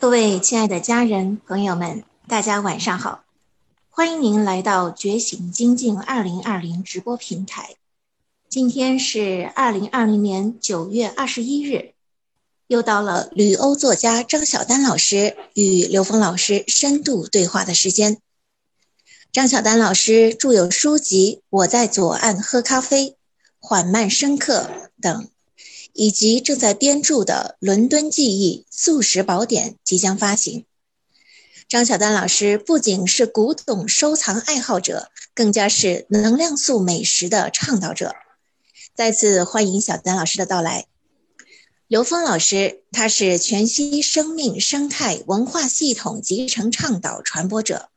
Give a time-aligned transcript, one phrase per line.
[0.00, 3.22] 各位亲爱的家人朋友们，大家晚上好！
[3.90, 7.76] 欢迎您来到觉醒精进二零二零直播平台。
[8.48, 11.92] 今天是二零二零年九月二十一日，
[12.66, 18.16] 又到了旅欧作家张晓丹老师与刘峰老师深度对话的时间。
[19.30, 23.04] 张晓丹老师著有书籍《我在左岸喝咖啡》
[23.58, 24.70] 《缓慢深刻》
[25.02, 25.28] 等。
[25.92, 30.64] 以及正在编著的《伦敦记忆素食宝典》即将发行。
[31.68, 38.14] 张晓丹老师不仅是古董收藏爱好者，更加是能量素美食的倡导者。
[38.94, 40.86] 再次欢迎小丹老师的到来。
[41.86, 47.88] 刘峰老师，他是全息生命生态文化系统集成倡导传播者，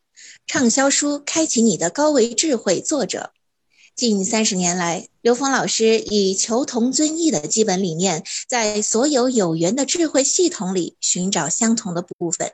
[0.47, 3.31] 畅销书《开启你的高维智慧》作者。
[3.95, 12.53] 近三十年来，刘峰老师以求同尊异的基本理念，在所有有缘的智慧系统里寻找相同的部分，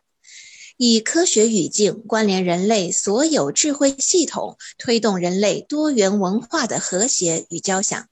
[0.75, 8.07] 以科学语境关联人类所有智慧系统，推动人类多元文化的和谐与交响。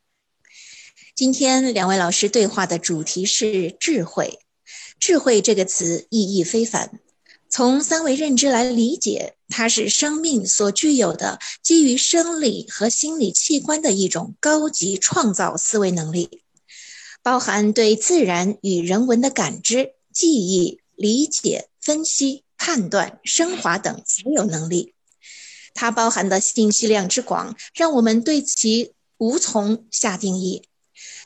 [1.13, 4.39] 今天两位老师对话的主题是智慧，
[4.99, 7.01] 智慧这个词意义非凡。
[7.49, 16.41] 从三维认知来理解，它是生命所具有的基于生理和心理器官的一种高级创造思维能力，
[17.23, 24.93] 包含对自然与人文的感知、记忆、理解、分析、判断、升华等所有能力。
[25.73, 30.63] 它包含的信息量之广，让我们对其无从下定义。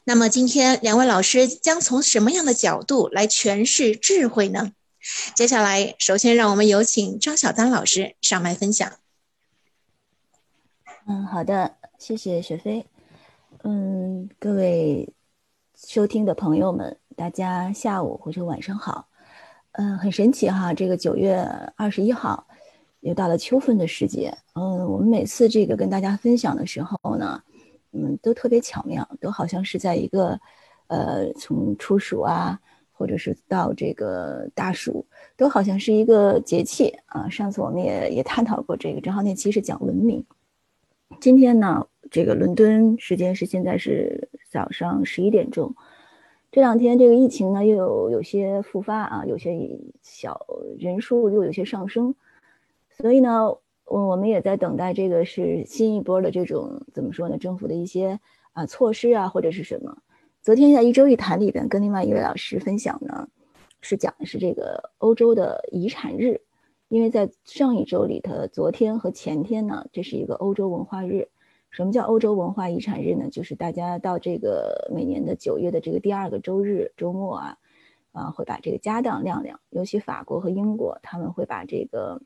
[0.03, 4.73] 那么，今天两位老师将从什么样的角度来诠释智慧呢？
[5.35, 8.91] 接下来，首先让我们有请张晓丹老师上麦分享。
[11.07, 12.85] 嗯，好的，谢谢雪飞。
[13.63, 15.11] 嗯，各位
[15.75, 19.07] 收听的朋友们，大家下午或者晚上好。
[19.71, 21.35] 嗯，很神奇哈，这个九月
[21.75, 22.45] 二十一号
[22.99, 24.37] 又到了秋分的时节。
[24.53, 27.41] 嗯，我们每次这个跟大家分享的时候呢，
[27.91, 30.39] 嗯，都特别巧妙，都好像是在一个
[30.87, 32.59] 呃，从处暑啊。
[33.01, 35.03] 或者是到这个大暑，
[35.35, 37.27] 都好像是一个节气啊。
[37.27, 40.23] 上次我们也也探讨过这个，正好那期是讲文明。
[41.19, 45.73] 今天呢，这个伦敦时间是现在是早上十一点钟。
[46.51, 50.45] 这两天这个疫情呢又有有些复发啊，有些小
[50.77, 52.13] 人数又有些上升，
[53.01, 53.47] 所以呢，
[53.85, 57.39] 我我们也在等待这个是新一波的这种怎么说呢？
[57.39, 58.19] 政府的一些
[58.53, 59.97] 啊措施啊或者是什么。
[60.43, 63.27] 昨天在一周一谈里边，跟另外一位老师分享呢，
[63.79, 66.41] 是讲的是这个欧洲的遗产日，
[66.87, 71.29] 因为在上一周里头，昨天和前天呢，这是一个欧洲文化日。
[71.69, 73.29] 什么叫欧洲文化遗产日呢？
[73.29, 77.57] 就是大家到这个每年的九月的这个第二个周日周末啊，
[78.11, 82.19] 啊会把这个家当亮亮，尤其法国和英国，他们会把这个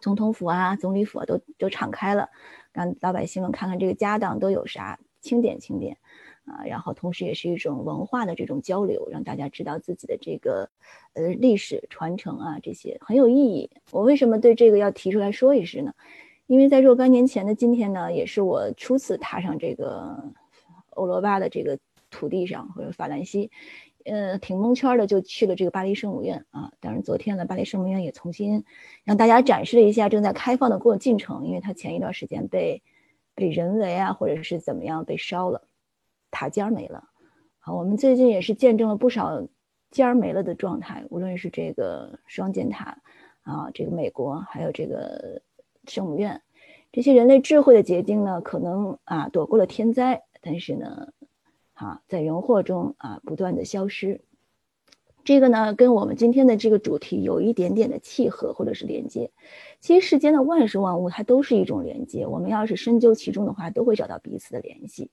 [0.00, 2.30] 总统府啊、总理府啊都都敞开了，
[2.72, 5.96] 让老百姓们看看这个家当都有啥，清点清点。
[6.48, 10.68] 啊，然后同时也是一种文化的这种交流，让大家知道自己的这个
[11.14, 13.70] 呃历史传承啊，这些很有意义。
[13.90, 15.94] 我为什么对这个要提出来说一声呢？
[16.46, 20.32] 因为在若干年前的今天呢，也是我初次踏上这个
[20.90, 21.78] 欧罗巴的这个
[22.10, 23.50] 土地上，或者法兰西，
[24.06, 26.72] 呃，挺蒙圈的，就去了这个巴黎圣母院啊。
[26.80, 28.64] 当然，昨天呢，巴黎圣母院也重新
[29.04, 32.82] 让大家展示了一下正在开放的过进程，因为它前一段时间被
[33.34, 35.67] 被人为啊，或者是怎么样被烧了。
[36.30, 37.04] 塔尖没了，
[37.58, 39.46] 好，我们最近也是见证了不少
[39.90, 43.00] 尖儿没了的状态，无论是这个双尖塔
[43.42, 45.40] 啊，这个美国，还有这个
[45.86, 46.42] 圣母院，
[46.92, 51.12] 这些人类智慧的结晶呢，可能啊躲过了天灾，但是呢，
[51.72, 54.20] 啊在人祸中啊不断的消失，
[55.24, 59.30] 这个呢跟我们今天的这个主题有一点点的契合或者是连接。
[59.80, 65.10] 其实世间的万事万物它都是一种连接，我们要是深究其中的话，都会找到彼此的联系。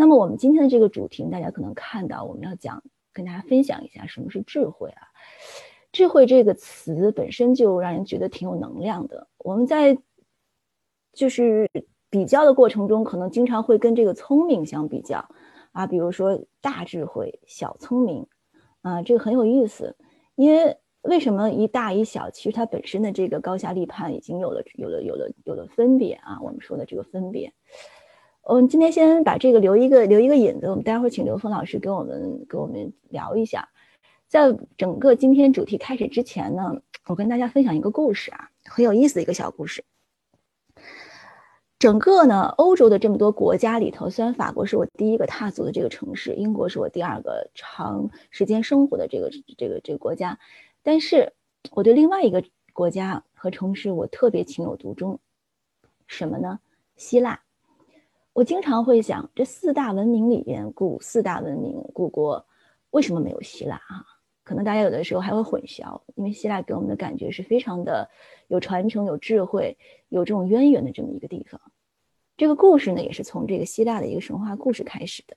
[0.00, 2.82] 那么我们今天的这个主题，大家可能看到，我们要讲
[3.12, 5.02] 跟大家分享一下什么是智慧啊。
[5.92, 9.28] 智慧这个词本身就让人觉得挺有能量的。
[9.36, 9.98] 我们在
[11.12, 11.70] 就是
[12.08, 15.28] 比较的过程中，可能经常会跟这个聪明相比较
[15.72, 18.26] 啊，比如说大智慧、小聪明
[18.80, 19.94] 啊，这个很有意思。
[20.34, 26.40] 因为为什么一大一小，其实它本身的这个高下立判已经有了有了有了有了分别啊。
[26.40, 27.52] 我们说的这个分别。
[28.42, 33.68] 我们今天先把这个留一个留一个引子，我们待会儿请刘峰老师给我们给我们聊一下。
[34.28, 39.84] 在整个今天主题开始之前呢，我跟大家分享一个故事啊，很有意思的一个小故事。
[41.78, 50.38] 整个呢，欧洲的这么多国家里头，虽然法国是我第一个踏足的这个城市，英国是我第二个长时间生活的这个这个这个国家，
[50.82, 51.34] 但是
[51.72, 55.20] 我对另外一个国家和城市我特别情有独钟，
[56.06, 56.58] 什么呢？
[56.96, 57.40] 希腊。
[58.32, 62.46] 我经常会想，这四大文明里边，古四大文明古国，
[62.90, 64.06] 为什么没有希腊啊？
[64.44, 68.08] 可能大家有的时候还会混淆，因为希腊给我们的感觉是非常的
[68.48, 69.76] 有传承、有智慧、
[70.08, 71.60] 有这种渊源的这么一个地方。
[72.36, 75.36] 这个故事呢，也是从这个希腊的一个神话故事开始的。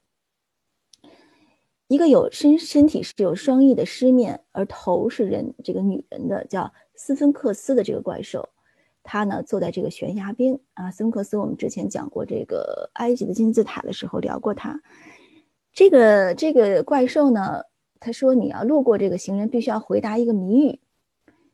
[1.88, 8.50] 一个有身身体是有双翼的狮面，而头是人这个女人的，叫斯芬克斯的这个怪兽。
[9.04, 14.82] 他呢坐在这个悬崖边啊，斯芬克斯我们之前讲过这个埃及的金字塔的时候聊过他。
[15.74, 17.64] 这个这个怪兽呢，
[18.00, 20.80] 他说你要路过这个行人，必须要回答一个谜语，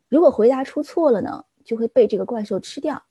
[0.08, 3.02] 如果回答出错了呢，就会被这个怪兽吃掉。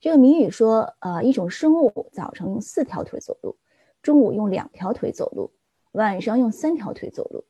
[0.00, 3.56] 这个谜语说，呃，一种生物早上用四条腿走路，
[4.00, 5.50] 中午用两条腿走路，
[5.92, 7.44] 晚上用三条腿走路。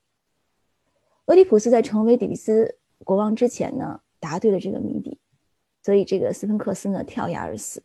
[1.26, 5.18] 俄狄浦斯在成为底比斯国王之前呢，答对了这个谜底。
[5.82, 7.82] 所以这个斯芬克斯呢跳崖而死。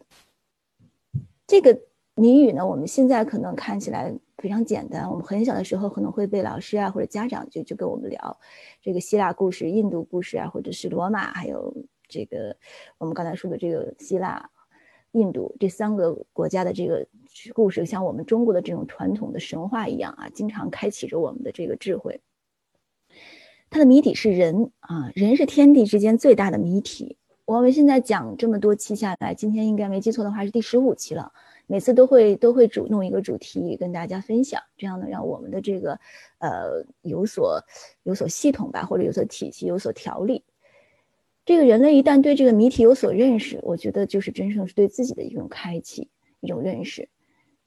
[1.47, 1.79] 这个
[2.15, 5.09] 谜语呢，我们现在可能看起来非常简单。
[5.09, 8.39] 我们很小的时候可能会被老师啊或者家长就就跟我们聊
[8.81, 11.75] 这个希腊故事、印度故事啊，或者是罗马，还有
[12.07, 12.55] 这个
[12.97, 14.49] 我们刚才说的这个希腊、
[15.11, 17.05] 印度这三个国家的这个
[17.53, 22.21] 故事，像我们中国的这种传统的神话一样啊，经常开启着我们的这个智慧。
[23.69, 27.17] 它的谜底是人啊，人是天地之间最大的谜题。
[27.53, 31.31] 我们现在讲这么多期下来，今天应该没记错的话是第十五期了。
[31.67, 35.99] 每次都会都会主弄一个主题跟大家分享，这样呢让我们的这个
[36.39, 37.63] 呃有所
[38.01, 40.43] 有所系统吧，或者有所体系、有所条理。
[41.45, 46.09] 这个人类一旦对这个谜题有所认识，我觉得就是真正是对自己的一种开启、
[46.39, 47.07] 一种认识。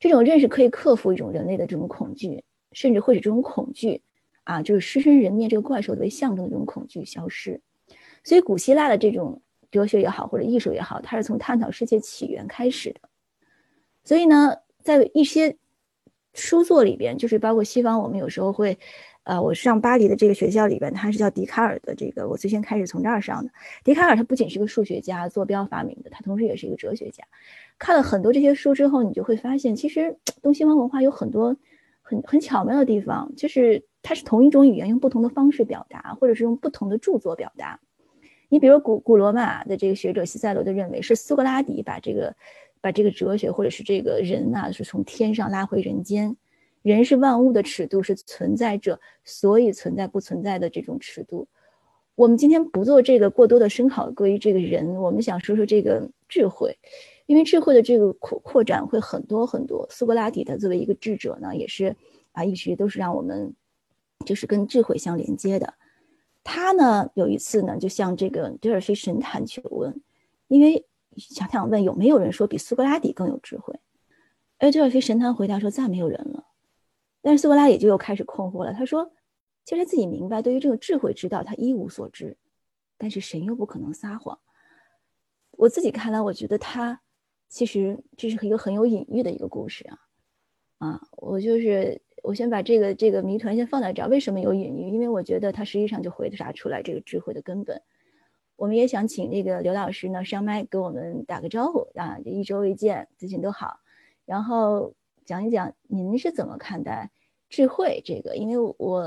[0.01, 2.43] 这种认识可以克服一种人类的这种恐惧，
[2.73, 4.03] 甚至会使这种恐惧
[4.43, 7.61] 啊，就是狮身人面这个怪兽为象征的这种恐惧消失。
[8.25, 9.41] 所以古希腊的这种。
[9.71, 13.01] 哲学也好，或者艺术也好，它是从探讨世界起源开始的。
[14.05, 15.57] 所以呢，在一些
[16.35, 18.79] 书作里边，就是包括西方，我们有时候会，
[19.25, 23.51] 呃，我上巴黎的这个学校里边，它是叫笛卡尔的这个，我最先开始从这儿上的。
[23.83, 27.25] 笛卡尔他不仅是个数学家，坐标发明的，他同时也是一个哲学家。
[27.79, 31.57] 看了很多这些书之后，你就会发现，其实东西方文化有很多
[32.03, 37.81] 很很巧妙的地方，就是它是同一种语言，用不同的方式表达，或者是用不同的著作表达。
[38.49, 42.35] 你比如古古罗马的这个学者西塞罗就认为是苏格拉底把这个
[42.81, 46.37] 把这个哲学或者是这个人呐是从天上拉回人间，
[46.83, 51.49] 人是万物的尺度，是存在着所以存在不存在的这种尺度。
[52.15, 56.79] 我们今天不做这个过多的深考关于这个人，我们想说说这个智慧，
[57.27, 59.87] 因为智慧的这个扩扩展会很多很多。
[59.91, 61.95] 苏格拉底他作为一个智者呢，也是
[62.33, 63.53] 啊一直都是让我们
[64.25, 65.75] 就是跟智慧相连接的。
[66.49, 70.01] 他呢有一次呢，就向这个德尔菲神坛求问，
[70.47, 73.75] 因为想想问有没有人说比苏格拉底更有智慧？
[74.59, 76.47] 而德尔菲神坛回答说再没有人了。
[77.21, 79.11] 但是苏格拉底就又开始困惑了，他说，
[79.65, 82.37] 其实他自己明白，对于这个智慧之道，他一无所知，
[82.97, 84.39] 但是神又不可能撒谎。
[85.51, 87.01] 我自己看来，我觉得他
[87.49, 89.99] 其实这是一个很有隐喻的一个故事啊，
[90.79, 92.01] 啊，我就是。
[92.23, 94.89] 我先把这个这个谜团先放在这儿，为什么有隐喻？
[94.91, 97.81] 因为我觉得它实际上就回答出来这个智慧的根本。
[98.57, 103.79] 我们也想请那个刘老师呢上麦给我们打个招呼啊，一周一见，最近都好。
[104.25, 104.93] 然后
[105.25, 107.13] 讲一讲您是怎么看待
[107.49, 108.35] 智慧这个？
[108.35, 109.05] 因为我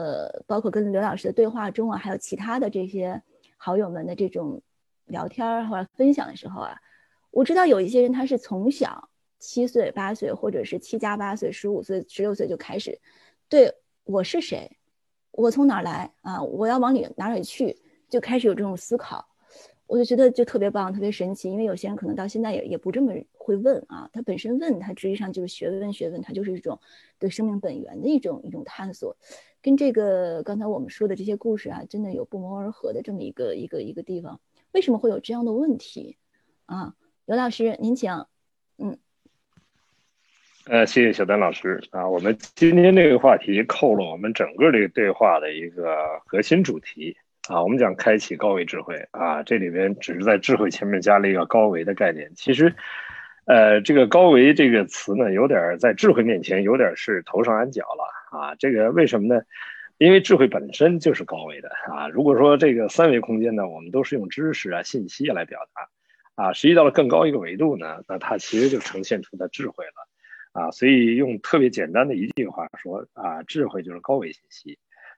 [0.48, 3.22] 包括跟刘老师的对话中啊，还有其他的这些
[3.58, 4.62] 好友们的这种
[5.08, 6.78] 聊天或者分享的时候啊，
[7.32, 9.09] 我知道有一些人他是从小。
[9.40, 13.00] 七岁、八岁，或者是七加八岁、十五岁、十六岁就开始，
[13.48, 14.78] 对我是谁，
[15.32, 16.44] 我从哪儿来啊？
[16.44, 17.78] 我要往里哪里去？
[18.10, 19.24] 就开始有这种思考，
[19.86, 21.50] 我就觉得就特别棒，特别神奇。
[21.52, 26.80] 因为有些人可能到现在也也不这么会问啊，他本身问他实际上就是学问，学问他就是一种
[27.20, 29.16] 对生命本源的一种一种探索，
[29.62, 34.42] 跟这个刚才我们说的这些故事啊，真的有不谋而合的这么一个一个一个地方。
[34.72, 36.18] 为什么会有这样的问题
[36.66, 36.96] 啊？
[37.26, 38.12] 刘老师，您请，
[38.78, 38.98] 嗯。
[40.70, 42.08] 呃，谢谢小丹老师啊。
[42.08, 45.98] 我们今天这个话题扣了我们整个这个对话的一个
[46.28, 47.60] 核心主题啊。
[47.64, 52.32] 我们讲开启高维智慧啊，这里边只是在智慧前面加了一个高维的概念。
[52.36, 52.72] 其实，
[53.46, 58.54] 呃，这个高维这个词呢，有点在智慧面前有点是头上安脚了啊。
[58.54, 59.42] 这个为什么呢？
[59.98, 62.08] 因为智慧本身就是高维的啊。
[62.10, 70.09] 如果说这个三维空间呢，我们都是用知识啊、信息来表达啊，实际到了更高一个维度呢，那它其实就呈现出的智慧了。
[70.60, 74.78] 啊，所以用特别简单的一句话说啊，智慧就是高维信息，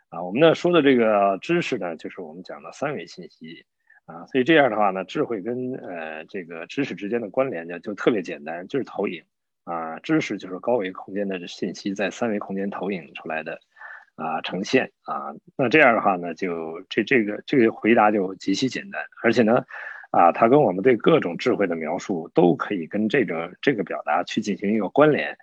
[0.09, 3.65] 啊，我们呢说的这个知识呢，就是我们讲的三维信息。
[4.05, 9.23] 啊，所以这样的话呢，智慧跟呃这个知识之间的关联呢就特别简单，就是投影。
[9.63, 13.59] 啊，知识就是高维空间的信息在三维空间投影出来的
[14.15, 14.91] 啊呈现。
[15.05, 19.65] 啊，那这样的话呢，就这这个这个回答就极其简单，而且呢。
[20.11, 25.37] 啊，它跟我们对各种智慧的描述都可以跟这个这个表达去进行一个关联，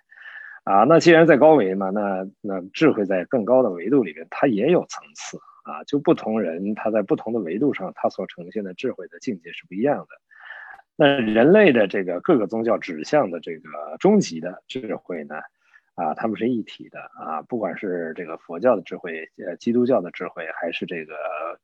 [0.63, 10.07] 啊，那既然在高维嘛，那那智慧在更高的维度里面，它也有层次啊，就不同人他在不同的维度上，他所呈现的智慧的境界是不一样的。
[10.95, 15.37] 那人类的这个各个宗教指向的这个终极的智慧呢，
[15.95, 21.15] 啊，他们是一体的啊，不管是这个佛教的智慧，呃，基督教的智慧，还是这个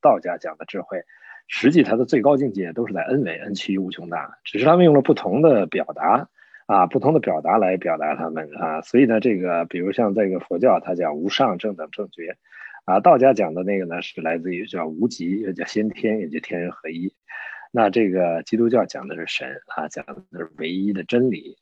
[0.01, 1.03] 道家讲的智慧。
[1.47, 6.27] 实际它的最高境界都是在 n 维，n 趋于无穷大，只是他们用了不同的表达
[6.65, 8.81] 啊，不同的表达来表达他们啊。
[8.81, 12.35] 所以呢，这个比如像这个佛教，它讲无上正等正觉
[12.85, 17.13] 啊；道家讲的那个呢，是来自于叫无极，又叫先天，也叫天人合一。
[17.71, 21.57] 那这个基督教讲的是神啊，讲的是唯一的真理。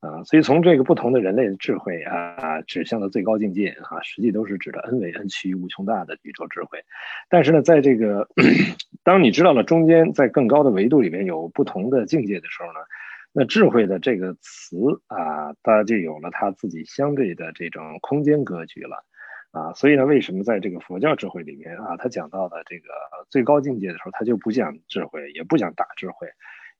[0.00, 6.78] 啊，所以从这个不同的人类的智慧啊，指向的最高境界啊，实际都是指的 n 维 n 趋于无穷大的宇宙智慧。
[7.28, 8.28] 但是呢，在这个
[9.02, 12.78] 当你知道了中间在更高的维度里面有不同的境界的时候呢，
[13.32, 14.76] 那智慧的这个词
[15.08, 19.04] 啊，它就有了它自己相对的这种空间格局了
[19.50, 19.72] 啊。
[19.74, 22.84] 所以呢，为什么在这个佛教智慧里面啊，他讲到的这个
[23.30, 26.28] 最高境界的时候，他就不讲智慧，也不讲大智慧。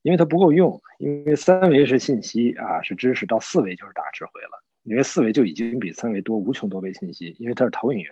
[0.01, 4.63] 因为它不够用，因为三维是信息啊，是知识，到四维就是大智慧了。
[4.83, 8.11] 因为四维就已经比三维多无穷多倍信息，因为它是投影源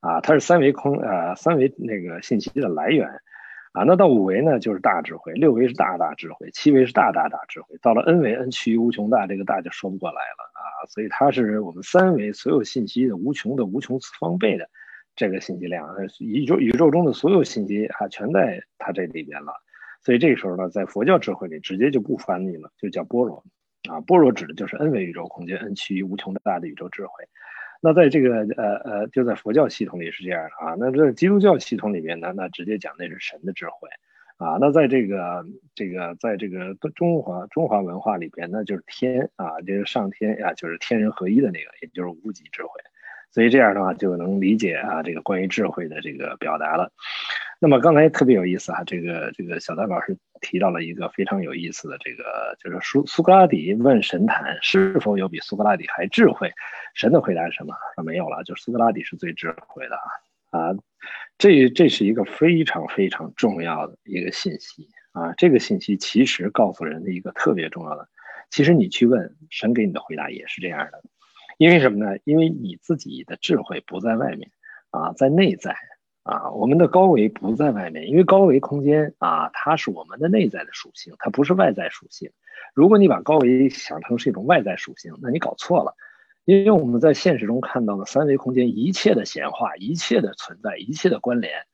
[0.00, 3.08] 啊，它是三维空呃三维那个信息的来源
[3.72, 3.84] 啊。
[3.84, 10.84] 那到五维呢，就是大智慧，六维是大大智慧，七维是大大大智慧，到了 n 维，n 趋于无穷大，这个大就说不过来了啊。
[10.88, 14.68] 所以它是我们三维所有信息的无穷的无穷次方倍的
[15.14, 19.52] 这个信息量，宇宙宇宙中的所有信息啊，全在它这里边了。
[20.02, 23.44] 所以这个时候呢，在佛教智慧里直接就不翻译了，就叫般若
[23.88, 24.00] 啊。
[24.00, 27.24] 般若指的就是 n 维宇宙空间，n 趋于无穷大的宇宙智慧。
[27.82, 30.74] 那在这个呃呃，就在佛教系统里是这样的啊。
[30.78, 33.88] 那这基督教系统里面呢，那直接讲那是神的智慧
[34.36, 34.58] 啊。
[34.60, 42.70] 那在这个这个在这个中华中华文化里边，那就是天啊，这个上天呀，就是天人合一的那个，也就是无极智慧。
[43.30, 46.92] 所以这样的话就能理解啊，这个关于智慧的这个表达了。
[47.60, 56.50] 那么刚才特别有意思啊，这个这个小丹老师提到了一个非常有意思的这个，就是苏苏格拉底问神坛是否有比苏格拉底还智慧，
[56.94, 57.74] 神的回答是什么？
[57.94, 59.96] 说没有了，就苏格拉底是最智慧的
[60.50, 60.74] 啊啊，
[61.36, 68.08] 这这是一个非常非常重要的一个信息啊，这个信息其实告诉人的一个特别重要的，
[68.48, 71.02] 其实你去问神给你的回答也是这样的。
[71.60, 72.16] 因为什么呢？
[72.24, 74.50] 因为你自己的智慧不在外面，
[74.88, 75.76] 啊，在内在，
[76.22, 82.30] 啊，我们的高维不在外面，因为高维空间啊，它是我们的内在的属性，它不是外在属性。
[82.72, 85.94] 如果你把高维想成是一种外在属性，那你搞错了。
[86.46, 91.66] 因为我们在现实中看到的三维空间一切的显化、一切的存在、一切的关联，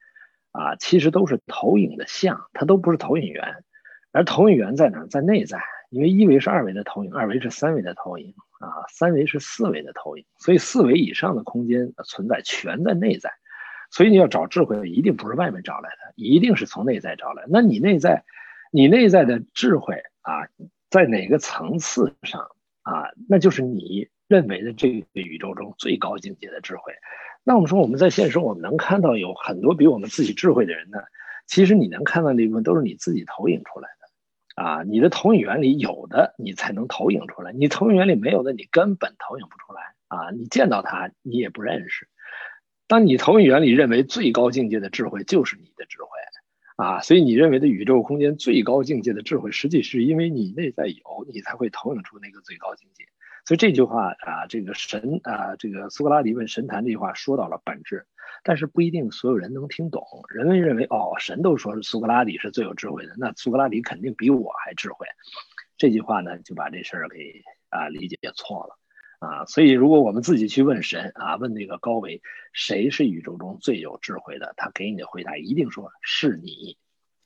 [0.50, 3.62] 啊，其实都是投影的像，它都不是投影源。
[4.10, 5.06] 而投影源在哪？
[5.06, 5.60] 在内在。
[5.90, 8.34] 因为一维是二维的投影，二维是三维的投影。
[8.58, 13.30] 啊，三维是四维的投影，所以四维以上的空间存在全在内在，
[13.90, 17.44] 所以你要找智慧，一定不是外面找来的，一定是从内在找来。
[17.50, 18.24] 那你内在，
[18.72, 20.48] 你内在的智慧啊，
[20.88, 22.40] 在哪个层次上
[22.80, 23.10] 啊？
[23.28, 26.94] 那就是你认为的这个宇宙中最高境界的智慧。
[27.44, 30.98] 那我们说我们在现实，我们能看到有很多比我们自己智慧的人呢，
[31.46, 34.05] 其实你能看到那部分都是你自己投影出来的。
[34.56, 39.94] 啊，你的投影原理有的，你才能投影出来；你投影原理没有的，你根本投影不出来。
[40.08, 42.08] 啊，你见到它，你也不认识。
[42.86, 46.08] 当你投影原理认为最高境界的智慧就是你的智慧，
[46.76, 53.04] 啊，所以你认为的宇宙空间最高境界的智慧，实际是因为你内在有，你才会投影出那个最高境界。
[53.46, 58.04] 所以这句话啊，这个神啊，这个苏格拉底问神坛这句话说到了本质。
[58.42, 60.04] 但是不一定所有人能听懂。
[60.28, 65.06] 人们认为，哦，神都说是苏格拉底是最有智慧的，那苏格拉底肯定比我还智慧。
[65.76, 68.78] 这句话呢，就把这事儿给啊理解错了
[69.18, 69.44] 啊。
[69.46, 72.22] 所以，如果我们自己去问神啊，问那个高维，
[72.52, 74.54] 谁是宇宙中最有智慧的？
[74.56, 76.76] 他给你的回答一定说是你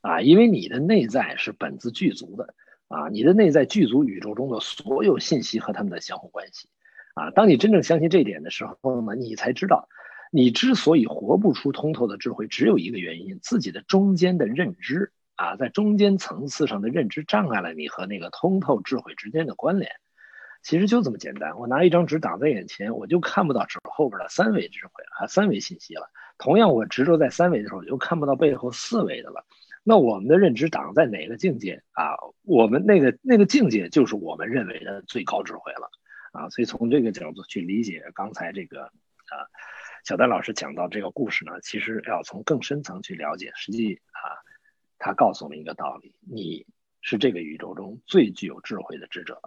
[0.01, 2.55] 啊，因为你的内在是本自具足的
[2.91, 6.69] 啊，你的内在具足宇宙中的所有信息和他们的相互关系
[7.15, 7.31] 啊。
[7.31, 9.87] 当你真正相信这点的时候呢，你才知道。
[10.33, 19.91] 你之所以活不出通透的智慧，只有一个原因：自己的中间的认知啊，在中间层次上的认知障碍了你和那个通透智慧之间的关联。
[20.63, 26.09] 其实就这么简单，我拿一张纸挡在眼前，我就看不到纸后边的三维智慧啊，三维信息了。
[26.37, 29.45] 同样，我执着在三维的时候，我就看不到背后四维的了。
[29.83, 32.15] 那我们的认知挡在哪个境界啊？
[32.43, 35.89] 我们那个那个境界就是我们认为的最高智慧了
[36.33, 36.49] 啊！
[36.49, 39.49] 所以从这个角度去理解刚才这个啊，
[40.05, 43.51] 小丹老师讲到这个故事呢，其实要从更深层去了解。
[43.55, 44.37] 实际啊，
[44.99, 46.67] 他告诉我们一个道理：你
[47.01, 49.41] 是这个宇宙中最具有智慧的智者。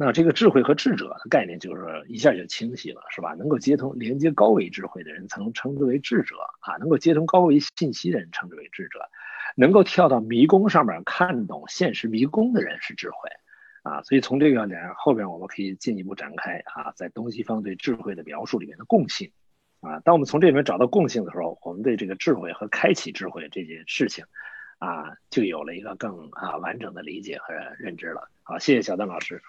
[0.00, 3.34] 那这个智慧和智者的概念就是一下就清晰了，是吧？
[3.34, 9.00] 能够接通、连接高维智慧的人，才能称之为智者啊；能够接通高维信息的人，称之为智者。
[9.56, 13.28] 能够跳到迷宫上面看懂现实迷宫的人是智慧，
[13.82, 19.32] 啊，所以从这个点后边我们可以进一步展开啊，在东西方对智慧的描述里面的共性，
[19.80, 24.24] 啊，当我们从这里面找到共性的时候，我们对这个智慧和开启智慧这件事情，
[24.78, 28.30] 啊，就有了一个更啊完整的理解和认知了。
[28.44, 29.42] 好，谢谢小邓老师。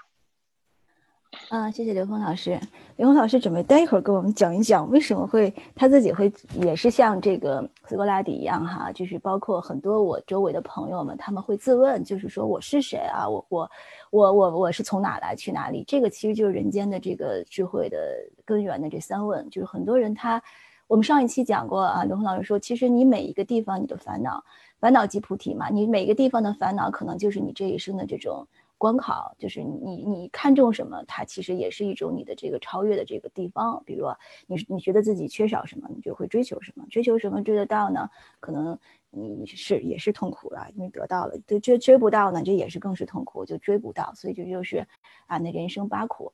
[1.50, 2.60] 啊，谢谢刘峰老师。
[2.98, 13.28] 刘峰老师准备待一会儿给我们讲一讲，为什么会他自己会也是像这个苏格拉底一样哈，就是包括很多我周围的朋友们，他们会自问，就是说我是谁啊？
[13.28, 13.72] 我我
[14.10, 15.84] 我我我是从哪来去哪里？
[15.88, 17.98] 这个其实就是人间的这个智慧的
[18.44, 20.42] 根源的这三问，就是很多人他，
[20.88, 24.44] 我们上一期讲过啊，刘峰老师说，其实你每一个地方你的烦恼，
[24.80, 28.48] 烦恼即菩提嘛，你每个地方的烦恼可能就是你这一生的这种。
[28.80, 33.84] 关考就是你你看重什么，它其实也是一种你的这个超越的这个地方。
[33.86, 34.08] 比如
[34.48, 38.10] 你你觉得自己缺少什么，你就会追求什么，追求什么追得到呢？
[38.40, 38.80] 可能
[39.12, 44.14] 你是也是痛苦了，因为得到了，追追追不到呢，这也是更是痛苦，就追不到。
[44.16, 44.88] 所以这就是
[45.28, 46.32] 啊，那人生八苦。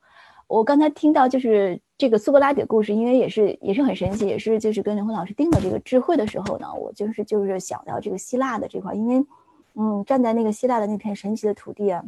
[0.48, 9.26] 我刚才听到就是这个苏格拉底的故事，因为也是也是很神奇，也是就是跟刘峰老师定的这个智慧的时候呢，我就是就是想到这个希腊的这块，因为
[9.74, 12.04] 嗯，站在那个希腊的那片神奇的土地啊。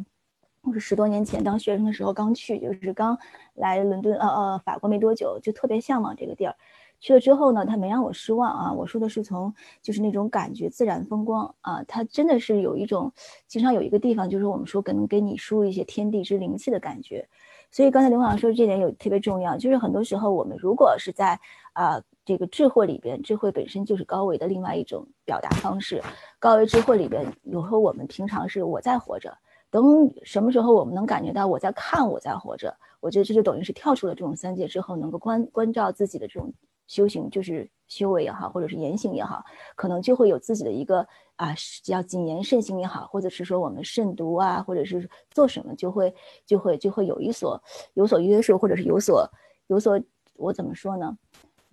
[0.72, 3.18] 是十多年前当学生的时候刚去，就是刚
[3.54, 6.54] 来伦敦，呃呃，法国没多久，就特别向往这个地儿。
[7.00, 8.72] 去了之后呢，他没让我失望啊。
[8.72, 13.12] 我说的是从就是那种感觉，自然风光啊，它真的是有一种，
[13.46, 17.28] 经常有一个地方，就是我们说可能给你输入一些天地之灵气的感觉。
[17.70, 21.38] 所以刚才刘老师说这点有特别重要，就是很多时候我们如果是在
[21.72, 26.02] 啊这个智慧里边，智慧本身就是高维的另外一种表达方式。
[26.40, 29.36] 高维智慧里边，有时候我们平常是我在活着。
[29.70, 32.74] 等什么时候我们能感觉到我在看我在活着？
[33.00, 36.52] 我觉得这就等于是跳出了这种三界之后，能够关关照自己的这种
[36.86, 39.44] 修行，就是修为也好，或者是言行也好，
[39.76, 41.54] 可能就会有自己的一个啊，
[41.86, 46.12] 要谨言慎行也好，或者是说我们慎独啊，或者是做什么就会
[46.44, 47.62] 就会就会有一所
[47.94, 49.30] 有所约束，或者是有所
[49.68, 50.00] 有所
[50.34, 51.16] 我怎么说呢？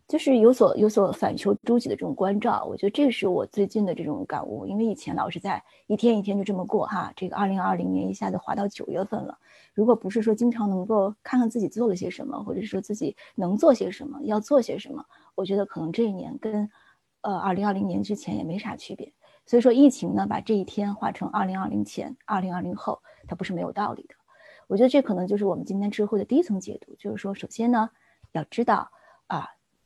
[0.08, 4.68] 就是有所有所反求诸己的这种关照，我觉得这是我最近的这种感悟。
[4.68, 9.36] 因为以前老是在一天一天就这么过哈，这个二零二零年一下子滑到九月份了。
[9.74, 16.70] 如果不是说经常能够看看自己做了些什么，或者说自己能做些什么，要做些什么，我觉得可能这一年跟
[17.22, 19.12] 呃二零二零年之前也没啥区别。
[19.48, 24.14] 所以说疫情呢，把这一天化成二零二零前、二零二零后，它不是没有道理的。
[24.68, 27.90] 我觉得这可能就是我们今天智慧的第一层解读，就是说，首先呢，
[28.34, 28.92] 要知道。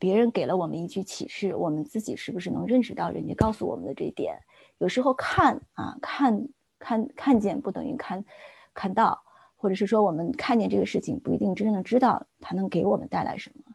[0.00, 4.40] 别人给了我们一句启示，我们自己是不是能认识到人家告诉我们的这一点？
[4.78, 8.24] 有时候看啊，看看看见不等于看
[8.72, 9.22] 看到，
[9.56, 13.74] 或者是说我们看见这个事情不一定真正的知道它能给我们带来什么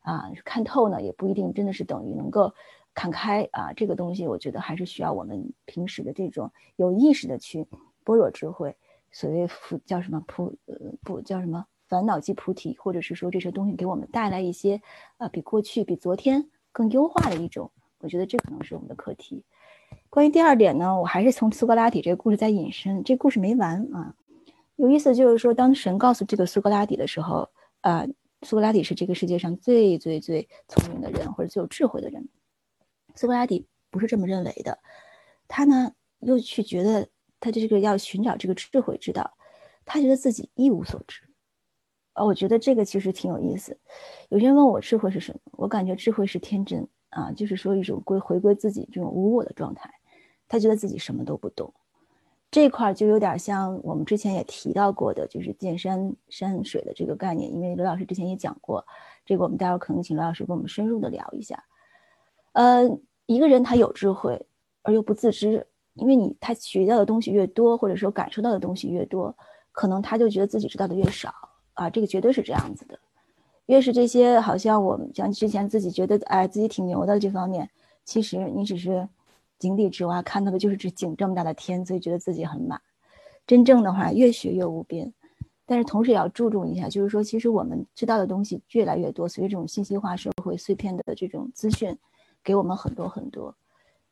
[0.00, 0.32] 啊？
[0.46, 2.54] 看透呢也不一定真的是等于能够
[2.94, 3.74] 看开啊。
[3.74, 7.68] 这个东西我觉得还是需要我们平时的这种有意识的去
[8.02, 8.74] 般若智慧，
[9.12, 9.46] 所谓
[9.84, 11.66] 叫什么普呃不叫什么？
[11.88, 14.80] 烦恼即菩提，或者是说这些东西给我们带来一些，
[15.18, 19.44] 呃，比过去、比昨天更优化的一种，我觉得这可能是我们的课题。
[20.10, 24.14] 关于第二点呢，我还是从苏格拉底这个故事在引申，这故事没完啊。
[24.76, 27.48] 有意思就是说，当神告诉这个苏格拉底的时候，
[27.80, 28.06] 啊，
[28.42, 32.28] 苏格拉底是这个世界上最最最聪明的人，或者最有智慧的人。
[33.14, 34.78] 苏格拉底不是这么认为的，
[35.48, 37.08] 他呢又去觉得
[37.40, 39.38] 他这个要寻找这个智慧之道，
[39.84, 41.22] 他觉得自己一无所知。
[42.16, 43.76] 啊，我觉得这个其实挺有意思。
[44.30, 49.92] 有些人问我智慧是什么，我感觉智慧是天真啊，就是说一种归回归自己这种无我的状态。
[50.48, 51.74] 他觉得自己什么都不懂，
[52.50, 57.52] 这块就有点像我们之前也提到过的，就是见山山水的这个概念。
[57.52, 58.82] 因为刘老师之前也讲过，
[59.26, 61.62] 这个我们待会儿可能请刘老师跟我们深入的聊一下。
[62.52, 62.88] 呃，
[63.26, 64.46] 一个人他有智慧
[64.82, 69.36] 而又不自知，因为你他学到的东西越多，或者说感受到的东西越多，
[69.72, 71.34] 可能他就觉得自己知道的越少。
[71.76, 72.98] 啊，这个绝对是这样子的。
[73.66, 77.70] 越是这些，好像我们像之前自己觉得，哎，自己挺牛的这方面，
[78.04, 79.08] 其实你只是
[79.58, 82.80] 井底之蛙，看到的就是这井这么大的天，所以觉得自己很满。
[83.46, 85.12] 真正的话，越学越无边。
[85.68, 91.96] 但是同时也要注重一下，就是说，其实我们知道的东西越来越多，随着这种信息化社会碎片的这种资讯
[92.44, 93.52] 给我们很多很多。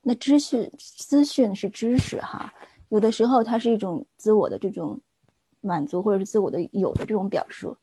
[0.02, 2.52] 那知识资讯是知识哈，
[2.88, 5.00] 有的时候它是一种自我的这种
[5.66, 7.76] 满足，或者是自我的有的这种表述。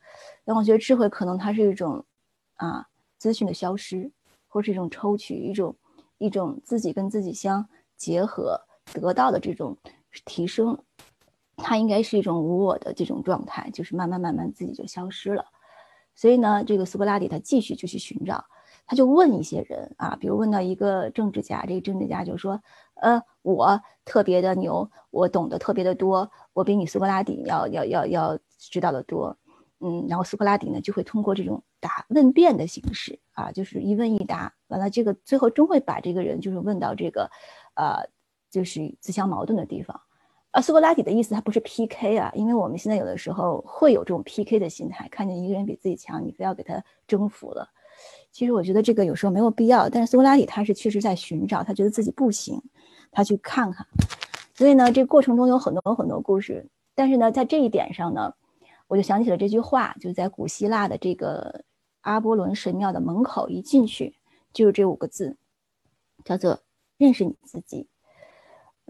[0.46, 2.06] 但我觉得智慧可能它是一种
[2.56, 4.12] 啊资讯的消失，
[4.48, 5.76] 或是一种抽取，一种
[6.18, 7.68] 一种自己跟自己相
[7.98, 8.62] 结合
[8.94, 9.78] 得到的这种
[10.26, 10.78] 提升。
[11.58, 15.46] 它应该是一种无我的这种状态，就是慢慢慢慢自己就消失了。
[16.16, 18.44] 所以呢，这个苏格拉底他继续就去寻找，
[18.92, 22.62] 他就问一些人啊，比如问到一个政治家，这个政治家就说
[23.00, 29.38] ：“呃，我特别的牛，我懂得特别的多，我比你苏格拉底要要要要知道的多。”
[29.80, 37.32] 嗯，然后苏格拉底呢就会通过这种答问辩的形式啊，就是一问一答，完了这个最后终会把这个人就是问到这个，
[37.76, 38.10] 呃，
[38.50, 40.02] 就是自相矛盾的地方。
[40.52, 47.70] 啊，苏格拉底的意思他不是 PK 啊，因为我们现在有的时候会有这种 PK 的心态，看见一个人比自己强，你非要给他征服了。
[48.32, 49.90] 其实我觉得这个有时候没有必要。
[49.90, 52.62] 但是苏格拉底他是确实在寻找，他觉得自己不行，
[53.12, 53.86] 他去看看。
[54.56, 56.68] 所以呢，这过程中有很多很多故事。
[56.94, 58.34] 但是呢，在这一点上呢，
[58.88, 61.64] 我就想起了这句话，就在古希腊的这个
[62.02, 64.16] 阿波伦神庙的门口一进去，
[64.54, 65.38] 就是这五个字，
[66.26, 66.62] 叫做
[66.98, 67.88] 认识你自己。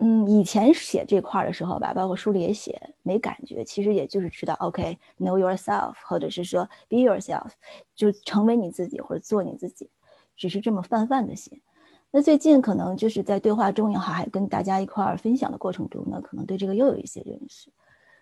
[0.03, 3.63] 嗯，以前写这块的时候吧，包括书里也写，没感觉。
[3.63, 7.51] 其实也就是知道，OK，know yourself，或者是说 be yourself，
[7.93, 9.91] 就成为你自己或者做你自己，
[10.35, 11.61] 只是这么泛泛的写。
[12.09, 17.71] 那最近可能就是在对话中也好，还跟大家一块儿分享的过程中呢，可能对这个又有一些认识。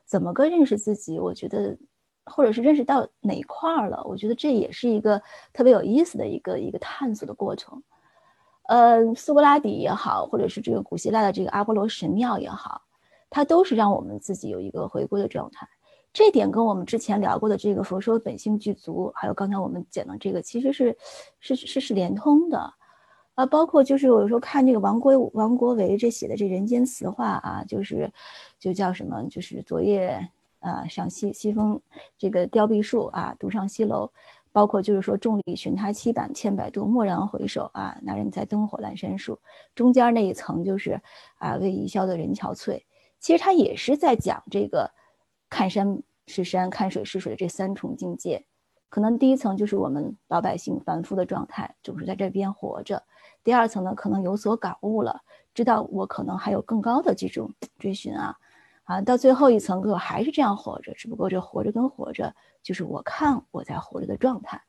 [0.05, 1.17] 怎么个认识自己？
[1.17, 1.77] 我觉得，
[2.25, 4.03] 或者是认识到哪一块了？
[4.03, 5.21] 我觉得这也是一个
[5.53, 7.81] 特别有意思的一个一个探索的过程。
[8.69, 12.83] 呃，苏格拉底也好，或者是这个古希腊的这个阿波罗神庙也好，
[13.27, 15.67] 它都是让我们自己有一个回归的状态。
[16.13, 20.95] 这点跟我们之前聊过的这个佛说本性具足，还有刚才我们讲的这个，其实是
[21.39, 22.71] 是是是连通的。
[23.33, 28.11] 啊，包括就是我有时候看这个王国王国维这写的这人间词话啊，就是
[28.59, 30.29] 就叫什么，就是昨夜
[30.59, 31.81] 啊赏西西风
[32.19, 34.11] 这个凋碧树啊，独上西楼。
[34.51, 39.39] 包括就是说，众里寻他千百千百度，蓦然回首啊，那人在灯火阑珊处。
[39.75, 41.01] 中间那一层就是
[41.37, 42.83] 啊，为伊消的人憔悴。
[43.19, 44.91] 其实他也是在讲这个
[45.49, 48.45] 看山是山，看水是水这三重境界。
[48.89, 53.03] 可能第一层就是我们老百姓凡夫的状态，总是在这边活着。
[53.43, 55.21] 第二层呢，可能有所感悟了，
[55.53, 58.35] 知道我可能还有更高的这种追寻啊。
[58.89, 64.59] 啊，到最后一层，我还是这样活着，只不过这活着跟活着，就是我看我在活着的状态，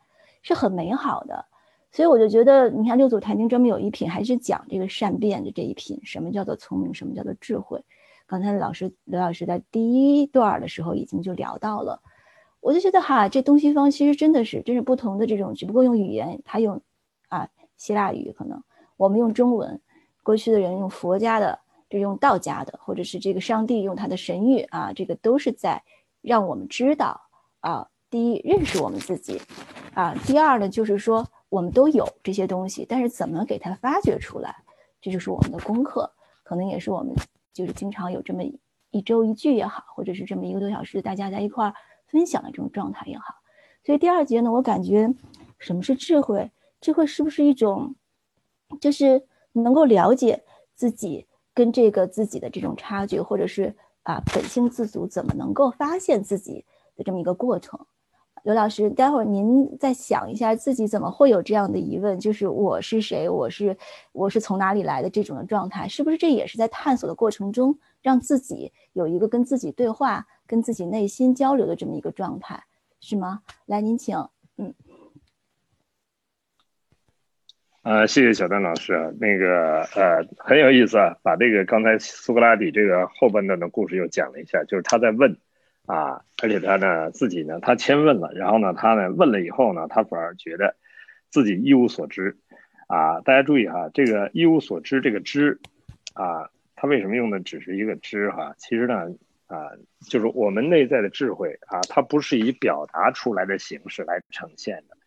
[0.42, 1.46] 是很美好的。
[1.90, 7.82] 所以我就觉得，你看六祖坛经专门有一品，还是讲这个善变的这一品，什么叫做聪明，什么叫做智慧。
[8.26, 12.02] 刚才老师刘老师在第一段的时候已经就聊到了，
[12.60, 16.82] 我就觉得哈，这东西方其实真的是，真是不同的这种，只不过用语言，他用
[17.30, 18.62] 啊希腊语，可能
[18.98, 19.80] 我们用中文，
[20.22, 21.58] 过去的人用佛家的。
[21.90, 25.82] 就用道家的，或者是这个上帝用他的神谕啊，这个都是在
[26.22, 27.20] 让我们知道
[27.58, 29.40] 啊，第一认识我们自己
[29.92, 34.54] 啊，第二呢就是说我们都有这些东西，但是怎么给它发掘出来，
[35.00, 36.08] 这就是我们的功课，
[36.44, 37.12] 可能也是我们
[37.52, 38.44] 就是经常有这么
[38.90, 41.74] 一周一句也好，或者是这么一个多小时大家在一块儿
[42.06, 43.34] 分享的这种状态也好，
[43.84, 45.12] 所以第二节呢，我感觉
[45.58, 46.50] 什么是智慧？
[46.80, 47.96] 智慧是不是一种
[48.80, 50.44] 就是能够了解
[50.76, 51.26] 自己？
[51.54, 56.64] 跟这个自己的这种差距，或者是啊本性自足，怎么能够发现自己
[56.96, 57.78] 的这么一个过程？
[58.42, 62.18] 刘老师，待会儿您再想一下，自己怎么会有这样的疑问？
[62.18, 63.28] 就是我是谁？
[63.28, 63.76] 我是
[64.12, 65.86] 我是从哪里来的这种的状态？
[65.86, 72.64] 是不是这也是在探索的过程中，让自己有一个跟自己对话、跟自己内心交流的这么一个状态，
[72.98, 73.42] 是吗？
[73.66, 74.16] 来，您请。
[74.56, 74.72] 嗯。
[77.82, 85.34] 啊，谢谢小丹老师，那个呃很有意思啊，把这个刚才苏格拉底这个后半段的故事又讲了一下，就是他在问
[85.86, 90.76] 啊，而且他呢自己呢他先问了，然后呢他呢问了以后呢，他反而觉得
[91.30, 92.36] 自己一无所知
[92.86, 93.22] 啊。
[93.22, 95.58] 大家注意哈，这个一无所知这个知
[96.12, 98.54] 啊，他为什么用的只是一个知哈？
[98.58, 99.06] 其实呢
[99.46, 99.70] 啊，
[100.06, 104.98] 就是我们内在的智慧啊，它不是以表达出来的形式来呈现的。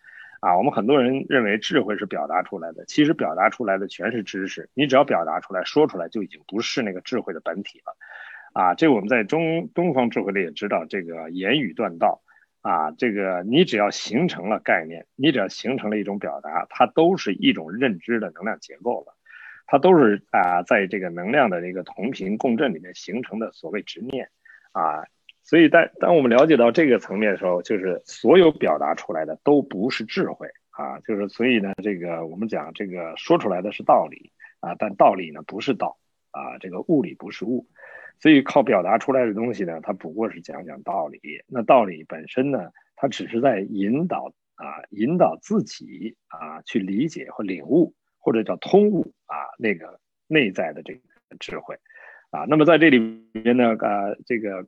[0.44, 4.70] 啊，我们很多人认为智慧是表达出来的，其实表达出来的全是知识。
[4.74, 7.96] 你只要表达出来说出来，就已经不是那个智慧的本体了。
[8.52, 12.22] 啊，这我们在中东方智慧里也知道，这个言语断道。
[12.60, 19.16] 啊，这个你只要形成了概念，你只要形成了一种表达，它都是一种认知的能量结构了，
[19.66, 24.28] 它都是啊，在这个能量的这个同频共振里面形成的所谓执念。
[24.74, 25.06] 啊。
[25.46, 35.98] 所以，当当我们了解到这个层面的时候，就是所有表达出来的都不是智慧啊，就是所以呢，这个我们讲这个说出来的是道理啊，但道理呢不是道
[36.32, 37.68] 啊，这个物理不是物，
[38.20, 41.20] 所以靠表达出来的东西呢，它不过是讲讲道理。
[41.48, 51.02] 那道理本身呢，它只是在引导啊，引导自己啊去理解或领悟，或者叫通悟啊那个内在的这个
[51.38, 51.78] 智慧
[52.32, 52.46] 啊。
[52.48, 52.98] 那么在这里
[53.34, 54.66] 面呢，呃，这个。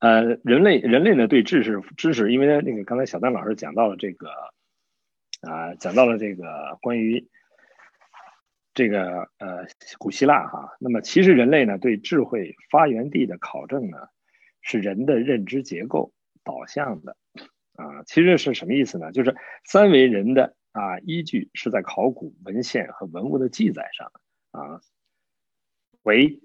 [0.00, 4.30] 呃，人类人类呢对知识知识，因为那个刚才小丹老师讲到了这个，
[5.42, 7.28] 啊，讲到了这个关于
[8.72, 9.66] 这个呃
[9.98, 13.98] 古希腊哈，那么其实人类呢对智慧发源地的考证呢，
[14.62, 17.18] 是人的认知结构导向的，
[17.74, 19.12] 啊，其实是什么意思呢？
[19.12, 24.10] 就是三维人的啊依据是在考古文献和文物的记载上
[24.52, 24.80] 啊，
[26.04, 26.40] 为。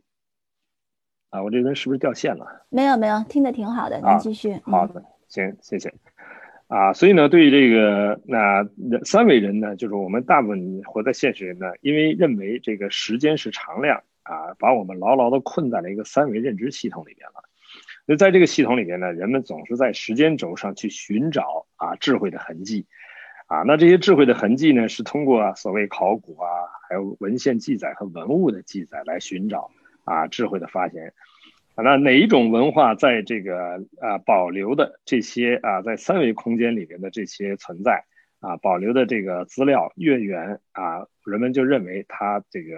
[1.36, 2.65] 啊，我这边是不是掉线了？
[2.69, 4.54] 没有没有，听得挺好的，您继续。
[4.63, 5.93] 好的，行，谢谢。
[6.67, 8.65] 啊，所以呢，对于这个那
[9.04, 17.43] 三维人呢，就是我们大部分活在现实人呢，因为认为这个时间是常量啊，把我们牢牢的困在了一个三维认知系统里面了。
[18.06, 22.86] 那在这个系统里面呢，人们总是在时间轴上去寻找啊智慧的痕迹
[23.48, 23.63] 啊。
[23.63, 26.48] 那这些智慧的痕迹呢，是通过所谓考古啊，
[26.88, 29.69] 还有文献记载和文物的记载来寻找。
[30.06, 31.13] 啊，智慧的发现，
[31.76, 38.06] 啊，那哪一种文化在这个啊保留的这些啊在三维空间里边的这些存在
[38.39, 42.78] 啊保留的这个资料越远啊，人们就认为它这个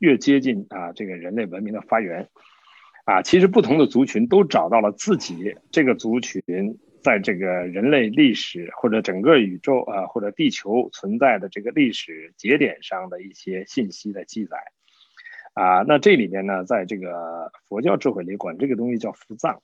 [0.00, 2.28] 越接近啊这个人类文明的发源
[3.04, 3.22] 啊。
[3.22, 6.42] 其实不同的族群都找到了自己这个族群
[7.02, 14.58] 在这个人类历史或者整个宇宙啊或者地球存在的这个历史节点上的一些信息的记载。
[15.54, 19.60] 啊，那这里面呢，在这个佛教智慧里管这个东西叫福藏，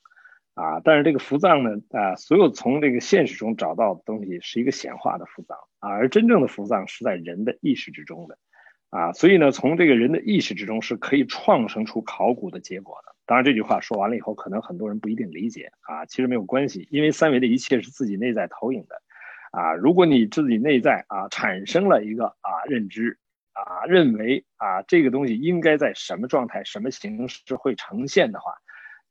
[0.53, 8.37] 啊，但是这个福藏呢，啊，所有从这个现实中找到的东西是一个显化的福藏，啊，而真正的福藏是在人的意识之中的，
[8.91, 13.15] 啊，所以呢，从这个人的意识之中是可以创生出考古的结果的。
[13.25, 19.01] 当然，这句话说完了以后，可能很多人不一定理解，啊，其实没有关系，因为三维的一切是自己内在投影的，
[19.53, 23.19] 啊，如果你自己内在啊产生了一个啊认知。
[23.65, 28.53] 啊，认为啊，这个东西应该在什么状态、什么形式会呈现的话，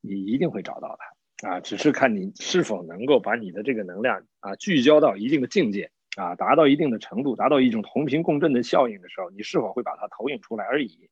[0.01, 0.97] 你一定会找到
[1.41, 1.60] 它啊。
[1.60, 11.10] 只是看你是否能够把你的这个能量啊聚焦到一定的境界啊，达到一定的程度，达到一种同频共振的效应的时候，你是否会把它投影出来而已。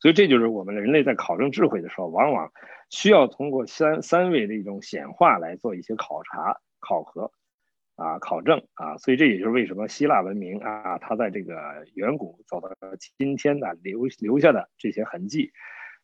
[0.00, 2.50] 所以这就是我们人类在考证智慧的时候，往往
[2.88, 7.30] 需要通过三三维的一种显化来做一些考察、考核。
[8.00, 11.54] 啊，考证啊，所以这也就是为什么希腊文明啊，它在这个
[11.92, 12.70] 远古走到
[13.18, 15.52] 今天的留留下的这些痕迹，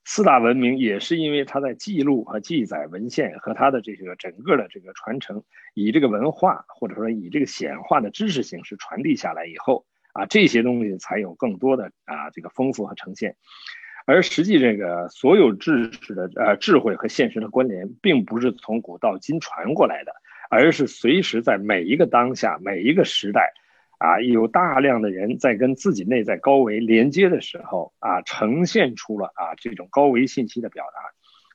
[0.05, 13.37] 四大文明也是因为它在记录和记载文献和它的这个整个的这个传承，以这个文化或者说以这个显化的知识形式传递下来以后啊，这些东西才有更多的啊这个丰富和呈现，
[14.05, 20.13] 而实际这个所有知识的呃智慧和现实的关联，并不是从古到今传过来的。
[20.51, 23.53] 而是随时在每一个当下、每一个时代，
[23.99, 31.01] 啊，有大量的人在跟自己内在高维连接的时候，啊，呈现出了啊这种高维信息的表达。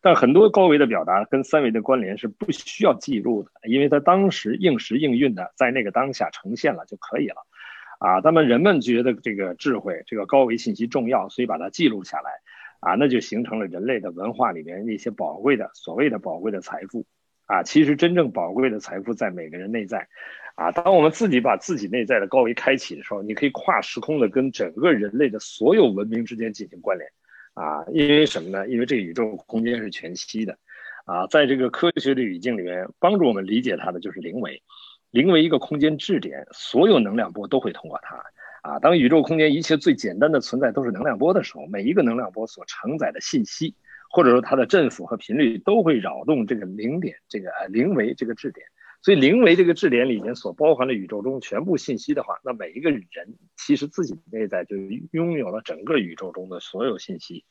[0.04, 7.36] 但很多高维的表达跟三维的关联是不需要记录的，因为它当时应时应运的在那个当下呈现了就可以了。
[8.00, 12.32] 啊，那么人们觉得这个智慧、这个高维信息重要，所以把它记录下来，
[12.80, 17.06] 啊，那就形成了人类的文化里面那些宝贵的所谓的宝贵的财富。
[17.46, 20.08] 啊，其实真正宝贵的财富在每个人内在，
[20.56, 27.12] 啊，当我们自己把自己内在的高维开启的时候，你可以跨时空的跟整个人类的所有文明之间进行关联，
[27.54, 28.68] 啊，因为什么呢？
[28.70, 30.58] 因为这个宇宙空间是全息的，
[31.04, 34.64] 啊，在这个科学的语境里面，帮助我们理解它的就是零维，
[35.10, 38.24] 零维一个空间质点，所有能量波都会通过它，
[38.62, 43.76] 啊，当宇宙空间一切最简单的存在都是能量波的时候，每一个能量波所承载的信息。
[44.12, 48.68] 或者说它的振幅和频率都会扰动这个零点，这个零维这个质点，
[49.02, 53.02] 所以零维这个质点里面所包含的宇宙中全部信息的话，那每一个人
[53.56, 54.76] 其实自己内在就
[55.12, 57.46] 拥有了整个宇宙中的所有信息，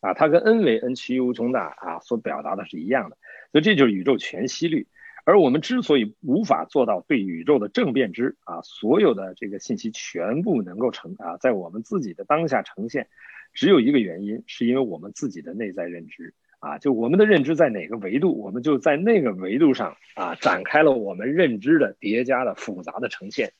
[0.00, 3.18] 啊，它跟 n 维 n 趋于无穷大啊所表达的是一样的，
[3.52, 4.86] 所以这就是宇宙全息率。
[5.24, 13.08] 而我们之所以无法做到对宇宙的正变知啊，所有的这个信息全部能够呈啊，在我们自己的当下呈现。
[13.52, 23.52] 只有一个原因，是因为我们自己的内在认知啊，就我们的认知在哪个维度，我们就在那个维度上啊，展开了我们认知的叠加的复杂的呈现，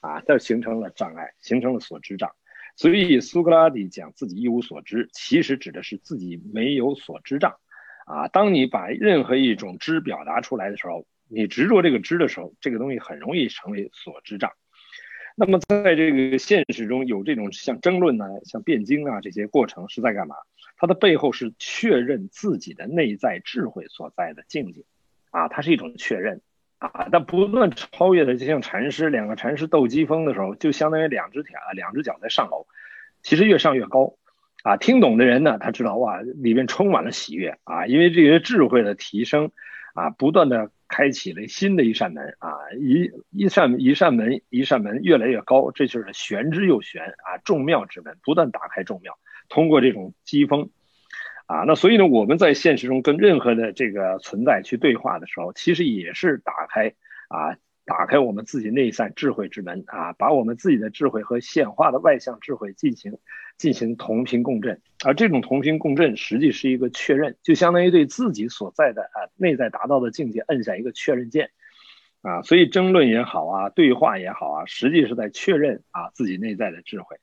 [0.00, 2.30] 啊，这形成了障碍，形成了所知障。
[2.76, 7.54] 所以苏格拉底讲自己一无所知，其实指的是自己没有所知障。
[8.06, 14.52] 啊，当你把任何一种知表达出来的时候，你执着这个知的时候，这个东西很容易成为所知障。
[15.36, 20.36] 那么在这个现实中有这种像争论呢、像辩经啊这些过程是在干嘛？
[20.76, 24.84] 它的背后是确认自己的内在智慧所在的境界，
[25.30, 26.40] 啊，它是一种确认，
[26.78, 32.66] 啊，但不断超越的，就像禅师两个禅师斗机锋的时候，就相当于两只脚两只脚在上楼，
[33.22, 34.14] 其实越上越高，
[34.62, 39.50] 啊，听懂的人呢，他知道哇，里面充满了喜悦啊，因为这些智慧的提升，
[39.94, 40.70] 啊，不断的。
[40.94, 49.18] 开启了新的一扇门啊，一一扇一扇门一扇门越来越高，这就是玄之又玄啊，众妙之门，不断打开众妙。
[49.48, 50.70] 通过这种机锋
[51.46, 56.94] 啊，那所以呢，我们在现实中跟任何的这个存在去对话的时候，其实也是打开
[57.28, 63.18] 啊，打开我们自己内在智慧之门啊，把我们自己的智慧和显化的外向智慧进行。
[63.56, 71.50] 进行同频共振，而这种同频共振实际是一个确认，就相当于对自己所在的啊内在达到的境界摁下一个确认键，
[72.22, 77.16] 啊，所以争论也好啊，对话也好啊，实际是在确认啊自己内在的智慧。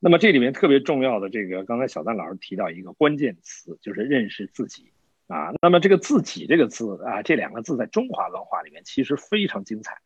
[0.00, 4.92] 那么这里面特别重要的这个，刚才小丹老师提到一个关键词，就是认识自己
[5.28, 5.52] 啊。
[5.62, 9.98] 那么这个“自己”这个字啊，这两个字在中华文化里面其实非常精彩。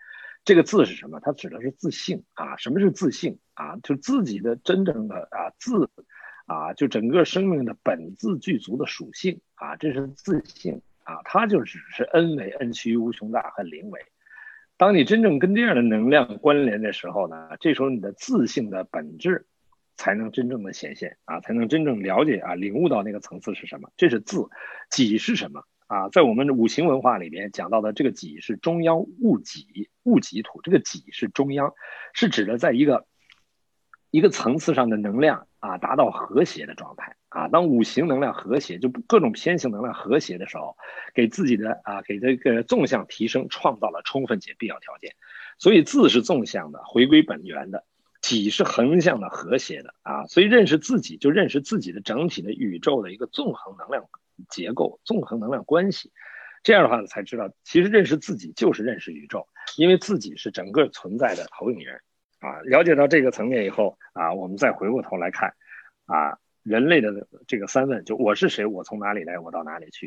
[0.45, 1.21] 这个字是什么？
[1.21, 2.57] 它指的是自信啊。
[2.57, 3.77] 什么是自信啊？
[3.83, 5.91] 就自己的真正的啊自
[6.47, 11.21] 啊，就整个生命的本自具足的属性啊，这是自信啊。
[11.25, 14.01] 它就只是 N 为 N 趋于无穷大和零为。
[14.79, 19.45] 当你真正跟这样的能量关联的时候呢，这时候你的自信的本质
[19.99, 23.91] 才能真正的显现啊，才能真正了解啊，领悟到那个层次是什么。
[23.99, 24.49] 这是自
[24.89, 25.65] 己是什么？
[25.89, 31.73] 啊，在我们的五行文化里面讲到的这个己是中央戊己戊己土，这个己是中央，
[32.13, 33.07] 是指的在一个
[34.11, 37.49] 一个层次上的能量啊达到和谐的状态啊。
[37.49, 40.77] 当五行能量和谐，就各种偏性能量和谐的时候，
[41.15, 45.15] 给自己的啊给这个纵向提升创造了充分且必要条件。
[45.59, 47.81] 所以字是纵向的，回归本源的；
[48.37, 50.27] 己是横向的，和谐的啊。
[50.27, 54.05] 所以认识自己，就认识自己的整体的宇宙的一个纵横能量。
[54.49, 56.12] 结构纵横能量关系，
[56.62, 62.01] 这样的话呢，才知道其实认识自己就是认识宇宙，因为自己是整个存在的投影人
[62.38, 62.61] 啊。
[62.61, 65.55] 了解到这个层面以后啊，我们再回过头来看
[66.07, 70.07] 啊，人类的这个三问，就我是谁，我从哪里来，我到哪里去。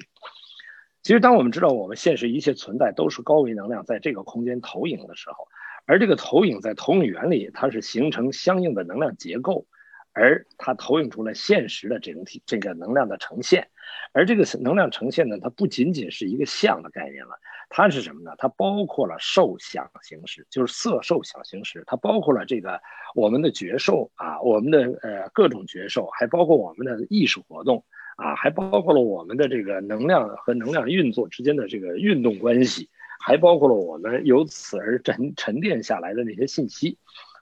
[1.04, 5.50] 其实，当我们知道我们现实一切存在都是高维能量在这个空间投影的时候，
[5.86, 9.66] 而这个投影在投影原理，它是形成相应的能量结构。
[10.14, 13.70] 而它投影出了现实的整体这个能量的呈现，
[14.12, 17.32] 而这个能量呈现呢，它不仅仅是一个像的概念了，
[17.70, 18.32] 它是什么呢？
[18.38, 22.82] 它包括了受想行识，就是色受想行识，它包括了这个
[23.16, 27.86] 我们的觉受啊，我们的呃各种觉受，还包括我们的意识活动
[28.18, 32.90] 啊，还包括了我们的这个能量和能量运作之间的这个运动关系，
[33.22, 36.98] 还包括了我们由此而沉沉淀下来的那些信息，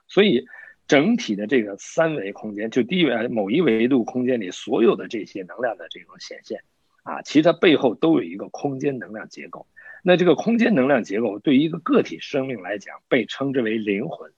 [0.06, 0.46] 所以。
[0.90, 6.64] 整体的这个三维空间，就低维某一维度空间里所有的这些能量的这种显现，
[7.04, 9.68] 啊，其实它背后都有一个空间能量结构。
[10.02, 14.32] 那这个空间能量结构对于一个个体生命来讲，被称之为灵魂，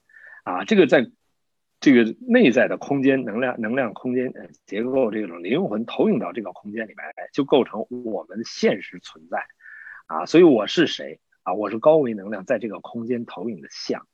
[0.45, 1.11] 啊，这个在
[1.81, 4.31] 这个内在的空间能量能量空间
[4.67, 9.43] 结构这种灵魂投影到这个空间里面，就构成我们现实存在，
[10.07, 11.55] 啊，所以我是谁啊？
[11.55, 14.07] 我是高维能量在这个空间投影的像。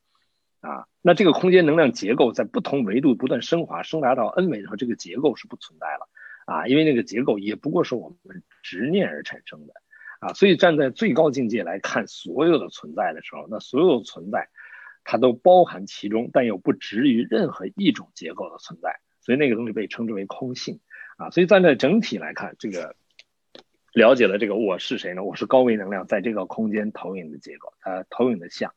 [0.60, 6.08] 啊，那这个空间能量结构在不同维度不断升华，升达到 n 维的时候，这个结构是不存在了
[6.46, 9.74] 啊，因为那个结构也不过是我们执念而产生的
[10.18, 14.48] 啊，所以站在最高境界来看所有的存在的时候，那所有的存在
[15.04, 20.80] 它都包含其中，但又不止于任何一种结构的存在，所以那个东西被称之为空性
[21.18, 22.96] 啊，所以站在整体来看，这个
[23.98, 25.24] 了解了这个我是谁呢？
[25.24, 28.72] 我是高维能量在这个空间投影的结构，呃，投影的像。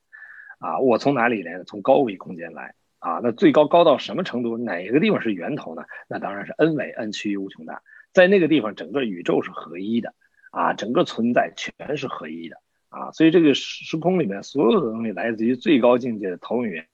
[0.58, 1.64] 啊，我从哪里来呢？
[1.64, 3.20] 从高维空间来啊！
[3.22, 4.58] 那最高高到什么程度？
[4.58, 5.84] 哪个地方是源头呢？
[6.08, 10.16] 那当然是 n 维 n 趋于无穷大，在那个地方，整个宇宙是合一的
[10.50, 12.58] 啊，整个存在全是合一的
[12.90, 13.12] 啊！
[13.12, 16.88] 所以这个时空里面所有的东西来自于最高境界的投影源，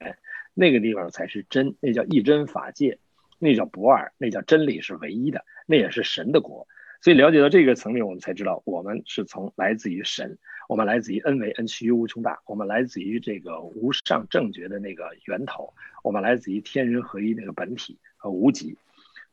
[0.53, 2.99] 那个地方才是真，那叫一真法界，
[3.39, 6.67] 那叫不二，那叫真理是唯一的，那也是神的国。
[7.01, 10.37] 所以了解到这个层面，我们才知道我们是从来自于神。
[10.67, 15.73] 我们来自于 n 为 n 趋于无穷大，我们来自于这个无上正觉的那个源头，
[16.03, 18.75] 我们来自于天人合一那个本体和无极，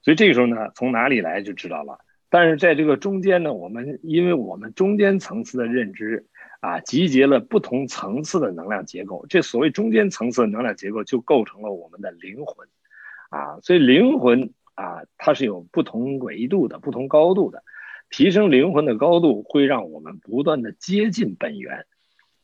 [0.01, 1.99] 所以这个时候呢，从哪里来就知道了。
[2.31, 6.25] 但是在这个中间呢，我们因为我们中间层次的认知
[6.61, 12.69] 啊，集结了不同层次的能量结构，这所谓中间层次的能量结构就构成了我们的灵魂
[13.31, 17.63] 啊，所以灵魂啊，它是有不同维度的、不同高度的。
[18.11, 21.87] 提升灵魂的高度，会让我们不断的接近本源，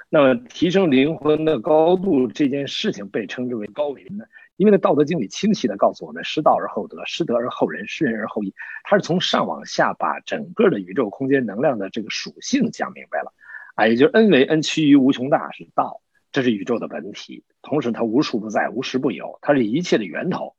[0.09, 4.25] 那么提升灵魂的高度这件事情被称之为高维呢？
[4.57, 8.53] 因为呢，《道德经》里清晰的告诉我们：失道而后德，失德而后仁，失仁而后义。
[8.85, 13.33] 它是从上往下把整个的宇宙空间能量的这个属性讲明白了。
[13.75, 16.03] 啊，也就是 n 为 n 趋于无穷大是道，
[16.33, 20.57] 这是宇宙的本体，同时它无处不在，无时不有，它是一切的源头。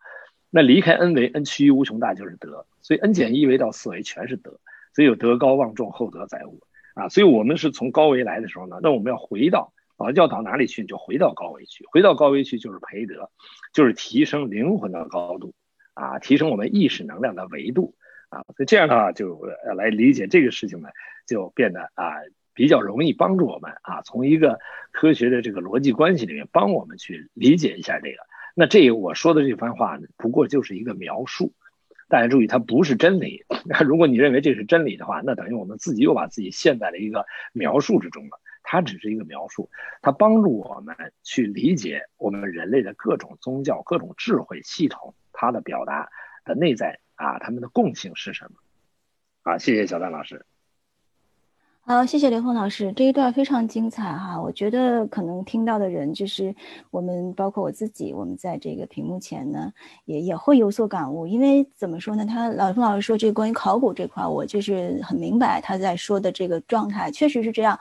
[0.52, 4.60] 那离开 n 为 n 趋于无穷大就是德，所以 n 减一维到四维全是德，
[4.94, 6.62] 所以有德高望重，厚德载物。
[6.94, 10.84] 啊，所以我们是从高维来的时候呢，那我们要回到啊，要到哪里去？
[10.84, 13.32] 就回到高维去，回到高维去就是培德，
[13.72, 15.54] 就是提升灵魂的高度，
[15.94, 17.96] 啊，提升我们意识能量的维度，
[18.28, 19.42] 啊，所以这样的话就
[19.78, 20.90] 来理解这个事情呢，
[21.26, 22.12] 就变得啊
[22.54, 24.60] 比较容易帮助我们啊，从一个
[24.92, 28.18] 科学的这个逻辑关系里面帮我们去理解一下这个。
[28.56, 31.54] 那这我说的这番话呢，不过就是一个描述。
[32.08, 33.46] 大家注意，它不是真理。
[33.86, 38.42] 如果你认为这是真理的话，那等于我们自己又把自己陷在了一个描述之中了。
[38.64, 39.70] 它只是一个描述，
[40.02, 46.10] 它帮助我们去理解我们人类的各种宗教、各种智慧系统，它的表达
[46.44, 48.58] 的内在啊，它们的共性是什么？
[49.44, 50.46] 啊，谢谢小丹老师。
[51.84, 54.40] 好，谢谢刘峰老师，这一段非常精彩哈。
[54.40, 56.56] 我觉得可能听到的人就是
[56.92, 59.74] 我们，包括我自己，我们在这个屏幕前呢，
[60.06, 61.26] 也也会有所感悟。
[61.26, 62.24] 因为怎么说呢？
[62.24, 67.78] 他老峰老师说这关于考古这块，我就是很明白他在说的这个状态，确实是这样。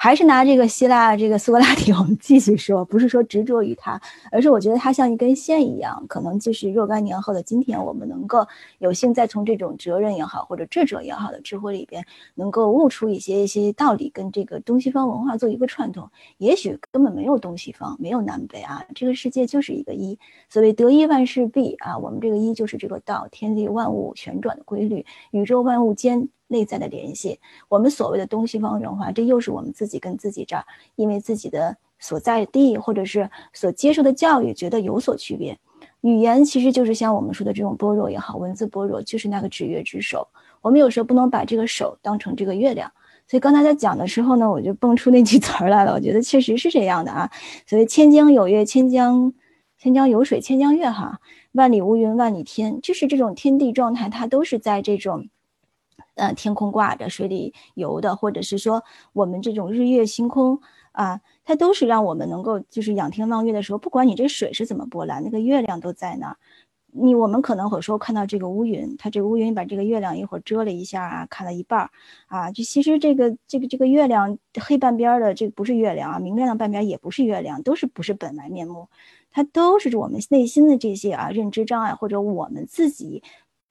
[0.00, 8.46] 还是拿这个希腊这个苏格拉底， 我们继续说，不是说执着于他，而是我觉得他像一根线一样，可能就是若干年后的今天，我们能够
[8.78, 12.04] 有幸再从这种哲人也好，或者智者也好的智慧里边，
[12.36, 16.08] 能够悟出一些一些道理，跟这个东西方文化做一个串通。
[16.36, 20.16] 也许根本没有东西方，没有南北啊，这个世界就是一个一。
[20.48, 26.28] 所谓得一万事毕啊，我们这个一就是这个道，天地万物旋转的规律，宇宙万物间。
[26.48, 27.38] 内在的联系，
[27.68, 30.64] 我们所谓的东西方文化，这又是我们自己跟自己这儿，
[30.96, 35.56] 因为自己的所在地或者是所接受的教育，觉得有所区别。
[36.00, 40.26] 语言其实就是像我们说的这种般若也好，文字般若就是那个指月之手。
[40.60, 42.90] 我们有时候不能把这个手当成这个月亮。
[43.26, 45.92] 所以刚才在讲的时候呢，我就蹦出那句词儿来了。
[45.92, 47.30] 我觉得确实是这样的啊。
[47.66, 49.34] 所谓千江有月，千江
[49.76, 51.20] 千江有水，千江月哈，
[51.52, 55.28] 万里无云，万里天，就是这种天地状态，它都是在这种。
[56.18, 60.60] 呃，天空挂着，水里游的，或者是说我们这种日月星空
[60.92, 66.36] 啊，它都是让我们能够就是仰天望月的时候，不管你这水是怎么波澜，那个月亮都在那儿。
[66.90, 71.90] 你我们可能有时候看到这个乌云，它这个乌云把这个月亮一会儿遮了一下啊，看了一半儿
[72.26, 78.88] 啊，就其实这个这个这个月亮黑半边的这不是月亮啊，明亮的半边也不是月亮，都是不是本来面目，
[79.30, 83.22] 它都是我们内心的这些啊认知障碍或者我们自己。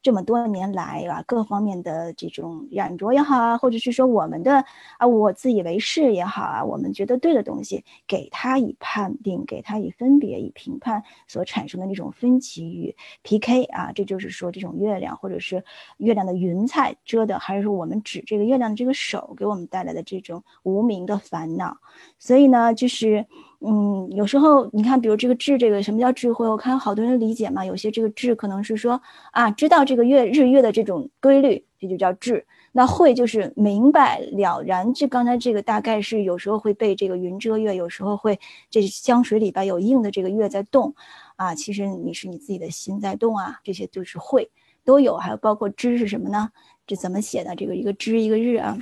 [0.08, 4.64] 这么多年来啊，各方面的这种染着也好啊，或者是说我们的
[4.98, 15.62] 啊，我自以为是也好啊，我们觉得对的东西，给他以判定，给他以分别、以评判所产生的那种分歧与 PK 啊，这就是说这种月亮或者是
[15.98, 21.76] 月亮的云彩遮的，还是说我们指这个月亮的这个手给我们带来的这种无名的烦恼。
[22.18, 23.26] 所以呢，就是。
[23.60, 26.48] 嗯，有时候你看，比如这个智，这个什么叫智慧？
[26.48, 29.02] 我看好多人理解嘛，有些这个智可能是说
[29.32, 32.46] 啊，知道这个月日月的这种规律，这就叫智。
[32.72, 34.94] 那慧就是明白了然。
[34.94, 38.40] 这刚才这个大概是有时候会被这个云遮月，有时候会
[38.70, 40.94] 这江水里边有硬的这个月在动，
[41.36, 44.48] 啊，其实你是你自己的心在动啊，这些就是慧
[44.86, 45.18] 都有。
[45.18, 46.52] 还有包括知是什么呢？
[46.86, 47.56] 这怎么写的？
[47.56, 48.78] 这个一个知一个日啊。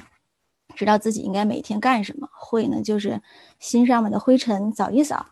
[0.74, 3.22] 知道自己应该每天干什么，会呢，就是
[3.60, 5.26] 心上面的灰尘扫一扫，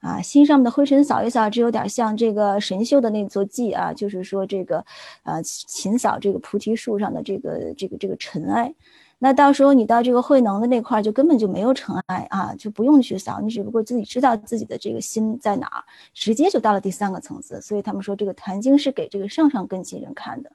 [0.00, 4.84] 啊，心上面的灰尘扫一扫，这有点像这个神秀的那座偈啊，就是说这个，
[5.22, 8.74] 呃，勤扫这个菩提树上的这个这个这个尘埃。
[9.18, 17.60] 那到时候你到这个慧能的那块儿，就根本就没有尘埃啊，就不用去扫，你只不过自己知道自己的这个心在哪儿，直接就到了第三个层次。
[17.60, 20.50] 所以他们说这个坛经是给这个上上根基人看的。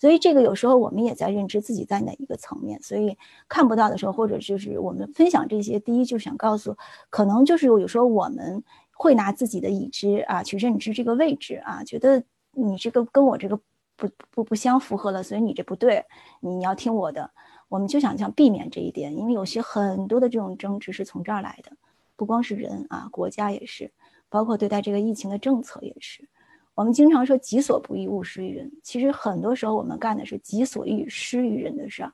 [0.00, 6.74] 所以这个有时候我们也在认知自己在哪一个层面，所以看不到的时候，或者就是我们分享这些，第一就想告诉，
[7.10, 13.60] 可能就是有时候我们会拿自己的已知啊去认知这个位置啊，觉得你这个跟我这个
[13.96, 16.02] 不不不相符合了，所以你这不对，
[16.40, 17.30] 你要听我的，
[17.68, 21.72] 我们就想想避免这一点，因为有些很多的这种争执是从这儿来的，
[22.16, 23.92] 不光是人啊，国家也是，
[24.30, 26.26] 包括对待这个疫情的政策也是。
[26.80, 28.72] 我们经常说“己所不欲，勿施于人”。
[28.82, 32.10] 其实很多时候，我们干的是“己所欲，施于人”的事儿。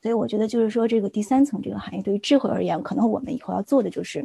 [0.00, 4.24] 所以，我觉得就是说，这个第三层这个含义，对于智慧而言，可能我们以后要做的就是，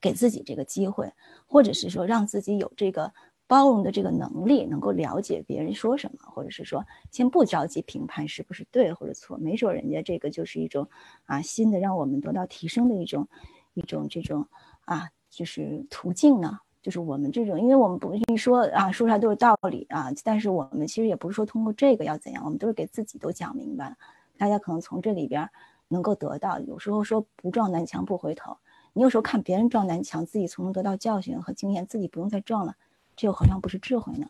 [0.00, 1.12] 给自己这个机会，
[1.46, 3.12] 或者是说，让自己有这个
[3.46, 10.88] 包容的这个能力，能够了解别人说什么，或者是说先不着急评判是不是对或者错，没准人家这个就是一种
[11.26, 13.28] 啊新的让我们得到提升的一种
[13.74, 14.48] 一种这种
[14.86, 16.58] 啊就是途径呢。
[16.86, 23.96] 就是我们这种，因为我们不一说啊，说出来都是道理啊，但是我们其实也不是说通过这个要怎样，我们都是给自己都讲明白。
[24.36, 25.50] 大家可能从这里边
[25.88, 28.56] 能够得到，有时候说不撞南墙不回头，
[28.92, 32.76] 你有时候看别人撞南墙，自己从中得到教训和经验，自己不用再撞了，
[33.16, 34.28] 这又好像不是智慧呢。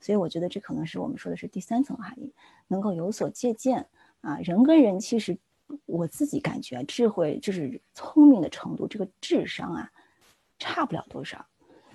[0.00, 2.32] 所以我觉得这可能是我们说的是第三层含义，
[2.68, 3.86] 能够有所借鉴
[4.22, 4.38] 啊。
[4.38, 5.36] 人跟人其实
[5.84, 9.90] 我自己感觉智慧就是聪明的程度，这个智商啊，
[10.58, 11.44] 差不了多少。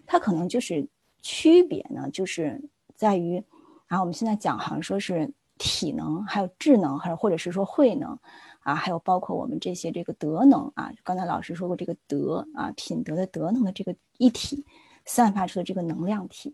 [0.06, 0.88] 它可能就是
[1.22, 2.62] 区别呢，就是
[2.95, 3.43] 在于，
[3.88, 8.20] 啊，我们现在讲好像说是体能，还有智能，还有或者是说慧能，
[8.60, 14.66] 啊，还有包括我们这些这个德能啊，刚才老师说过这个德啊，品德的德能的这个一体
[15.06, 16.54] 散发出的这个能量体，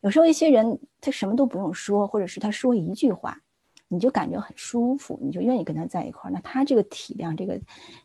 [0.00, 3.40] 有时候一些人他什么都不用说，或者是他说一句话，
[3.88, 7.60] 你就感觉很舒服，你就愿意跟他在一块儿，那他这个体量，这个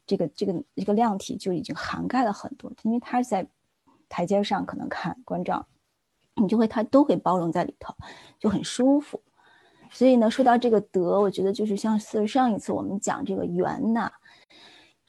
[0.07, 3.47] 这个这个这个量体就已经涵盖了很多，因为他在。
[4.09, 5.67] 台阶上可能看关照，
[6.35, 7.95] 你就会他都会包容在里头，
[8.39, 9.21] 就很舒服。
[9.91, 14.11] 所以呢，说到这个德，我觉得就是像是上一次我们讲这个缘呐，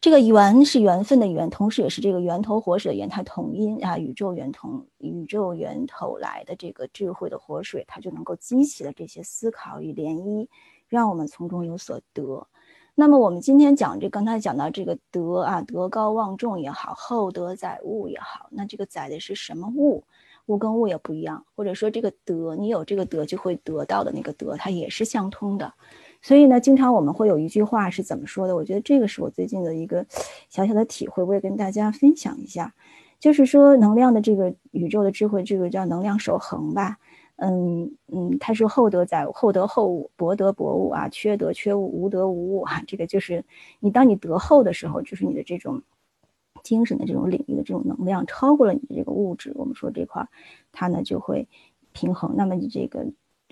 [0.00, 10.48] 这个缘是缘分的缘，同时也是这个源头活水的源，它同音啊，宇宙源头宇宙源头来的这个智慧的活水，它就能够激起了这些思考与涟漪，
[10.88, 12.46] 让我们从中有所得。
[13.00, 20.04] 那么我们今天讲这，刚才讲到这个德啊，德高望重也好，厚德载物也好，那这个载的是什么物？
[20.48, 25.72] 物跟物也不一样，或者说这个德，你有这个德就会得到的那个德，它也是相通的。
[26.20, 28.54] 所以呢，经常我们会有一句话是怎么说的？
[28.54, 30.04] 我觉得这个是我最近的一个
[30.50, 32.74] 小小的体会，我也跟大家分享一下，
[33.18, 36.98] 就是说能量的这个宇宙的智慧，这个叫能量守恒吧。
[37.42, 42.82] 嗯嗯，他说厚德载物，厚德厚物，薄德薄物啊，缺德缺物，无德无物啊。
[42.86, 43.42] 这个就是
[43.80, 45.82] 你当你德厚的时候，就是你的这种
[46.62, 49.52] 精神的这种领域的这种能量超过了你的这个物质。
[49.54, 50.28] 我们说这块，
[50.70, 51.48] 它呢就会
[51.92, 53.06] 平衡，那么你这个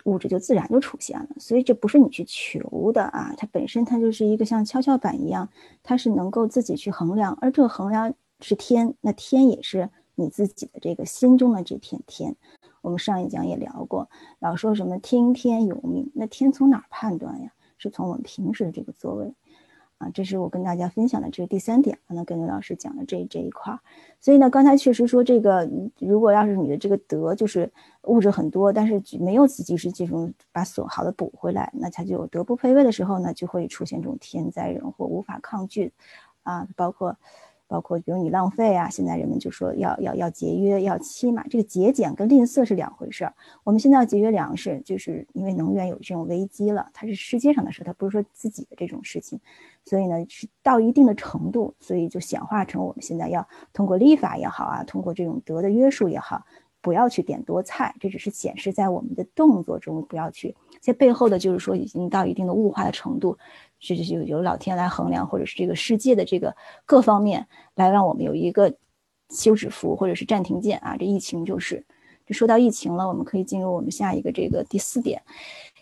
[0.04, 1.28] 物质就自然就出现了。
[1.38, 5.48] 所以这不是你去求的啊，它本身它就是一个像跷跷板一样，
[5.82, 12.36] 它是能够自己去衡量，而这个衡量是天，那天也是你自己的这个心中的这片天。
[12.88, 14.08] 我们上一讲也聊过，
[14.38, 17.52] 老说什么听天由命，那天从哪儿判断呀？
[17.76, 19.34] 是从我们平时的这个座位，
[19.98, 23.78] 啊，这是我跟大家分享的这个第三点，刚才跟刘老师讲的这这一块儿。
[24.22, 25.68] 所以呢，刚才确实说这个，
[25.98, 27.70] 如果要是你的这个德就是
[28.04, 35.92] 物质很多，但是没有及时这种把损耗的补回来，那它就德不配位的时候呢，就会出现这种天灾人祸无法抗拒，
[36.42, 37.14] 啊，包括。
[37.68, 41.44] 包括比如你浪费啊，现在人们就说要要要节约，要期嘛。
[41.48, 43.34] 这个节俭跟吝啬是两回事儿。
[43.62, 49.38] 我们现在要节约粮食，就是因为能源有这种危机了，它是世界上的事，它不是说自己的这种事情。
[49.84, 56.42] 所以呢，是到一定的程度，所以就显化成我们现在要通过立法也好啊，通过这种德的约束也好，
[56.80, 60.56] 不要去点多菜，这只是显示在我们的动作中不要去。
[60.80, 63.36] 这背后的就是说已经到一定的物化的程度。
[63.80, 66.54] 是是有有老天来衡量，或者是这个世界的这个
[66.84, 68.74] 各方面来让我们有一个
[69.30, 70.96] 休止符或者是暂停键啊。
[70.96, 71.84] 这疫情就是，
[72.26, 75.22] 就说到疫情了，我们可以进入我们下一个这个第四点。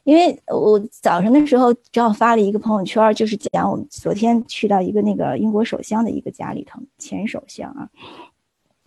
[0.05, 7.88] 因为我早上的时候正好发了一个朋友圈，就是讲我们昨天去到一个那个英国首相的一个家里头，前首相啊，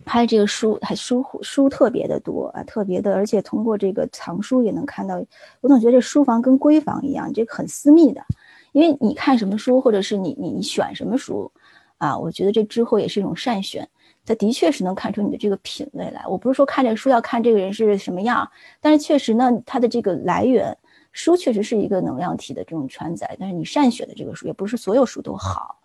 [0.06, 5.22] 拍这个书还书书特别的多啊，特别的，而且通过这个藏书也能看到，
[5.60, 8.24] 我总觉得书房跟闺房一样，这个很私密的。
[8.72, 11.50] 因为你看什么书，或者是你你你选什么书，
[11.98, 13.88] 啊，我觉得这之后也是一种善选，
[14.24, 16.24] 它的确是能看出你的这个品味来。
[16.26, 18.48] 我不是说看这个书要看这个人是什么样，
[18.80, 20.76] 但是确实呢，它的这个来源，
[21.12, 23.36] 书确实是一个能量体的这种传载。
[23.38, 25.76] 但是你善选的这个书，也不是所有书都好。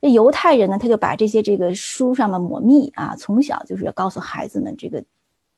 [0.00, 5.04] 那犹太人呢，他就把这些这个书上面抹蜜啊，从小就是要告诉孩子们这个。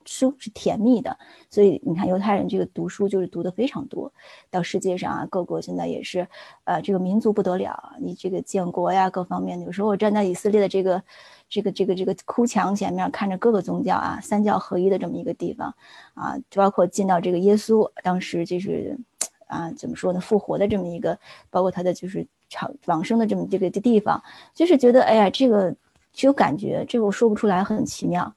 [0.05, 1.17] 书是甜蜜的，
[1.51, 4.13] 所以你看犹太人这个读书就是读的非常多。
[4.51, 6.27] 到世界上啊，各国现在也是，
[6.65, 7.95] 呃，这个民族不得了。
[8.01, 11.03] 你这个建国呀，各方面，有时候我站在以色列的这个、
[11.49, 15.75] 这个、这个、这个哭墙前面，看着各个宗教啊，三教合一的这么一个地方
[16.15, 18.99] 啊，包括见到这个耶稣当时就是
[19.47, 21.19] 啊，怎么说呢，复活的这么一个，
[21.51, 24.21] 包括他的就是长往生的这么这个地方，
[24.55, 25.71] 就是觉得哎呀，这个
[26.13, 28.35] 就有感觉，这个我说不出来，很奇妙，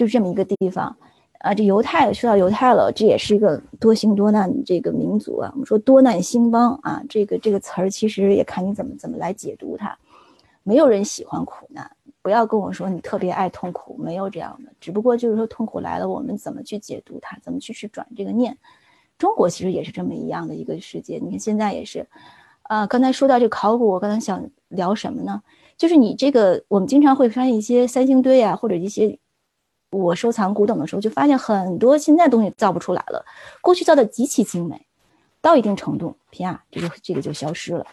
[0.00, 0.96] 就这么一个地方。
[1.40, 5.50] 啊，这犹太说到犹太了，这也是一个多行多难这个民族啊。
[5.52, 9.94] 我们说多难兴邦啊，这个这个词儿其实也看你怎么怎么来解读它。
[10.62, 11.90] 没有人喜欢苦难，
[12.22, 14.72] 不要跟我说你特别爱痛苦，没有这样的。
[14.80, 18.56] 只不过就是说痛苦来了，我们怎么去解读它，怎么去去转这个念。
[19.18, 21.18] 中国其实也是这么一样的一个世界。
[21.22, 22.06] 你看现在也是，
[22.62, 25.42] 啊，刚才说到这考古，我刚才想聊什么呢？
[25.78, 29.18] 就是你这个，我们经常会发现一些三星堆啊，或者一些
[29.90, 33.24] 我收藏古董的时候，就发现很多现在东西造不出来了，
[33.60, 34.86] 过去造的极其精美，
[35.40, 37.84] 到一定程度，啪，这个这个就消失了，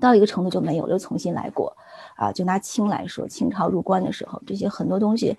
[0.00, 1.76] 到一个程度就没有，又重新来过。
[2.16, 5.36] 啊，就拿清来说，清朝入关的时候，这些很多东西，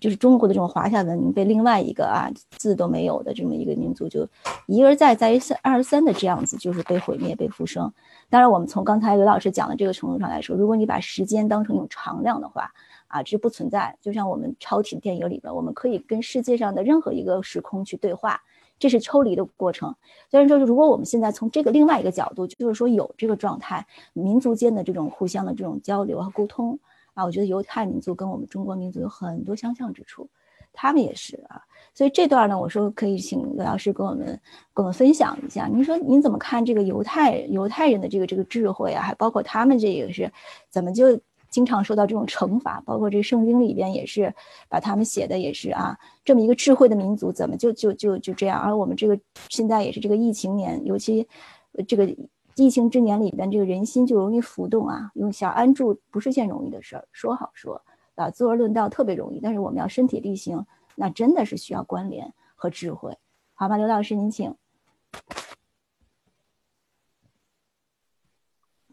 [0.00, 4.26] 就是中国的这种华夏文明被另外一个啊字都没有的这么一个民族，就
[4.66, 7.92] 一而再再而三的这样子，就是被毁灭、被复生。
[8.28, 12.72] 当然，我们从刚才刘老师讲的这个程度上来说，如果你把时间当成一种常量的话，
[13.10, 13.94] 啊，这不存在。
[14.00, 18.40] 就像我们超体电影里边，我们可以跟世界上的任何一个时空去对话。
[18.78, 19.94] 这是抽离的过程，
[20.30, 26.78] 所以说，如果我们现在从这个另外一个角度，就是说有这个状态，民族间的这种互相的这种交流和沟通
[27.12, 30.26] 啊，我觉得犹太民族跟我们中国民族有很多相像之处，
[30.72, 31.60] 他们也是啊。
[31.92, 34.24] 所以这段呢，我说可以请刘老师跟我们
[34.72, 40.32] 跟我们分享一下，您说您怎么看这个犹太犹太人的这个这个智慧啊，还包括他们这个是
[40.70, 41.20] 怎么就？
[41.50, 44.32] 经常受到这种惩罚，包括这圣经里边也是
[44.68, 48.60] 把他们写的也是啊，这么一个智慧的民族，怎么就就就就这样？
[48.60, 51.26] 而我们这个现在也是这个疫情年，尤其
[51.86, 52.16] 这个
[52.54, 57.08] 疫情之年里边，这个人心就容易浮动啊，用想安住不是件容易的事儿。
[57.12, 57.82] 说好说
[58.14, 63.16] 啊，坐而论道特别容易，但是我们要身体力行，那真的是需要关联和智慧，
[63.54, 63.76] 好吧？
[63.76, 64.54] 刘老师您请。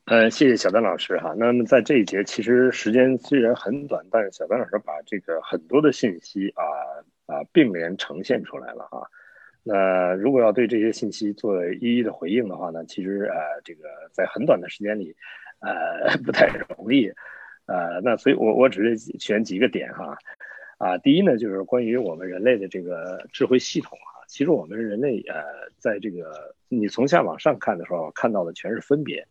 [0.08, 1.34] 呃，谢谢小丹老师哈。
[1.38, 6.64] 那么在这一节，其实时间虽然很短，但是小丹老师把这个很多的信息啊
[7.26, 9.05] 啊并联呈现出来了哈。
[9.64, 13.84] 那如果要对这些信息做一一的回应的话呢，其实呃这个
[14.14, 15.14] 在很短的时间里，
[15.60, 17.12] 呃 不太容易。
[17.66, 20.18] 呃，那所以我我只是选几个点哈。
[20.78, 24.24] 啊，第一呢，就是关于我们人类的这个智慧系统哈。
[24.30, 25.43] 其实我们人类呃
[25.78, 29.28] 在这个你从下往上看的时候，看到的全是分别。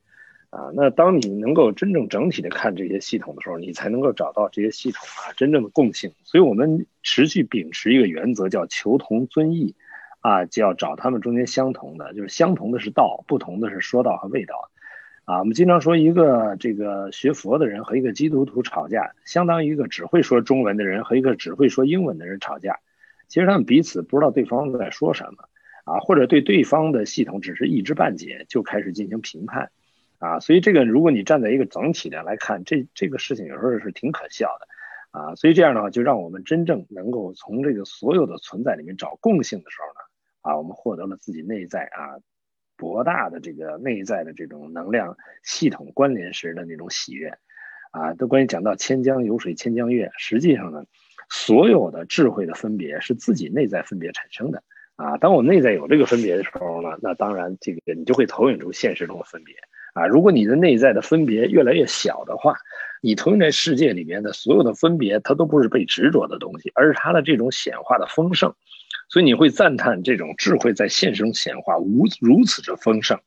[0.50, 6.12] 啊，那当你能够真正整体的看这些系统的时候，你才能够找到这些系统啊真正的共性。
[6.22, 9.74] 所以，我们持续秉持一个原则，叫求同尊异，
[10.20, 14.70] 啊，就要找他们中间相同的，就是相同的是道，不同的是说道和味道。
[15.24, 22.78] 啊，我们经常说一个这个学佛的人和一个基督徒吵架，相当于一个只会说中文的人和一个只会说英文的人吵架。
[23.26, 25.48] 其实他们彼此不知道对方在说什么，
[25.84, 29.72] 啊，或者对对方的系统只是一知半解，就开始进行评判。
[30.18, 40.00] 啊，所以这个如果你站在一个整体的来看，这这个事情有时候是挺可笑的，啊，所以这样的话就让我们真正能够从这个所有的存在里面找共性的时候呢，
[40.40, 42.16] 啊，我们获得了自己内在啊
[42.76, 47.36] 博大的这个内在的这种能量系统关联时的那种喜悦，
[47.90, 50.84] 啊，都关于讲到千江有水千江月，实际上呢，
[51.28, 54.62] 所有的智慧的分别是自己内在分别产生的，
[54.96, 59.54] 啊，当我内在有这个分别的时候呢，那当然这个你就会投影出现实中的分别。
[59.96, 62.54] 啊，如果你的内在的分别越来越小的话，
[63.00, 68.52] 你投影在世界里面的所有的分别，它都不是被执着的东西，而是它的这种显化的丰盛。
[69.08, 73.18] 所以你会赞叹这种智慧在现实中显化无如此之丰盛，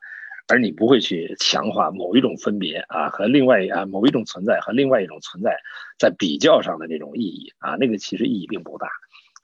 [0.48, 5.58] 而你不会去强化某一种分别啊和另外啊某一种存在和另外一种存在
[5.98, 8.88] 在比较上的这种意义啊，那个其实意义并不大。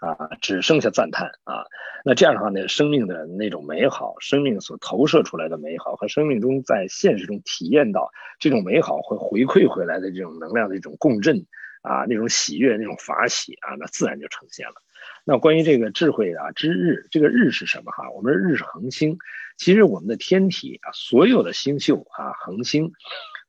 [0.06, 1.66] 啊，只剩下赞叹啊！
[2.03, 11.47] 那这样的话呢，生命的那种美好，生命所投射出来的美好，和生命中在现实中体验到这种美好会回馈回来的这种能量的一种共振
[11.82, 14.76] 啊，那种喜悦，那种法喜啊，那自然就呈现了。
[15.24, 18.12] 那关于这个智慧啊之日，这个日是什么哈？
[18.12, 19.18] 我们日是恒星，
[19.58, 22.91] 其实我们的天体啊，所有的星宿啊，恒星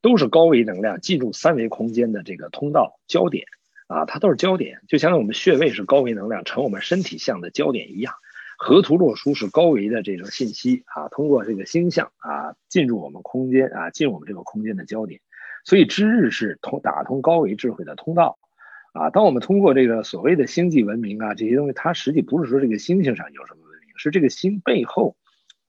[0.00, 3.46] 都是高维能量进入三维空间的这个通道焦点。
[3.86, 8.14] 啊，它都是焦点，就相当于我们穴位是高维能量成我们身体像的焦点一样，
[8.58, 15.20] 河图洛书是高维的这种信息啊，通过这个星象啊进入我们空间啊，进入我们这个空间的焦点，
[15.64, 18.38] 所以知日是通打通高维智慧的通道
[18.92, 19.10] 啊。
[19.10, 25.14] 当我们通过这个所谓的星际文明啊这些东西，它实际不是说这个星星上有什么文明，是这个星背后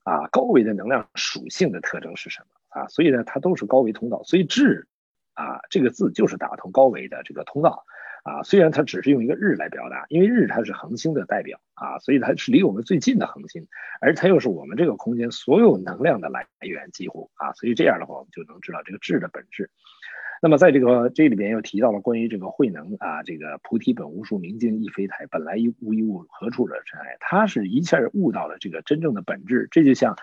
[0.03, 2.47] 啊高维的能量属性的特征是什么
[2.81, 2.87] 啊？
[2.87, 4.87] 所以呢，它都是高维通道，所以智
[5.35, 7.85] 啊这个字就是打通高维的这个通道。
[8.27, 13.65] 啊，虽然它只是用一个日来表达，因为日它是恒星的代表啊，所以它是离我们最近的恒星，
[14.01, 19.71] 而它又是我们这个空间所有能量的来源，几乎啊，所以这样的话，我们就能知道这个智的本质。
[20.39, 27.17] 那么在这个这里边又提到了关于这个慧能啊，这个菩提本无树，明镜亦非台，本来无一物，何处惹尘埃？
[27.19, 29.67] 他是一下悟到了这个真正的本质。
[29.71, 30.15] 这就像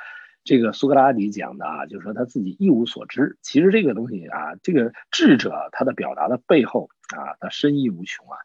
[0.44, 3.38] 这个苏格拉底讲的啊，就是说他自己一无所知。
[3.42, 8.36] 其实这个东西啊，这个智者他的表达的背后啊，他深意无穷啊，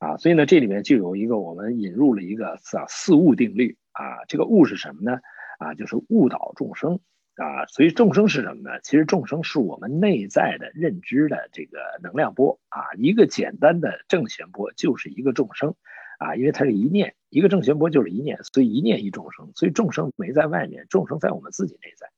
[0.00, 5.20] 啊，所以呢，这里面就有一个我们引入了一个四四物定律啊，这个物是什么呢？
[5.58, 7.00] 啊，就是误导众生
[7.36, 8.80] 啊，所以众生是什么呢？
[8.82, 15.74] 其实众生是我们内在的认知的这个能量波啊，一个简单的正弦波就是一个众生。
[16.18, 22.08] 啊，因为它是一念，一个正弦波就是一念，所以一念一众生，所以众生没在外面，众生在我们自己内在。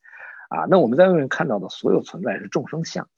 [0.48, 3.08] 啊，那我们在外面看到的所有存在是众生相，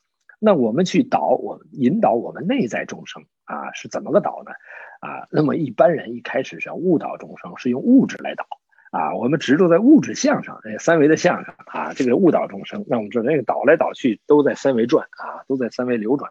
[0.45, 4.53] 那我们去导，我引导我们内在众生啊，是怎么个导呢？
[5.01, 8.47] 啊，那么一般人一开始是要误导众生，是用物质来导
[8.91, 16.31] 啊，我们执着在物质相上，哎，三维的相上啊，这个误导众生，那我们知道那个导来导去都在三维转啊，都在三维流转。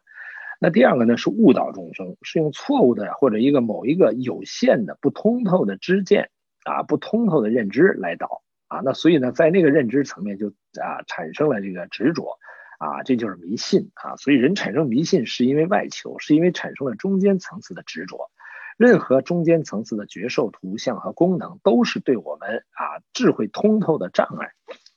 [0.60, 6.30] 那第二个呢是误导众生，是用错误的或者一个某一个有限的不通透的知见
[6.66, 8.80] 啊，不通透的认知来导啊。
[8.86, 10.50] 那所以呢，在那个认知层面就
[10.80, 12.38] 啊产生了这个执着
[12.84, 14.18] 啊，这就是迷信啊。
[14.18, 18.30] 所以人产生迷信是因为外求，是因为产生了中间层次的执着。
[18.76, 24.52] 任何中间层次的觉受图像和功能，都是对我们啊智慧通透的障碍。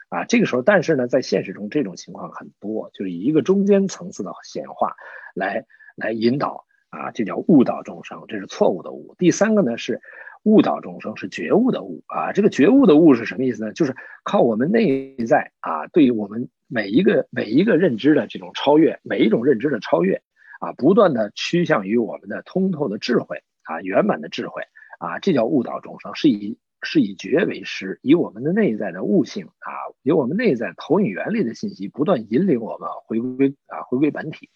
[0.09, 4.95] 啊，这个时候，但是呢，在现实中这种情况很多，就是以一个中间层次的显化
[5.35, 5.67] 来
[5.97, 9.15] 来引导啊，这叫误导众生，这是错误的误。
[9.19, 10.01] 第三个呢是
[10.45, 12.33] 误导众生，是觉悟的悟啊。
[12.33, 13.73] 这个觉悟的悟是什么意思呢？
[13.73, 20.23] 就是靠我们内在啊，对于我们每一个每一个认知的这种超越，每一种认知的超越
[20.61, 24.63] 啊，不断的趋向于我们的通透的智慧啊，圆满的智慧
[24.99, 26.59] 啊，这叫误导众生，是以。
[26.83, 34.51] 是以觉为师，以我们的内在的悟性啊，以我们内在投影原理的信息，不断引领我们回归啊，回归本体，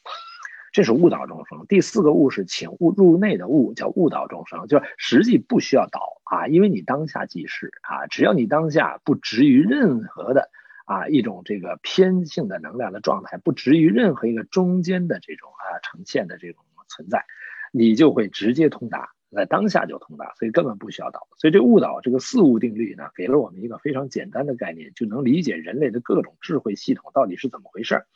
[0.71, 1.65] 这是误导众生。
[1.67, 10.51] 第四个悟是请悟入内的悟，叫误导众生，就是实际不需要导啊，因为你当下即是啊，只要你当下不执于任何的
[10.91, 17.25] 啊一种这个偏性的能量的状态，不执于任何一个中间的这种啊呈现的这种存在，
[17.71, 19.11] 你就会直接通达。
[19.31, 21.29] 在当下就通达，所以根本不需要导。
[21.37, 28.07] 所以这误导这个四物定律呢，给了我们一个非常简单的概念，就能理解人类的各种智慧系统到底是怎么回事儿。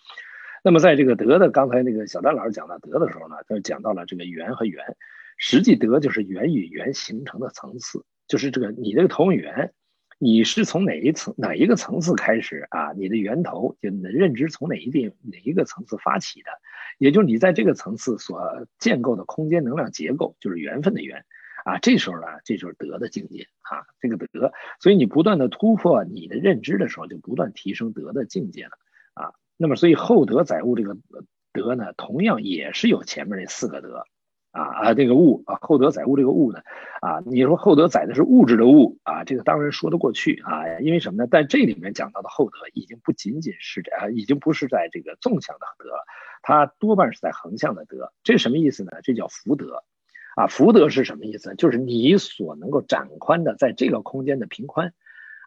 [0.65, 4.97] 那么在这个德的刚才那个小丹老师讲到德的时候呢，就讲到了这个圆和圆，
[5.39, 9.73] 实际德就是圆与圆形成的层次，就是这个你这个投影源。
[10.25, 12.93] 你是从哪一层哪一个层次开始啊？
[12.93, 16.49] 你的源头就你的认知从哪一地哪一个层次发起的？
[16.97, 21.27] 也就是你在这个层次所建构的空间能量结构，就是缘分的缘
[21.67, 21.77] 啊。
[21.77, 23.85] 这时候呢，这就是德的境界啊。
[24.01, 28.71] 这个德，所以你不断的突破你的认知的时候，就不断提升德的境界了
[29.13, 29.35] 啊。
[29.59, 30.97] 那么，所以厚德载物这个
[31.53, 34.07] 德呢，同样也是有前面那四个德。
[34.55, 36.61] 啊啊，这个物啊，厚德载物这个物呢，
[37.01, 41.27] 啊，你说厚德载的是物质的物啊，这个当然说得过去啊，因为什么呢？
[41.27, 45.91] 在这里面讲到的厚德，已经不仅仅是这啊，已经不是在这个纵向的德，
[46.41, 48.13] 它多半是在横向的德。
[48.23, 48.93] 这什么意思呢？
[49.03, 49.83] 这叫福德，
[50.37, 51.57] 啊，福德是什么意思？
[51.57, 54.95] 就是你所能够展宽的在这个空间的平宽。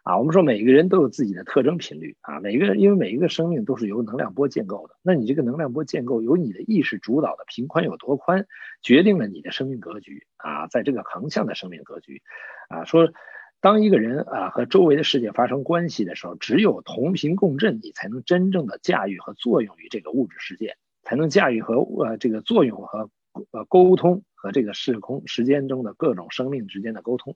[0.08, 8.46] 啊，我们说每个人都有自己的特征频率啊，每个人因为每一个生命都是由能量波建构的，那你这个能量波建构由你的意识主导的频宽有多宽，
[8.80, 12.22] 决定了你的生命格局啊，在这个横向的生命格局，
[12.70, 13.12] 啊，说
[13.60, 23.10] 当一个人啊和周围的世界发生关系的时候，只有同频共振，你才能真正的驾驭和作用于这个物质世界，才能驾驭和呃这个作用和
[23.50, 24.22] 呃沟通。
[24.40, 27.34] 和这个时空时间中的各种生命之间的沟通，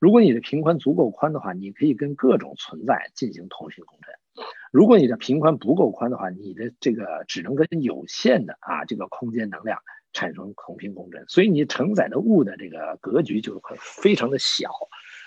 [0.00, 4.14] 如果你的频宽足够宽的话，你可以跟各种存在进行同频共振；
[4.72, 9.78] 如果你的频宽不够宽的话，你的这个只能跟有限的啊这个空间能量
[10.14, 14.70] 产生同频共振，所以你承载的物的这个格局就会非常的小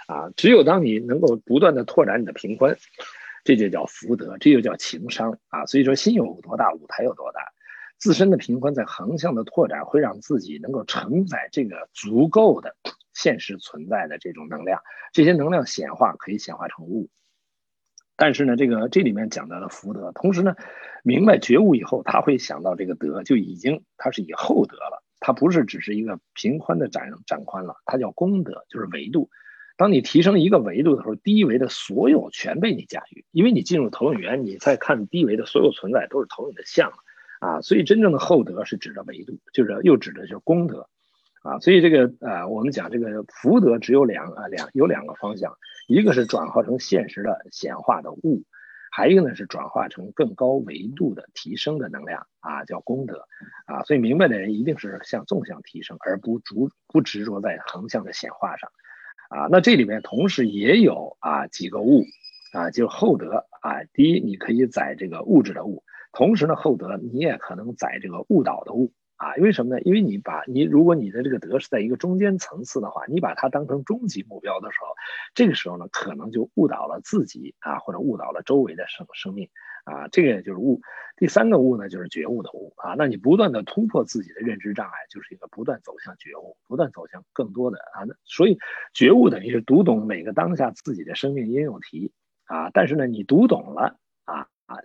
[0.08, 0.32] 啊。
[0.36, 2.76] 只有当你能够不断的拓展你的频宽，
[3.44, 5.68] 这就叫福德，这就叫情商啊。
[5.68, 7.54] 所以说，心有多大，舞台有多大。
[8.02, 12.76] 自身的平宽在横向的拓展，会让自己能够承载这个足够的
[13.14, 14.82] 现实存在的这种能量，
[15.14, 17.10] 这些能量显化可以显化成物。
[18.16, 20.56] 但是呢，这个这里面讲到了福德，同时呢，
[21.04, 29.30] 明白觉悟以后，他会想到这个德就已经它是以后德了，它不是只是一个平宽的展展宽了，它叫功德，就是维度。
[29.78, 36.92] 当你提升一个维度的时候，低维的所有全被你驾驭，因为你进入投影源，你再看低维的所有存在都是投影的像。
[37.42, 40.88] 啊，所以真正的厚德是指的维度，就是又指的就是功德，
[41.42, 48.44] 啊，所以这个呃，我们讲这个福德只有两啊两有两个方向，一个是转化成现实的显化的物，
[48.92, 53.28] 还一个呢是转化成更高维度的提升的能量啊，叫功德，
[53.66, 58.70] 啊，所以明白的人一定是向纵向提升，而不逐不执着在横向的显化上，
[59.30, 62.06] 啊，那这里面同时也有啊几个物，
[62.54, 63.48] 啊，就厚德。
[63.62, 63.84] 啊。
[63.94, 69.34] 第一，你可以载这个物质的物，同时呢，厚德你也可能载这个误导的误啊。
[69.36, 69.82] 为什么呢？
[69.82, 74.88] 因为你把你如果你的这个德是在一个中间层次的话，你把它当成终极目标的时候，
[75.34, 79.50] 这个时候呢，可能就误导了自己啊，或者误导了周围的生生命
[79.86, 80.08] 啊。
[80.10, 80.82] 这个就是误。
[81.18, 82.96] 第三个误呢，就是觉悟的悟啊。
[82.98, 88.04] 那你不断的突破自己的认知障碍，就是一个不断走向觉悟，不断走向更多的啊。
[88.06, 88.58] 那所以
[88.94, 92.12] 觉悟等于是读懂每个当下自己的生命应用题。
[92.46, 93.96] 啊，但是呢，你读懂了，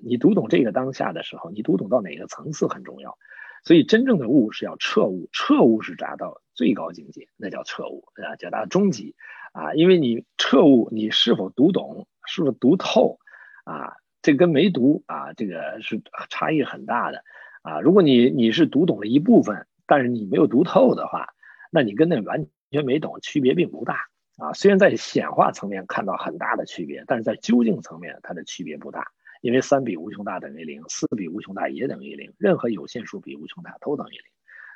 [0.03, 3.19] 你读懂这个当下的时候，你读懂到哪个层次很重要。
[3.65, 9.17] 所以真正的悟是要彻悟，彻悟是达到最高境界，那叫彻悟啊，叫达到终极
[9.53, 9.75] 啊。
[9.75, 13.19] 因为你彻悟，你是否读懂，是否读透
[13.65, 13.95] 啊？
[14.23, 17.25] 这跟没读啊，这个是差异很大的
[17.63, 17.81] 啊。
[17.81, 21.29] 如果你你是读懂了一部分，但是你没有读透的话，
[21.71, 24.01] 那你跟那完全没懂区别并不大。
[24.37, 29.09] 啊，虽然在显化层面看到很大的区别，但是在究竟层面它的区别不大，
[29.47, 34.23] 因为三比无穷大等于零，四比无穷大也等于零，任何有限数比无穷大都等于零，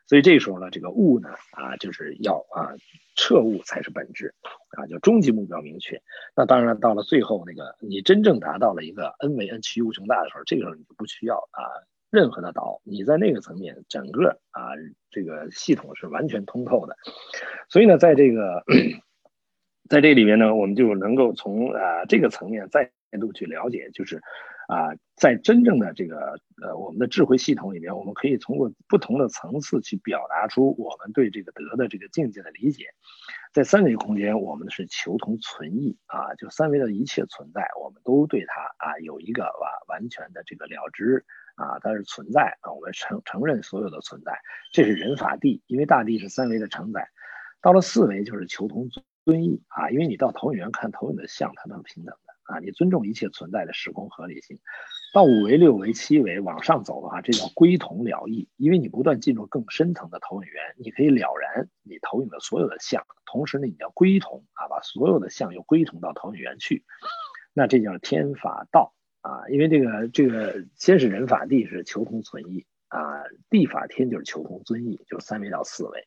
[0.07, 2.71] 所以这时候呢，这个物呢，啊，就是要啊
[3.17, 4.33] 彻悟才是本质，
[4.79, 6.01] 啊，就终极目标明确。
[6.37, 11.67] 那当然到了最后那个你真正达到了一个 n 为 n 趋于无穷大的时候，这个时候你就不需要啊
[12.09, 14.71] 任何的导，你在那个层面整个啊
[15.11, 16.97] 这个系统是完全通透的，
[17.69, 18.65] 所以呢，在这个。
[19.89, 24.23] 在这里面呢，我们就能够从啊这个层面再度去了解，就是
[24.71, 32.85] 啊在真正的这个呃我们的智慧系统里面，我们可以通过不同的层次去表达出我们对这个德的这个境界的理解。
[33.53, 41.25] 在三维空间，我们是求同存异啊，就三维的一切存在，我们都对它啊有一个完完全的这个了知
[41.57, 44.39] 啊，它是存在啊，我们承承认所有的存在，
[44.73, 47.09] 这是人法地，因为大地是三维的承载。
[47.61, 49.05] 到了四维就是求同存。
[49.27, 52.59] 尊意啊，因为你到投影源看投影的像，它都是平等的啊。
[52.59, 54.59] 你尊重一切存在的时空合理性。
[55.13, 66.85] 到五维、六维、七维往上走的话，这叫归同了义，因为你不断进入更深层的投影源，你可以了然你投影的所有的像，同时呢，你要归同啊，把所有的像又归同到投影源去。
[67.53, 76.07] 那这叫天法道啊，因为这个这个先是人法地是求同存异啊，地法天就是求同尊异，就是三维到四维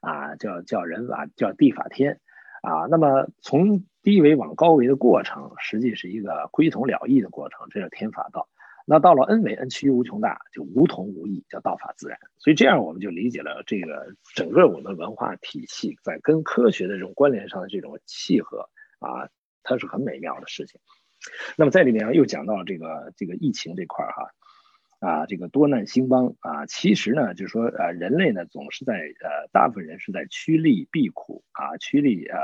[0.00, 2.20] 啊，叫叫人法叫地法天。
[2.64, 8.48] 啊，那么从低维往高维的过程，实际是一个归同了义的过程，这是天法道。
[8.86, 12.18] 那到了 n 维，n 趋于无穷大，就无同无异，叫道法自然。
[12.38, 19.28] 所以这样我们就理解了这个整个我们文化体系在跟科学的这种关联上的这种契合啊，
[19.62, 20.80] 它是很美妙的事情。
[21.56, 24.30] 那么在里面又讲到这个这个疫情这块儿哈。
[25.04, 32.38] 啊，这个多难兴邦啊，其实呢，就是说，呃，人类呢总是在呃，大部分人是在趋利避苦啊，趋利啊。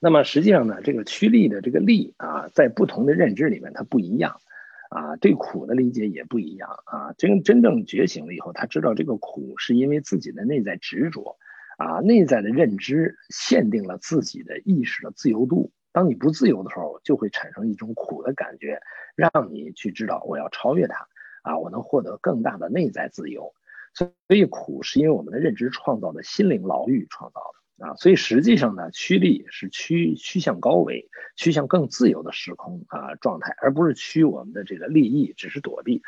[0.00, 4.40] 那么实际上呢，这个趋利的这个利啊，在不同的认知里面它不一样
[4.88, 7.12] 啊，对苦的理解也不一样啊。
[7.18, 11.36] 真真正觉醒了以后，他知道这个苦是因为自己的内在执着
[11.76, 15.72] 啊，内在的认知限定了自己的意识的自由度。
[15.92, 18.80] 当你不自由的时候，就会产生一种苦的感觉，
[19.14, 21.06] 让你去知道我要超越它，
[21.42, 23.52] 啊，我能获得更大的内在自由。
[23.94, 27.40] 所以苦是因为我们的认知创造的心灵牢狱创造
[27.76, 27.94] 的啊。
[27.96, 36.02] 所以实际上呢，趋利是趋趋向高维，趋向更自由的时空啊状态，而不是趋我们的这个利益，只是躲避。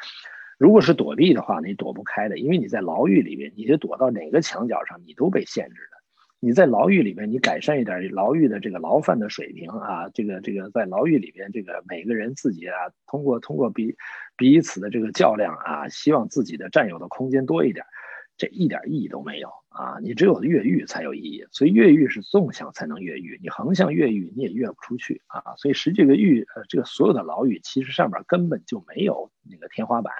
[0.57, 5.94] 如果是躲避的话，你躲不开的，因为你在牢狱里面，你就躲到哪个墙角上，你都被限制的。
[6.45, 12.77] 你在牢狱里面，你改善一点牢狱的这个牢犯的水平啊，这个这个在牢狱里边，这个每个人自己啊，
[13.07, 13.97] 通过通过彼
[14.37, 17.87] 彼此的这个较量啊，希望自己的占有的空间多一点，
[18.37, 19.97] 这一点意义都没有啊！
[20.03, 25.57] 你只有越狱才有意义，所以越狱是纵向才能越狱，你横向越狱你也越不出去啊！
[25.57, 30.13] 所以实际这个狱呃，这个所有的牢狱其实上面根本就没有那个天花板，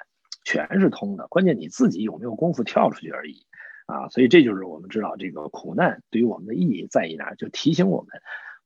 [0.47, 3.45] 全是通的，关键你自己有没有功夫跳出去而已。
[3.87, 8.23] 啊，所以这就是我们知道这个苦难对于我们的意义在于哪，就提醒我们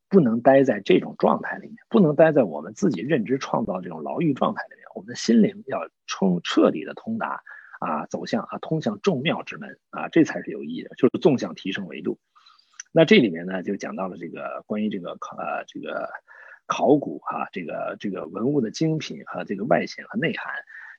[0.09, 4.85] 不能待在这种状态里面，不能待在我们自己认知创造这种牢狱状态里面。
[4.95, 7.43] 我们的心灵要冲彻底的通达
[7.81, 12.21] 啊，走向啊，通向众妙之门啊，这才是有意义的，就是纵向提升维度。
[12.93, 16.09] 那这里面呢，就讲到了这个关于这个考呃这个
[16.67, 20.55] 考古哈，这个这个文物的精品和这个外显和内涵。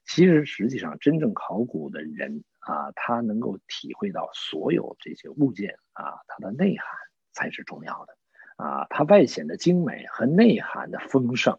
[0.05, 2.43] 其实实际上真正考古的人。
[2.70, 6.86] 啊，他能够体会到所有这些物件啊，它的内涵
[7.32, 8.15] 才是重要的
[8.63, 11.57] 啊，它外显的精美和内涵的丰盛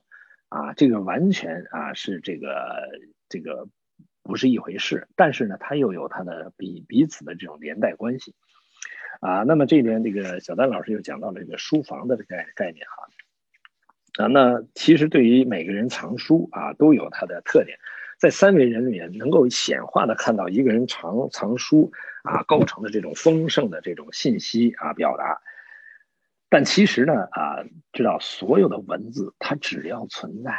[0.51, 2.89] 啊，这个完全啊是这个
[3.29, 3.67] 这个
[4.23, 5.09] 不是一回事。
[5.17, 8.37] 但是呢，它又有它的彼彼此的这种连带关系
[9.21, 9.43] 啊。
[9.43, 17.79] 那么这边这个小丹老师又讲到了这个书房的概概念哈啊，那其实对于每个人藏书啊，都有它的特点。
[18.21, 21.91] 在三维人里面，能够显化的看到一个人藏藏书
[22.23, 25.41] 啊构成的这种丰盛的这种信息啊表达。
[26.51, 30.53] 但其实呢啊，知道所有的文字，它只要存在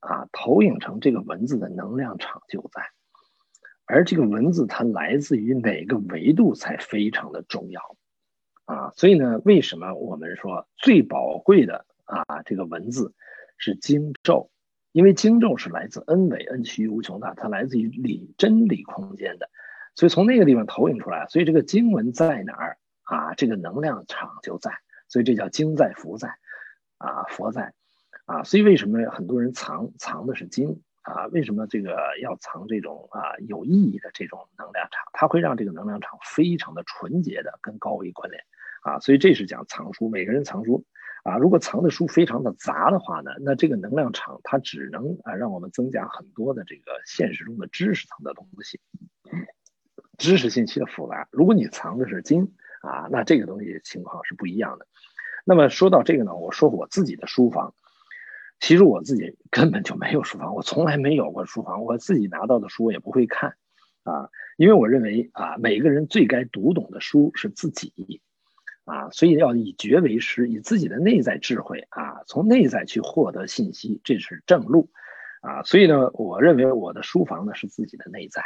[0.00, 2.82] 啊，投影成这个文字的能量场就在。
[3.84, 7.96] 而这个文字它来自于哪个维度才非常的重要
[8.64, 8.92] 啊。
[8.96, 11.84] 所以呢，为什么我们说最宝贵的？
[12.06, 13.12] 啊，这个文字
[13.58, 14.50] 是经咒，
[14.94, 19.50] 因为经咒是来自 n 维 n 趋无穷大，它来自于理真理空间的，
[19.96, 23.34] 所以从那个地方投影出来，所以这个经文在哪儿啊？
[23.34, 24.70] 这个能量场就在，
[25.08, 26.28] 所以这叫经在福在，
[26.98, 27.74] 啊佛在，
[28.26, 31.26] 啊，所以为什么很多人藏藏的是经啊？
[31.32, 35.04] 为什么这个要藏这种啊有意义的这种能量场？
[35.12, 38.40] 它会让这个能量场非常的纯洁的跟高维关联
[38.82, 40.84] 啊，所以这是讲藏书，每个人藏书。
[41.24, 48.78] 啊，如果藏的书非常的杂的话呢，那这个能量场它只能啊让我们增加很多的这个现实中的知识层的东西，
[50.18, 51.26] 知识信息的复杂。
[51.32, 54.86] 如果你藏的是金啊，那这个东西情况是不一样的。
[55.46, 57.74] 那么说到这个呢，我说我自己的书房，
[58.60, 63.56] 其实我自己根本就没有书房，我从来没有过书房，我自己拿到的书我也不会看
[64.02, 68.20] 啊，因为我认为啊，每个人最该读懂的书是自己。
[68.84, 74.90] 啊，所以要以觉为师，以自己的内在智慧啊，从内在去获得信息，这是正路，
[75.40, 78.42] 啊，所以呢，我认为我的书房呢是自己的内在，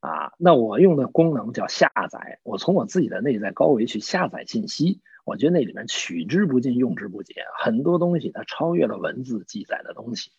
[0.00, 10.30] 啊，那我用的功能叫下载，我从我自己的内在高维去下载信息，我觉得那里面取之不尽，用之不竭，很多东西它超越了文字记载的东西，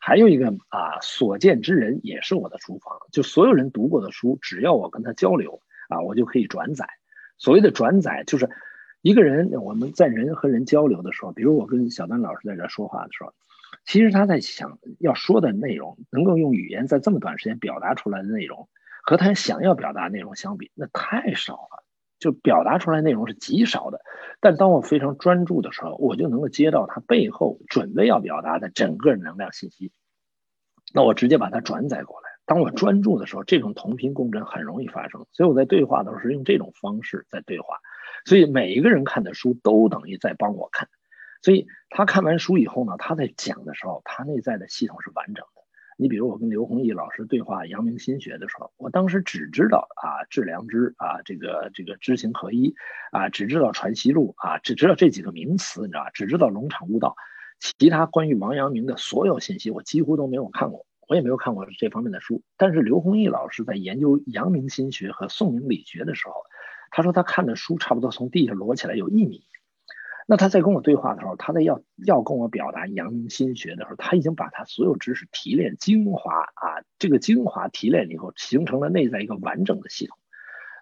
[0.00, 5.60] 还有一个啊，所见之人也是我的书房，就所有人读过的书，只要我跟他交流
[5.90, 6.88] 啊，我就可以转载，
[7.36, 8.48] 所谓的转载就是。
[9.02, 13.32] 一个人，我们在人和人交流的时候，比如我跟小丹老师在这说话的时候，
[13.84, 18.68] 其实他在想要说的内容，能够用语言在这么短时间表达出来的内容，
[19.04, 21.84] 和他想要表达内容相比，那太少了，
[22.18, 24.00] 就表达出来内容是极少的。
[24.40, 29.92] 但当我非常专注的时候，我就能够接到他背后准备要表达的整个能量信息，
[30.92, 32.28] 那我直接把它转载过来。
[32.46, 37.78] 当我专注的时候，这种同频共振很容易发生，所以我在对话的时候是用这种方式在对话。
[38.24, 40.88] 所以每一个人看的书都等于在帮我看，
[41.42, 45.62] 所以他看完书以后呢，他在讲的时候，他内在的系统是完整的。
[46.00, 52.74] 你比如我跟刘弘毅老师对话阳明心学的时候，我当时只知道啊致良知啊这个这个知行合一
[53.10, 56.10] 啊，只知道传习录啊，只知道这几个名词，你知道吧？
[56.10, 57.16] 只知道龙场悟道，
[57.58, 62.42] 其他关于王阳明的所有信息我几乎都没有看过，我也没有看过这方面的书。
[62.56, 66.34] 但是刘弘毅老师在研究阳明心学和宋明理学的时候。
[66.90, 69.44] 他说他看的书差不多从地下摞起来有一米，
[70.26, 80.18] 那他在跟我对话的时候，他在要要跟我表达阳明心学的时候，他已经把他所有知识提炼精华啊，这个精华提炼以后，形成了内在一个完整的系统。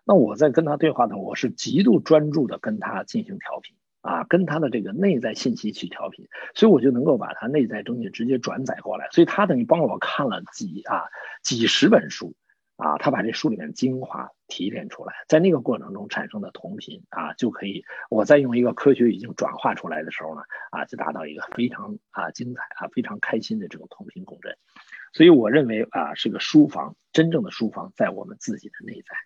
[0.04, 11.04] 那我在跟他对话的时候，我是极度专注的跟他进行调频啊，跟他的这个内在信息去调频，所以我就能够把他内在东西直接转载过来，所以他等于帮我看了几啊
[11.42, 12.34] 几十本书。
[12.76, 24.54] 啊，他把这书里面精华提炼出来，在那个过程中产生的同频啊，就可以我再用一个科学语境转化出来的时候呢，啊，就达到一个非常啊精彩啊非常开心的这种同频共振。
[25.14, 29.16] 所以我认为啊，是个书房，真正的书房在我们自己的内在。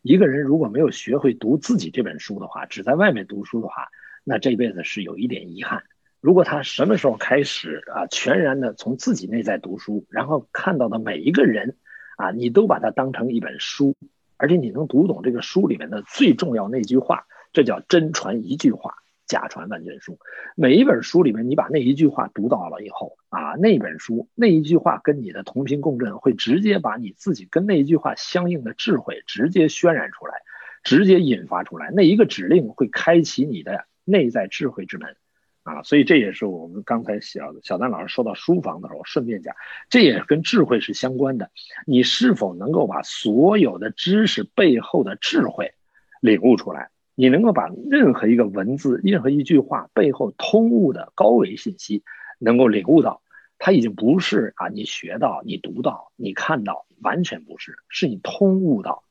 [0.00, 3.88] 一个人如果没有学会读自己这本书的话，只在外面读书的话，
[4.24, 5.82] 那这辈子是有一点遗憾。
[6.22, 11.76] 如果他什么时候开始啊，全然的从自己内在读书，然后看到的每一个人。
[12.16, 13.96] 啊，你都把它当成一本书，
[14.36, 18.94] 而且你能读懂这个书里面的最重要那句话，这叫真传一句话，
[19.26, 20.18] 假传万卷书。
[20.56, 30.42] 每一本书里面，你把那一句话读到了以后，啊，那本书那一句话跟你的同频共振，会直接把你自己跟那一句话相应的智慧直接渲染出来，
[30.82, 31.90] 直接引发出来。
[31.92, 35.16] 那一个指令会开启你的内在智慧之门。
[35.64, 39.54] 啊，所以这也是我们刚才小小丹老师说到书房的时候，顺便讲，
[39.88, 41.50] 这也跟智慧是相关的。
[41.86, 45.72] 你是否能够把所有的知识背后的智慧
[46.20, 46.90] 领悟出来？
[47.14, 52.04] 你能够把任何一个文字、任何一句话背后通悟的高维信息，
[52.38, 53.22] 能够领悟到，
[53.56, 59.02] 它已经不是啊，你学到、你读到、你看到，完全不是，是你通悟到。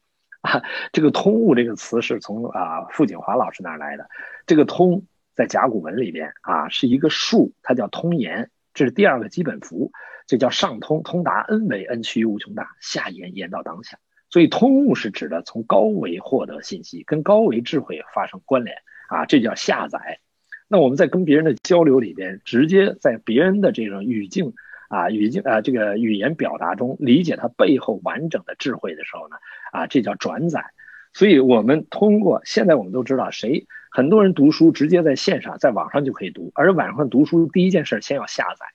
[0.42, 4.08] 啊，这个“通悟”这个词是从啊傅景华老师那儿来的，
[4.46, 5.04] 这个“通”。
[5.36, 9.92] 在甲骨文里边啊，是一个数，它叫通言，这是第二个基本符，
[10.28, 13.98] 这叫上通，通达 n 维 n 趋于无穷大，下言言到当下。
[14.30, 18.78] 所以通悟是指的从高维获得信息，跟高维智慧发生关联
[19.10, 20.20] 啊，这叫下载。
[20.68, 24.54] 那我们在跟别人的交流里边，直接在别人的这种语境
[24.90, 29.36] 啊语境啊这个语言表达中理解他背后完整的智慧的时候呢，
[29.72, 30.66] 啊，这叫转载。
[31.14, 38.66] 所以我们通过现在我们都知道，谁很多人读书直接在线上在网上就可以读，而网上读书第一件事先要下载。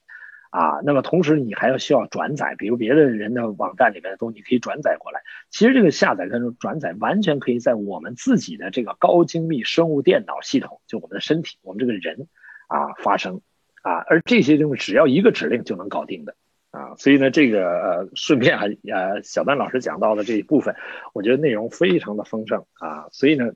[0.51, 5.21] 啊，那么同时你还要需要转载，比如别的人的网站里面的东西可以转载过来。
[5.51, 12.29] 其实这个下载跟转载完全可以在我们自己的这个高精密生物电脑系统，就我们的身体，我们这个人
[12.67, 13.43] 啊发生
[13.83, 16.35] 啊，而这些东西只要一个指令就能搞定的
[16.71, 16.95] 啊。
[16.97, 20.75] 所以呢，这个呃顺便啊呃小丹老师讲到的这一部分，
[21.13, 23.09] 我觉得内容非常的丰盛啊。
[23.13, 23.53] 所以呢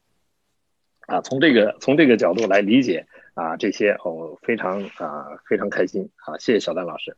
[1.13, 3.07] 啊从这个从这个角度来理解。
[3.35, 6.37] 啊，这些我非常啊非常开心啊！
[6.37, 7.17] 谢谢小丹老师。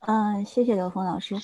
[0.00, 1.34] 嗯，谢谢刘峰老师。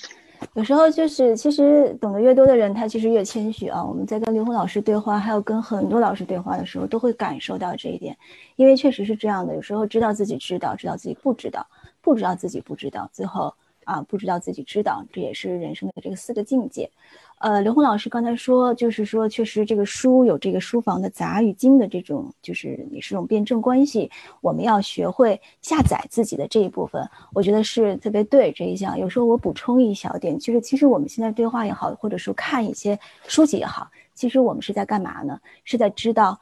[0.53, 3.83] 有时候就是，其实懂得越多的人，他其实越谦虚啊。
[3.83, 8.15] 我们在跟刘峰老师对话，还有跟很多老师对话的时候，都会感受到这一点。
[8.55, 11.65] 因为确实是这样的，有时候知道自己知道，知道自己不知道，
[12.03, 13.51] 不知道自己不知道，最后
[13.87, 16.91] 啊不知道自己知道，这也是人生的这个四个境界。
[17.39, 24.09] 呃，刘红老师刚才说，就是说，确实这个书有这个书房的杂与精的这种，就是也是种辩证关系，
[24.41, 28.99] 我们要学会下载自己的这一部分，我觉得是特别对这一项。
[28.99, 35.39] 有时候我补充一小点，就是其实我们现在对话也好，或者说看一些书籍也好，其实我们是在干嘛呢？
[35.63, 36.37] 是在知道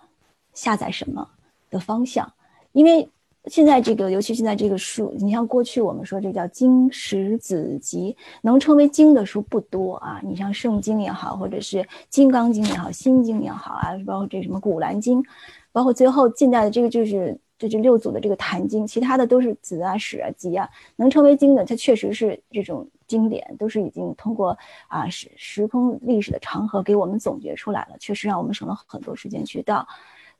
[0.53, 1.29] 下载什么
[1.69, 2.31] 的方向，
[2.71, 3.07] 因为。
[3.47, 10.19] 现在这个，尤其现在这个书，你像过去我们说这叫经史子集，能称为经的书不多啊。
[10.23, 15.23] 你像圣经也好，或者是金刚经也好，心经也好啊，包括这什么古兰经，
[15.71, 29.87] 包括最后近代的这个就是这这六祖的这个坛经，其他的都是子啊史啊集啊，能称为经的，它确实是这种经典，都是已经通过啊时时空历史的长河给我们总结出来了，确实让我们省了很多时间去到。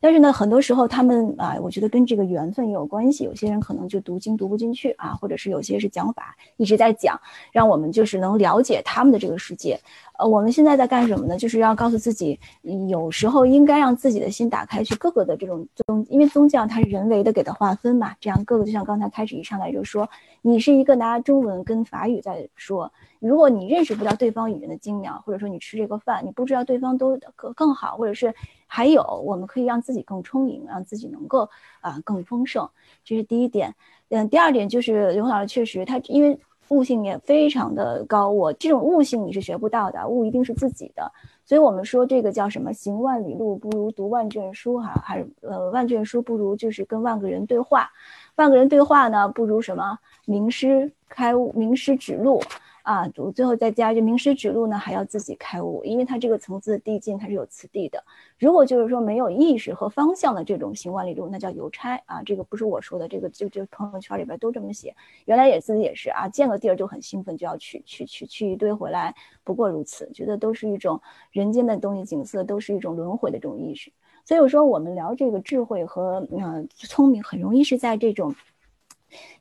[0.06, 3.24] 但是呢，很多时候他们啊，我觉得跟这个缘分也有关系。
[3.24, 7.20] 有些人可能就读经读不进去啊，或者是有些是讲法一直在讲，
[7.52, 9.80] 让我们就是能了解他们的这个世界。
[10.20, 11.36] 呃，我们现在在干什么呢？
[11.36, 12.40] 就是要告诉自己，
[12.88, 18.14] 有时候应该让自己的心打开，去各个的这种宗，因为宗教它是人为的给它划分嘛。
[18.20, 20.08] 这样各个就像刚才开始一上来就说，
[20.44, 22.94] 你是一个拿中文跟法语在说，
[23.28, 28.34] 如果你认识不到对方语言的精妙，或者说你吃这个饭，你不知道对方都更更好，或者是
[28.68, 31.50] 还有我们可以让自己更充盈，让自己能够
[31.82, 32.70] 啊更丰盛，
[33.04, 33.74] 这是第一点。
[34.10, 36.40] 嗯，第二点就是刘老师确实他因为。
[36.70, 41.12] 悟性也非常的高，我这种悟性你是学不到的，悟一定是自己的。
[41.46, 42.74] 所以我们说这个叫什么？
[42.74, 47.88] 行万里路不如读万卷书，哈，还是呃万卷书不如就是跟万个人对话，
[48.38, 49.96] 万个人对话呢不如什么
[50.26, 52.42] 名师开悟，名师指路。
[52.86, 58.04] 啊，我最后再加一句，名师指路呢，还要自己开悟，因为它这个层次的递进，它是有次第的。
[58.38, 62.22] 如果就是说没有意识和方向的这种行万里路，那叫邮差啊。
[62.22, 64.96] 这个不是我说的，这个就就朋友圈里边都这么写。
[65.26, 69.16] 原来也自己也是啊，见个地儿就很兴奋，就要去去去去一堆回来。
[69.44, 73.92] 不过如此，觉得都是一种人间的东西，景色都是一种轮回的这种意识。
[74.26, 78.36] 所以我说我们聊这个智慧和嗯聪明，很容易是在这种，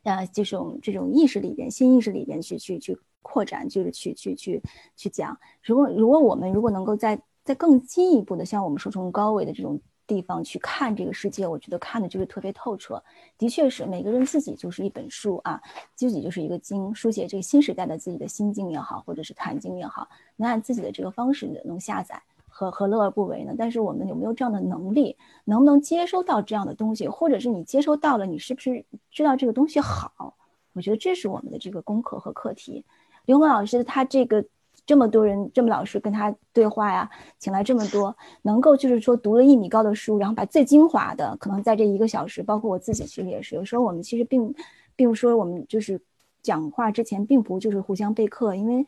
[0.01, 2.97] 呃这种这种意识里边，新意识里边去去去。
[3.27, 4.61] 扩展就是去去去
[4.95, 13.03] 去讲，如果如果我们如果能够在在更进一步的，像我们说从高维的这种地方去看这个世界，我觉得看的就是特别透彻。
[13.39, 15.59] 的确是每个人自己就是一本书啊，
[15.95, 23.55] 自己就是一个经，书写这个新时代的自己的心境也好，或者是谈经也好，能按自己的这个方式能下载，何何乐而不为呢？
[23.57, 30.35] 但是我们有没有这样的能力，能不能接收到这样的东西，或者是你接收到了，你是不是知道这个东西好？
[30.73, 32.83] 我觉得这是我们的这个功课和课题。
[33.25, 34.45] 刘红老师，他这个
[34.85, 44.53] 这么多人，这么老师跟他对话呀，请来这么多，能够就是说读了一米高的书，然后把最精华的，可能在这一个小时，包括我自己其实也是，有时候我们其实并，
[44.95, 45.99] 并不说我们就是
[46.43, 48.85] 讲话之前并不就是互相备课，因为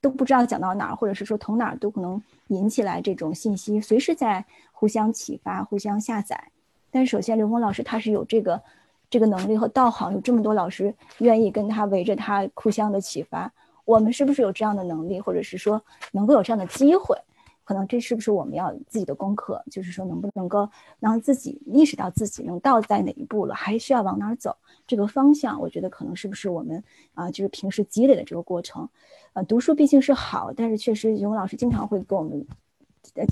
[0.00, 6.52] 都不知道讲到哪儿，或者是说从哪儿都可能引起来这种信息，随时在互相启发、互相下载。
[6.90, 8.62] 但首先，刘峰老师他是有这个。
[9.08, 13.52] 这个能力和道行，有这么多老师愿意跟他围着他互相的启发，
[13.84, 15.80] 我们是不是有这样的能力，或者是说
[16.12, 17.16] 能够有这样的机会？
[17.64, 19.60] 可能这是不是我们要自己的功课？
[19.72, 20.68] 就是说能不能够
[21.00, 24.56] 让自己意识到自己能到在哪一步了，还需要往哪儿走？
[24.86, 26.80] 这个方向，我觉得可能是不是我们
[27.14, 28.88] 啊，就是平时积累的这个过程。
[29.32, 32.46] 呃，读书毕竟是好，但是确实永老师经常会跟我们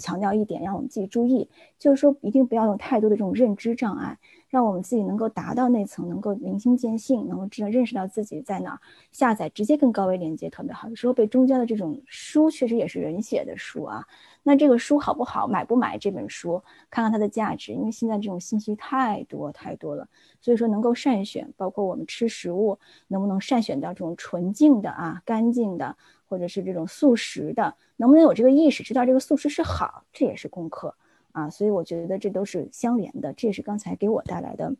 [0.01, 1.49] 强调一点，让我们自己注意，
[1.79, 4.19] 就是说一定不要有太多的这种认知障碍。
[4.55, 8.79] 让我们自己能够达到那层，能够明心见性，能够知道认识到自己在哪儿，
[9.11, 10.89] 下载直接跟高维连接特别好。
[10.89, 14.07] 有时候被中间的这种书确实也是人写的书啊，
[14.45, 20.07] 那这个书好不好，买不买这本书，看看它的价值，因为现在这种信息太多太多了，
[20.41, 22.79] 所以说能够慎选，包括我们吃食物
[23.09, 25.97] 能不能慎选到这种纯净的啊、干净的，
[26.29, 30.95] 或者是这种素食的，能不能有这个意识，知道这个素食是好，这也是功课
[31.35, 31.51] 啊。
[31.51, 34.75] 所以我觉得这都是相连的，这也是刚才给我带来的。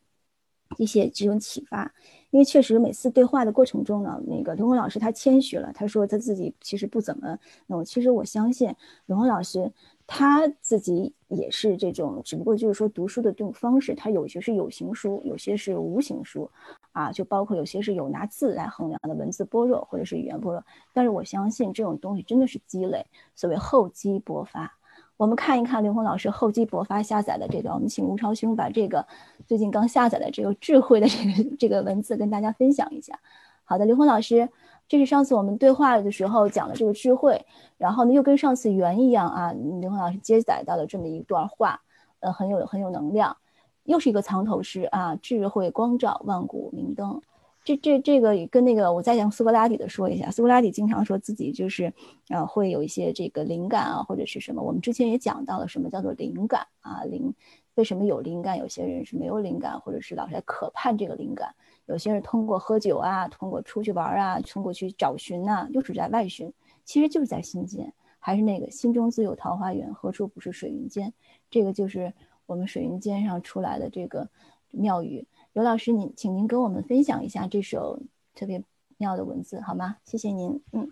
[0.79, 1.95] 一些这种启发，
[2.31, 8.75] 因为确实每次对话的过程中呢，那个刘红老师他谦虚了，他说他自己其实不怎么那我其实我相信
[9.07, 9.71] 刘红老师
[10.07, 16.51] 他自己也是这种，只不过就是说读书的这种方式，他有些是有形书，有些是无形书，
[16.93, 23.07] 啊，就包括有些是有拿字来衡量的文字般若或者是语言般若，但是我相信这种东西真的是积累，
[23.37, 24.73] 所谓厚积薄发。
[25.17, 29.07] 我们看一看刘红老师厚积薄发下载的这个，我们请吴超兄把这个
[29.47, 33.21] 最近刚下载的这个智慧的这个这个文字跟大家分享一下。
[33.63, 34.49] 好的，刘红老师，
[34.89, 37.47] 这是上次我们对话的时候讲的这个智慧，
[37.79, 41.81] 然后呢又跟上次圆一样啊，刘红老师接载到了这么一段话，
[42.21, 43.37] 呃，很有很有能量，
[43.85, 47.23] 又是一个藏头诗啊，智慧光照万古明灯。
[47.65, 50.31] 这这这个跟那个，我再讲苏格拉底的说一下。
[50.31, 51.91] 苏格拉底经常说自己就是，
[52.29, 54.63] 呃，会有一些这个灵感啊，或者是什么。
[54.63, 57.35] 我们之前也讲到了什么叫做灵感啊，灵
[57.77, 58.59] 为什么有灵感？
[58.59, 61.55] 有些人是没有灵感，或者是老是在渴盼这个灵感。
[61.87, 66.53] 有些人通过喝酒啊，通过出去玩啊，通过去找寻呐，又是在外寻，
[66.85, 67.91] 其实就是在心间。
[68.19, 71.13] 还是那个心中自有桃花源，何处不是水云间？
[71.51, 72.13] 这个就是
[72.45, 74.29] 我们水云间上出来的这个
[74.71, 75.27] 妙语。
[75.55, 78.03] 刘老师，您请您跟我们分享一下这首
[78.35, 78.65] 特别
[78.99, 79.99] 妙的文字好吗？
[80.05, 80.61] 谢谢您。
[80.73, 80.91] 嗯，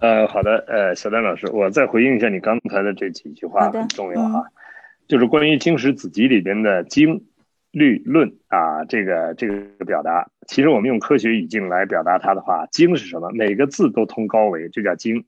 [0.00, 4.44] 呃，好的，呃，小丹老师，我再回应一下你刚才的这几句话，很重要啊，
[5.06, 7.26] 就是关于经史子集里边的经、
[7.70, 13.30] 律、论啊，这个这个表达，其实我们用科学语境来表达它的话，经是什么？
[13.30, 15.22] 每个字都通高维，这叫经；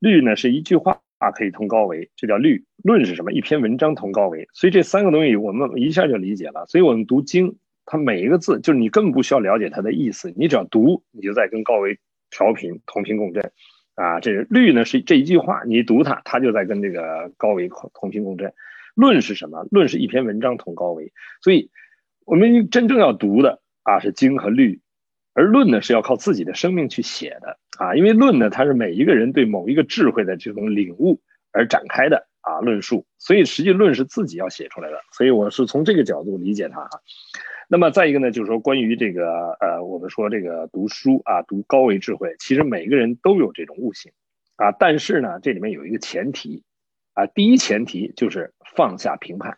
[0.00, 1.00] 律呢是一句话。
[1.22, 3.32] 啊，可以通高维，这叫律论是什么？
[3.32, 6.66] 一篇文章通高维，所以这三个东西我们一下就理解了。
[6.66, 13.52] 所以我们读经，它每一个字就是你根本不需要了解它的意思，你只要读，你就在跟高维调频同频共振。
[13.94, 18.52] 啊，这是律呢是这一句话，你读它，它就在跟这个高维同频共振。
[18.96, 19.64] 论是什么？
[19.70, 21.70] 论是一篇文章通高维，所以
[22.24, 24.80] 我们真正要读的啊是经和律。
[25.34, 31.20] 而论呢是要靠自己的生命去写的啊，因为论呢它是每一个人对某一个智慧的这种领悟
[31.52, 37.00] 而展开的啊论述，所以实际论是自己要写出来的，所以我是从这个角度理解它哈。
[37.68, 44.12] 那么再一个呢，就是说关于这个呃，我们说这个读书啊，读高维智慧，其实每个人都有这种悟性
[44.56, 46.62] 啊，但是呢，这里面有一个前提
[47.14, 49.56] 啊，第一前提就是放下评判。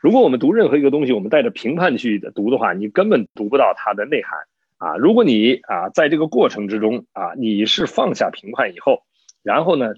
[0.00, 4.38] 如果我们读任何一个东西，我们带着评判去读的话，你根本读不到它的内涵。
[4.84, 9.02] 啊，如果你啊在这个过程之中啊，你是放下评判以后，
[9.42, 9.94] 然后呢，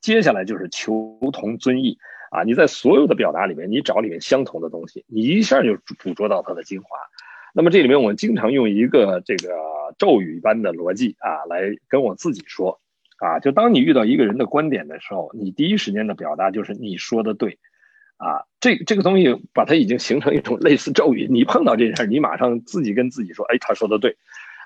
[0.00, 1.98] 接下来就是求同尊异
[2.30, 6.88] 啊，你在所有的表达里面，你找里面相同的东西，你一下就捕捉到它的精华。
[7.52, 9.52] 那么这里面我们经常用一个这个
[9.98, 12.80] 咒语般的逻辑啊，来跟我自己说
[13.18, 17.58] 啊，就当你遇到一个人的观点的时候，你第一时间的表达就是你说的对。
[18.20, 24.14] 啊，这这个东西把它已经形成一种类似咒语，你碰到这事儿，你马上自己跟自己说，哎，他说的对，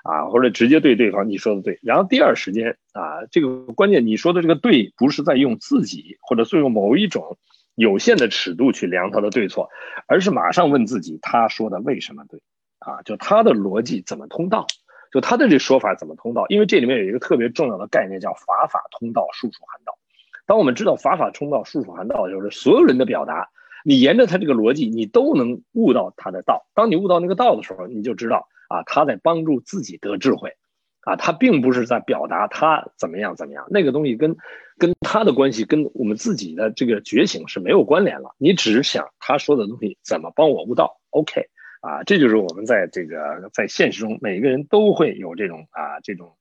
[0.03, 7.37] 啊，或者直接对对方你说的对，然后第二时间啊，这个关键你说的这个对，不是在用自己或者是用某一种
[7.75, 9.69] 有限的尺度去量他的对错，
[10.05, 12.41] 而是马上问自己，他说的为什么对，
[12.79, 14.67] 啊，就他的逻辑怎么通道，
[15.13, 19.97] 就他的这说法怎么通道，因为这里面有一个特别重要的概念叫法法通道，术数含道。
[20.47, 23.49] 当我们知道法法通道，术术含道，就是所有人的表达，
[23.83, 26.67] 你沿着他这个逻辑，你都能悟到他的道。
[26.75, 30.53] 当你悟到那个道的时候，你就知道啊，他在帮助自己得智慧，
[31.01, 34.37] 啊，他并不是在表达他怎么样怎么样，那个东西跟
[34.77, 38.35] 跟他的关系跟我们自己的这个觉醒是没有关联了。
[38.37, 41.41] 你只想他说的东西怎么帮我悟道，OK，
[41.81, 46.35] 啊，这就是我们在这个在现实中每个人都会有这种啊这种。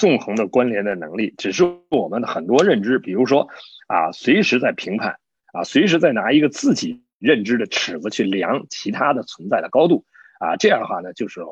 [0.00, 3.46] 纵横的关联的能力，只是我们的很多认知，比如说
[3.86, 5.18] 啊，随时在评判
[5.52, 10.06] 啊，随时在拿一个自己认知的尺子去量其他的存在的高度
[10.38, 11.42] 啊，这样的话呢，就是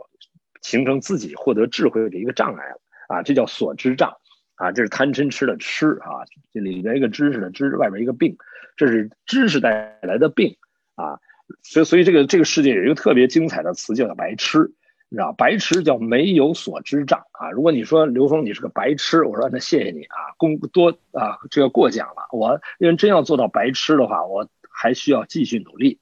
[0.63, 4.17] 形成自己获得智慧的一个障碍了啊，这叫所知障
[4.55, 8.39] 啊，这是贪嗔痴的痴啊，这里边一个知识的知，外边一个病，
[8.79, 10.57] 这是知识带来的病
[10.95, 11.21] 啊，
[11.63, 14.73] 所以所以这个这个世界有一个特别精彩的词叫白痴。
[15.11, 17.51] 你知道白痴叫没有所知障啊！
[17.51, 22.29] 如果你说刘峰你是个白痴，我说那谢谢你啊，功多啊，这个过奖了。
[22.31, 25.99] 我因为真要做到白痴的话，我还需要继续努力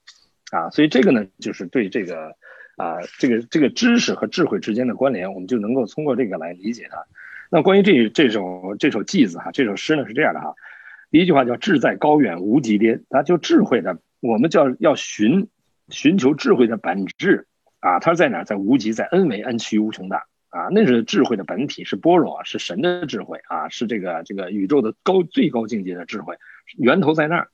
[0.51, 0.69] 啊。
[0.71, 2.35] 所以这个呢，就是对这个
[2.75, 7.05] 啊，这个这个知识和智慧之间的关联，我们就能够通过这个来理解它。
[7.49, 10.53] 那关于这这首这首偈子哈，这首诗呢是这样的哈，
[11.11, 15.47] 第一句话叫志在高远无极巅，它就智慧的，我们叫要寻
[15.87, 17.46] 寻求智慧的本质
[17.79, 18.43] 啊，它是在哪？
[18.43, 26.35] 在无极，在恩为恩趋无穷大啊，那是智慧的本体，是般若，是神的智慧啊，是这个这个宇宙的高最高境界的智慧，
[26.77, 27.49] 源头在那儿。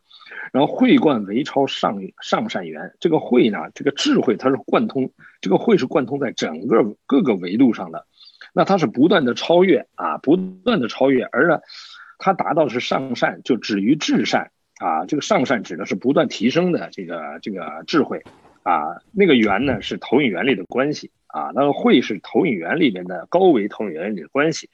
[0.51, 8.05] 然后慧贯维超上上善缘，这个慧呢，这个智慧它是贯通，这个慧是贯通在整个各个维度上的。
[8.53, 11.59] 那它是不断的超越啊，不断的超越，而呢，
[12.17, 15.05] 它达到是上善，就止于至善啊。
[15.05, 18.23] 这个上善指的是不断提升的这个这个智慧
[18.63, 18.97] 啊。
[19.11, 24.69] 那个圆呢是投影原理的关系啊，那个会是投影原理里面的高维投影原理的关系。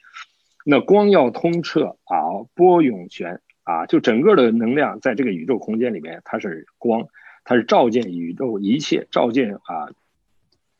[0.64, 7.08] 那光要通彻啊，波涌泉啊，就整个的能量在这个宇宙空间里面，它是光，
[7.44, 9.88] 它是照见宇宙一切，照见啊，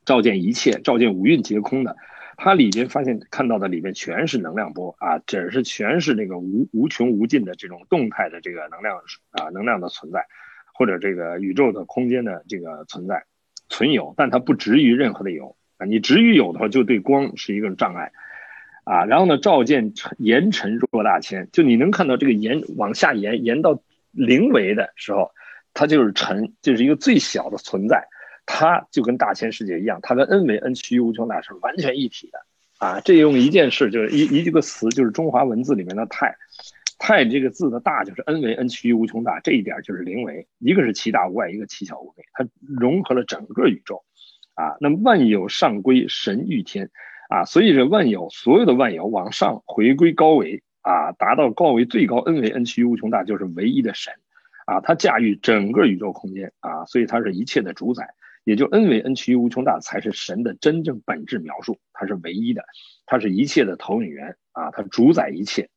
[0.05, 1.97] 照见一切，照见五蕴皆空的。
[2.37, 8.97] 它里边发现看到的里边全是能量波啊，只是全是那个无无穷无尽的这种动态的这个能量
[9.31, 10.27] 啊，能量的存在，
[10.81, 13.23] 或者这个宇宙的空间的这个存在
[13.69, 18.13] 存有，但它不执于任何的有啊，你执于有的话，就对光是一个障碍
[18.85, 19.05] 啊。
[19.05, 25.33] 然后呢，照见岩尘若大千，就你能看到这个岩往下延延到零维的时候，
[25.75, 28.09] 它就是尘，就是一个最小的存在。
[28.47, 32.39] 它就跟大千世界一样，它跟 n 为 n 趋于无穷大是完全一体的
[32.79, 33.01] 啊！
[33.05, 36.35] 这用一件事就是一一个词，就是中华文字里面的太，
[37.01, 44.05] 太这个字的大就是 n 为 n 趋于无穷大，这一点就是零维，一个是其大无外，一个其小无内，它融合了整个宇宙
[44.55, 44.77] 啊。
[44.81, 46.91] 那么万有上归神御天
[47.31, 54.13] 啊，所以这万有所有的万有往上回归高维啊，达到高维最高 n 为 n 趋于无穷大，就是唯一的神
[54.67, 58.15] 啊，它驾驭整个宇宙空间啊，所以它是一切的主宰。
[58.45, 61.79] 也就 n 为 n 趋于无穷大，才是神的真正本质描述。
[61.93, 62.65] 它是唯一的，
[63.05, 65.69] 它是一切的投影源啊，它主宰一切。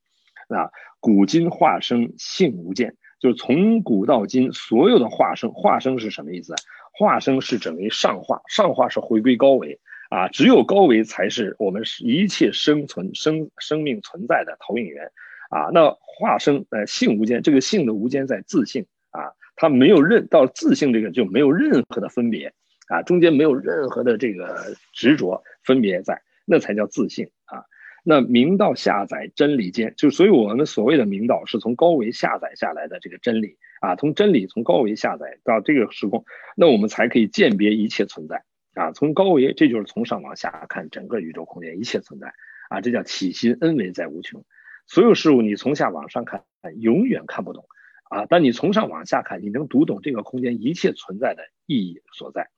[0.54, 0.70] 啊，
[1.00, 6.54] 古今化生性无间，就是从古到今所有的化生，化生是什么意思？
[6.94, 15.12] 化生是整为上化，上化是回归高维啊，只有高维才是我们一切生存生生命存在的投影源
[15.50, 15.72] 啊。
[15.74, 19.34] 那化生呃性无间，这个性的无间在自性啊。
[19.56, 22.54] 它没有任到自性这个就没有任何的分别
[22.88, 27.66] 啊，中间没有任何的这个执着分别在，那才叫自性啊。
[28.04, 36.26] 那明道下载真理间，就所以我们所谓的明道是从高维下载下来的这个真理啊，从真理从高维下载到这个时空，
[36.56, 38.44] 那我们才可以鉴别一切存在
[38.76, 38.92] 啊。
[38.92, 42.34] 从高维，这就是从上往下看整个宇宙空间一切存在
[42.70, 44.46] 啊，这叫起心恩为在无穷，
[44.86, 46.44] 所有事物你从下往上看，
[46.80, 47.66] 永远看不懂。
[48.10, 48.28] 啊！
[48.30, 52.52] 但你从上往下看，你能读懂这个空间一切存在的意义所在。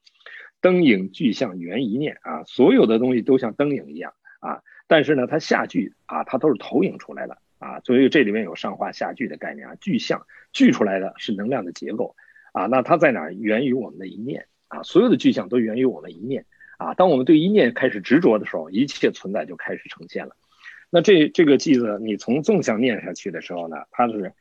[0.60, 4.12] 灯影具象原一念啊，所有的东西都像灯影一样
[4.42, 4.64] 啊。
[4.88, 7.80] 但是呢，它下句啊，它都是投影出来的啊。
[7.82, 9.76] 所以这里面有上化下句的概念啊。
[9.82, 12.16] 具象具出来的是能量的结构
[12.54, 12.66] 啊。
[12.66, 13.34] 那它在哪儿？
[13.34, 14.84] 源于我们的一念啊。
[14.84, 16.46] 所有的具象都源于我们一念
[16.78, 16.94] 啊。
[16.94, 20.36] 当我们对一念开始执着的时候，一切存在就开始呈现了。
[20.90, 24.34] 那这这个句子，你从纵向念下去的时候呢，它是。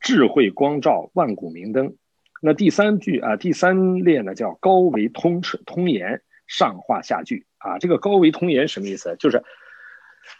[0.00, 1.96] 智慧光照万古明灯，
[2.40, 9.16] 那第三句啊，第三列呢叫高维通彻通言上化下句啊，这个高维通言什么意思？
[9.18, 9.42] 就是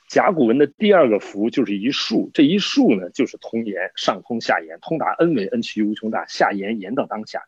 [0.08, 7.42] 甲骨文的第二个符就是一竖，这一竖呢就是通言上通下言，通达 n 为 n 趋无穷大，下言言到当下。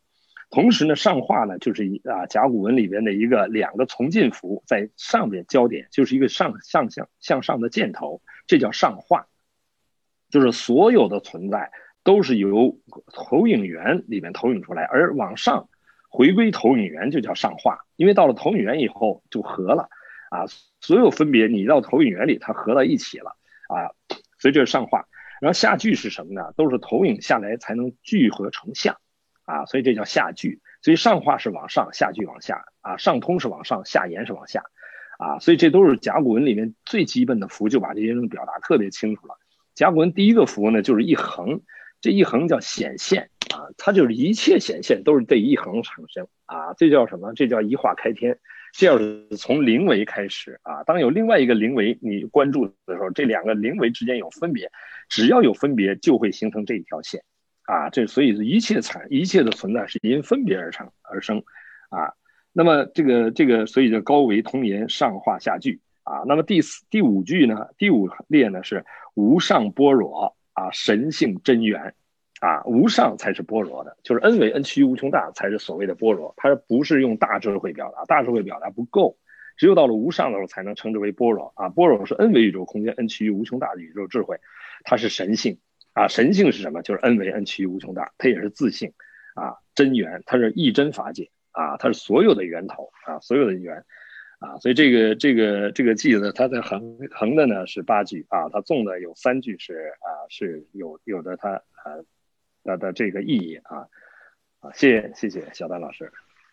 [0.51, 9.27] 同时呢，上画呢就是一啊甲骨文里边的一个两个从进符在上面交点，就是一个上上向向上的箭头，这叫上画，
[10.31, 11.71] 就是所有的存在。
[12.03, 12.79] 都是由
[13.13, 15.69] 投影源里面投影出来，而往上
[16.09, 19.91] 回归投影源就叫上画，因为到了投影源以后就合了
[20.31, 20.47] 啊，
[20.81, 23.37] 所有分别你到投影原理它合到一起了
[23.69, 23.93] 啊，
[24.39, 25.07] 所以这是上画。
[25.43, 26.55] 然后下句是什么呢？
[26.57, 28.97] 都是投影下来才能聚合成像
[29.45, 30.63] 啊，所以这叫下句。
[30.83, 34.65] 所以上画是往上，下句往下啊，上通是往上，下延是往下
[35.19, 39.35] 啊，所以这都是甲骨文里面最基本的符，就把这些东西表达特别清楚了。
[39.75, 41.61] 甲骨文第一个符呢就是一横。
[42.03, 47.35] 这一横叫显现啊，它就是一切显现都是这一横产生啊，这叫什么？
[47.35, 48.39] 这叫一画开天。
[48.73, 48.99] 这要
[49.37, 54.71] 从零维开始啊，当有另外一个零维你关注的时候，这两个零维之间有分别，
[55.09, 57.23] 只要有分别就会形成这一条线
[57.63, 57.91] 啊。
[57.91, 61.43] 这所以一切产一切的存在是因分别而成而生
[61.89, 62.15] 啊。
[62.53, 66.23] 那么这个这个所以叫高维通言上化下句啊。
[66.27, 67.69] 那么第四第五句呢？
[67.79, 68.85] 第五列呢是
[69.15, 70.37] 无上般若。
[70.53, 71.95] 啊，神性真源，
[72.41, 79.19] 啊，无上才是般若的，就是 n 为 n 趋于无穷大才是所谓的般若，它不是用大智慧表达，大智慧表达不够，
[79.59, 81.69] 只有到了无上的时候，才能称之为般若啊。
[81.69, 84.41] 般若是 n 维宇宙空间，n 趋于无穷大的宇宙智慧，
[84.85, 85.59] 它是神性
[85.93, 86.09] 啊。
[86.09, 86.81] 神性是什么？
[86.81, 88.95] 就是 n 维 n 趋于无穷大，它也是自性
[89.35, 93.85] 啊，真源，它是一真法界啊，它是所有的源头啊，所有的源
[94.39, 94.57] 啊。
[94.61, 102.01] 所以这个这个这个偈呢，它的横横的呢是八句啊，它纵的有三句是啊是有有的它啊
[102.65, 103.87] 它的这个意义啊
[104.61, 106.13] 啊，谢谢谢谢小丹老师。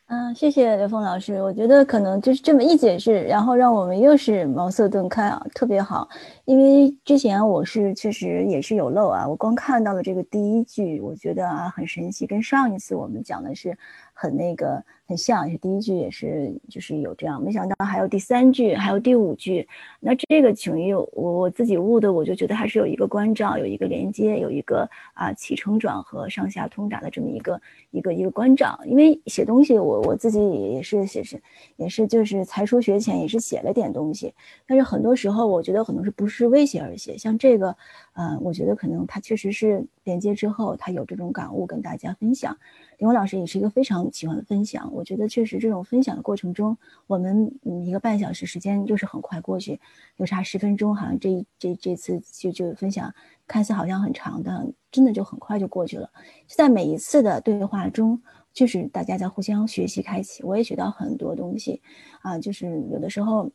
[0.09, 1.41] 嗯，谢谢刘峰老师。
[1.41, 6.07] 我觉得可能就是这么一解释，然后让我们又是茅塞顿开啊，特别好。
[6.45, 13.77] 因为之前我是确实也是有漏啊，我光看到了这个第一句，我觉得啊很神奇，跟上一次我们讲的是
[14.18, 14.84] 很那个。
[15.10, 19.65] 很像，是第一句也是，就是有这样，没想到还有第三句，还有第五句。
[20.02, 27.61] 那这个请义，我我自己悟的，我就觉得还是有一个关照，有一个连接，有一个啊起承转合、上下通达的这么一个
[27.91, 28.77] 一个一个关照。
[28.85, 31.41] 因为写东西，我我自己也是写是
[31.77, 34.34] 也是就是才疏学浅，也是写了点东西。
[34.68, 37.18] 但是很多时候，我觉得可能是不是为写而写。
[37.18, 37.73] 像这个，
[38.19, 42.57] 嗯，我觉得可能他确实是连接之后，他有这种感悟跟大家分享。
[42.98, 46.76] 林文老师也是一个非常喜欢分享，我觉得确实这种分享的过程中，
[47.06, 49.80] 我们嗯一个半小时时间就是很快过去，
[50.15, 53.14] 有差十分钟，好像这这这次就就分享
[53.45, 56.10] 看似好像很长的，真的就很快就过去了。
[56.48, 58.19] 就在每一次的对话中，
[58.52, 61.84] 就是大家在互相学习开启，我也学到很多东西
[62.23, 63.52] 啊，就是有的时候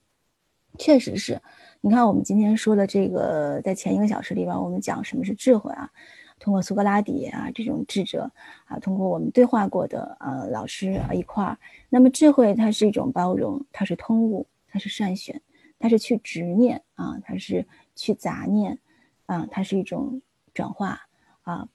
[0.78, 1.42] 确实是，
[1.84, 5.90] 你看我们今天说的这个，在前一个小时里边，我们讲什么是智慧啊。
[6.38, 8.30] 通过苏格拉底啊这种智者
[8.66, 15.40] 啊，通过我们对话过的呃老师啊一块儿，那么智慧它是一种包容，它是通悟，它是善选，
[15.80, 18.78] 它是去执念啊，它是去杂念
[19.26, 20.22] 啊，它是一种
[20.54, 21.00] 转化
[21.42, 21.68] 啊。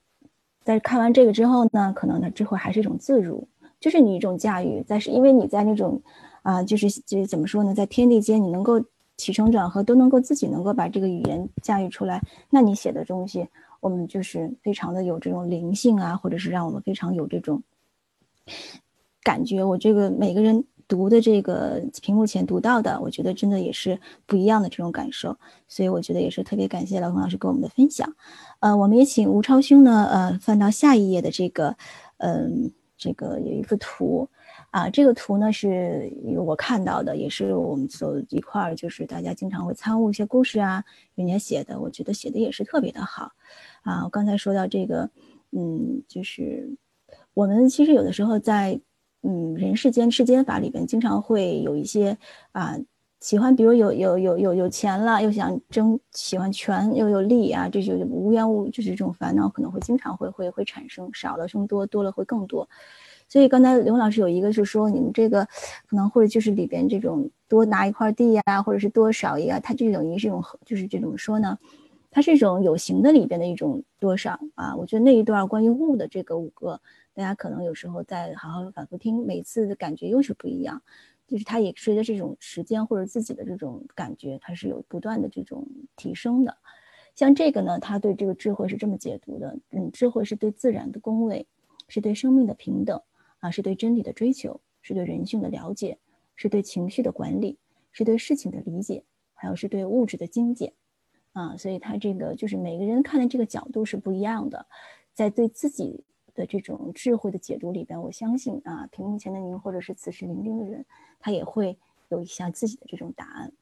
[0.64, 3.46] 在看完这个之后呢，可能呢智慧还是一种自如，
[3.80, 6.02] 就是你一种驾驭，在是因为你在那种
[6.44, 8.82] 啊，就是就是怎么说呢，在天地间你能够
[9.18, 13.48] 起承转合都能够自己能够把这个语言驾驭出来，那你写的东西。
[13.80, 17.62] 我们就是非常的有这种灵性啊，或者是让我们非常有这种
[19.22, 19.64] 感觉。
[19.64, 25.38] 我这个每个人读的这个屏幕前读到的，我觉得真的也是不一样的这种感受。
[25.68, 28.12] 所以我觉得也是特别感谢老冯老师给我们的分享。
[28.62, 31.78] 呃，我们也请吴超兄呢，呃，翻到下一页的这个，
[32.18, 34.28] 嗯，这个有一个图。
[34.72, 36.12] 啊，这个图呢是
[36.46, 40.84] 我看到的，也是我们走一块儿，就是大家经常会参悟一些故事啊，
[41.16, 43.32] 人家写的，我觉得写的也是特别的好。
[43.84, 45.10] 啊，我刚才说到这个，
[45.52, 46.70] 嗯，就是
[47.34, 48.80] 我们其实有的时候在
[49.24, 52.18] 嗯人世间世间法里边，经常会有一些
[52.52, 52.78] 啊
[53.22, 62.68] 喜欢，比如有有有有有钱了，又想争，喜欢权又有利啊，这就无缘无就是这种烦恼可能会经常会会会产生，少了生多，多了会更多。
[63.30, 65.46] 所以刚才刘老师有一个是说，你们这个
[65.88, 71.58] 可能或者就是里边这种多拿一块地呀，或者是多少一个，它就等于这种就是这种说呢，
[72.10, 74.76] 它是一种有形的里边的一种多少啊。
[74.76, 76.80] 我觉得那一段关于物的这个五个，
[77.14, 80.82] 大家可能有时候再好好反复听，每次的感觉又是不一样。
[81.28, 85.68] 就是它也随着这种时间或者自己的这种感觉，它是有不断的这种
[85.98, 86.56] 提升的。
[87.16, 91.46] 像这个呢，他对这个智慧是这么解读的，嗯，智慧是对自然的恭维，
[91.90, 93.02] 是对生命的平等。
[93.40, 95.98] 啊，是对真理的追求，是对人性的了解，
[96.36, 97.58] 是对情绪的管理，
[97.92, 99.04] 是对事情的理解，
[99.34, 100.74] 还有是对物质的精简。
[101.34, 104.66] 啊，所以他这个就是每个人看的这个角度是不一样的，
[105.14, 106.04] 在对自己
[106.34, 110.84] 的这种智慧的解读里边，我相信啊，屏幕前的您或者是此时聆听的人，
[111.20, 111.78] 他也会
[112.10, 113.54] 有一下自己的这种答案。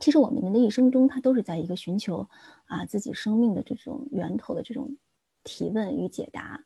[0.00, 2.26] 其实我们人的一生中，他都是在一个寻求
[2.64, 4.96] 啊自己生命的这种源头的这种
[5.42, 6.64] 提问与解答。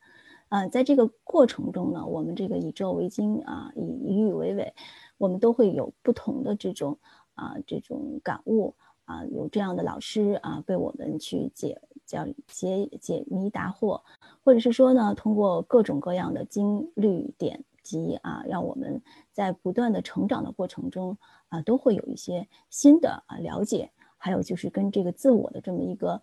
[0.49, 4.73] 啊，在这个过程中呢，我们这个以昼为经啊，以以语为纬，
[5.19, 6.99] 我们都会有不同的这种
[7.35, 14.01] 啊这种感悟啊，有这样的老师啊，被我们去解叫解解谜答惑，
[14.43, 19.03] 或者是说呢，通过各种各样的经律典籍啊，让我们
[19.33, 21.19] 在不断的成长的过程中
[21.49, 26.23] 啊，都会有一些新的啊了解，还有就是跟这个自我的这么一个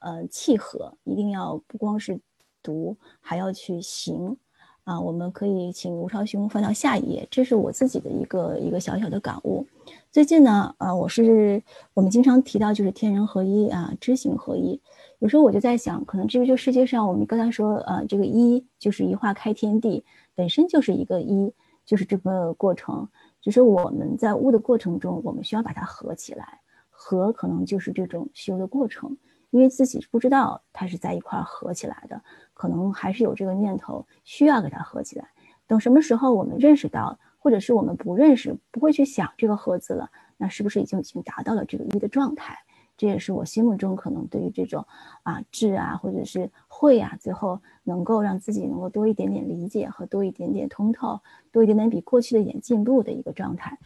[0.00, 2.18] 呃契合，一定要不光是。
[2.66, 4.36] 读还要去行，
[4.82, 9.64] 啊，我们可以请吴超兄翻到下一页，这是我自己的一个一个小小的感悟。
[10.10, 11.62] 最近呢，啊，我是
[11.94, 14.80] 我们经常提到就是天人合一啊，知行合一。
[15.20, 21.52] 有时候我就在想，可能这个就世界上我们刚才说，呃，这个一就是一化开天地，本身就是一个一，
[21.84, 23.06] 就是这个过程。
[23.40, 26.60] 就是我们在悟的过程中，我们需要把它合起来，
[26.90, 29.16] 合可能就是这种修的过程。
[29.56, 32.20] 因为自己不知道它是在一块合起来的，
[32.52, 35.26] 可能还是有这个念头需要给它合起来。
[35.66, 42.58] 等什么时候我们认识到，或者是我们不认识，不会去想这个盒子了，那是不是已经已经达到了这个一的状态？
[42.98, 44.86] 这也是我心目中可能对于这种
[45.22, 51.18] 啊智啊或者是慧啊，最后能够让自己能够多一点点理解和多一点点通透，
[51.50, 53.78] 多一点点比过去的点进步的一个状态。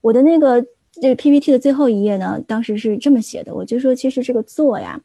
[0.00, 5.00] 我的那个这个 PPT 的最后一页呢，当时是这么写的，我就说其实这个做呀。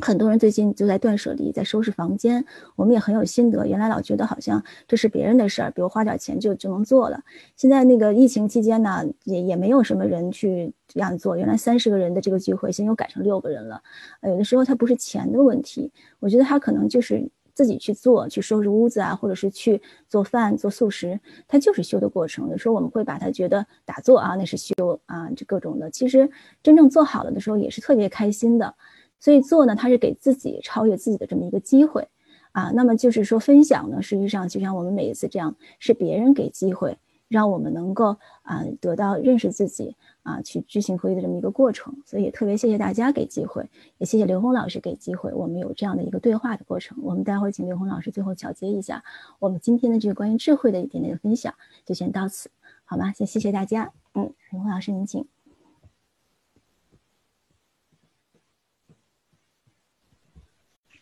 [0.00, 2.44] 很多人最近就在断舍离，在收拾房间。
[2.76, 3.66] 我们也很有心得。
[3.66, 7.22] 原来老觉得好像这是别人的事儿，比如花点钱就就能做了。
[7.56, 11.36] 现在那个疫情期间呢，也也没有什么人去这样做。
[11.36, 13.82] 原来三十个人的这个聚会，现在又改成六个人了。
[14.22, 22.48] 有的时候它不是钱的问题，我觉得他可能就是自己去做，去收拾屋子啊，或者是去做饭、做素食，它就是修的过程。
[22.50, 25.90] 有时候我们会把它觉得打坐啊，那是修啊，这各种的。
[25.90, 26.30] 其实
[26.62, 28.74] 真正做好了的时候，也是特别开心的。
[29.18, 32.08] 所以做呢，它是给自己超越自己的这么一个机会，
[32.50, 36.98] 啊，那么就是说分享呢，实际上就像我们每一次这样，是别人给机会，
[37.32, 41.96] 让我们能够啊得到认识自己啊，去知行合一的这么一个过程。
[42.04, 43.68] 所以也特别谢谢大家给机会，
[43.98, 46.98] 也谢谢刘红老师给机会，我们有这样的一个对话的过程。
[47.02, 49.02] 我们待会儿请刘红老师最后小结一下
[49.38, 51.54] 我们今天的这个关于智慧的一点点的分享，
[51.86, 52.50] 就先到此，
[52.84, 53.12] 好吗？
[53.12, 55.26] 先谢谢大家，嗯，刘红老师您请。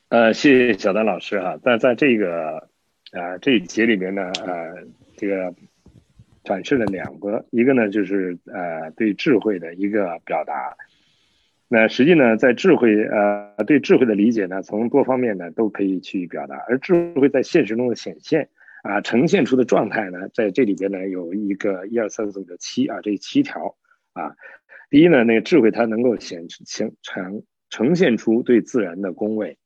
[0.09, 2.69] 呃，谢谢小丹老师哈，在在这个
[3.13, 4.85] 啊这一节里面呢，呃，
[5.17, 5.55] 这个
[6.45, 10.77] 展示了两个，一个呢就是呃对智慧的一个表达。
[11.69, 18.49] 那实际呢，在智慧呃对智慧的理解呢，从多方面呢都可以去表达，而智慧在现实中的显现
[18.83, 23.77] 啊，呈现出的状态呢，在这里边呢有一个一二三四五六七啊这七条
[24.15, 24.35] 啊。
[24.89, 29.57] 第一呢，那个智慧它能够显呈呈呈现出对自然的恭维。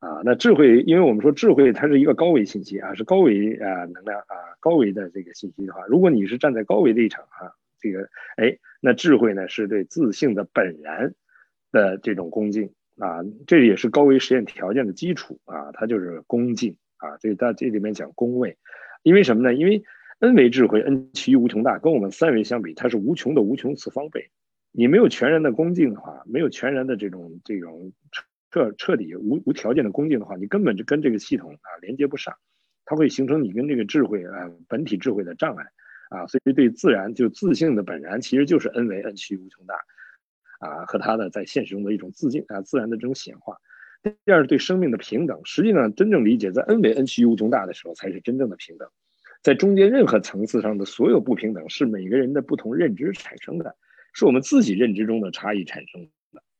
[0.00, 7.50] 啊，那智慧，因为我们说智慧它是一个高维信息啊，是高维啊能量啊高维的这个信息的话，如果你是站在高维立场啊，
[7.80, 11.14] 这个哎，那智慧呢是对自信的本然
[11.72, 18.56] 的这种恭敬啊，这也是高维实验条件的基础啊，它就是恭敬啊，这在这里面讲恭畏，
[19.02, 19.52] 因为什么呢？
[19.52, 19.82] 因为
[20.20, 24.30] n 维智慧 n 趋于无穷大，跟我们三维相比，它是无穷的无穷次方倍，
[24.70, 27.92] 你没有全然的恭敬的话，没有全然的这种这种。
[28.50, 32.34] 彻彻底无无条件的恭敬的话，你根本就跟这个系统啊连接不上，
[32.84, 35.64] 它会形成你跟这个智慧啊本体智慧的障碍
[36.10, 39.74] 啊，所以对自然就自性的本然其实就是 n 为 n 趋无穷大
[40.60, 43.56] 啊和它的在现实中的一种自净啊自然的这种显化。
[44.24, 48.88] 第二对生命的平等，实际上真正理解在 n 为 n 趋无穷大的时候才是真正的平等，
[49.42, 53.76] 在中间任何层次上的所有不平等是每个人的不同认知产生的，
[54.14, 56.08] 是我们自己认知中的差异产生。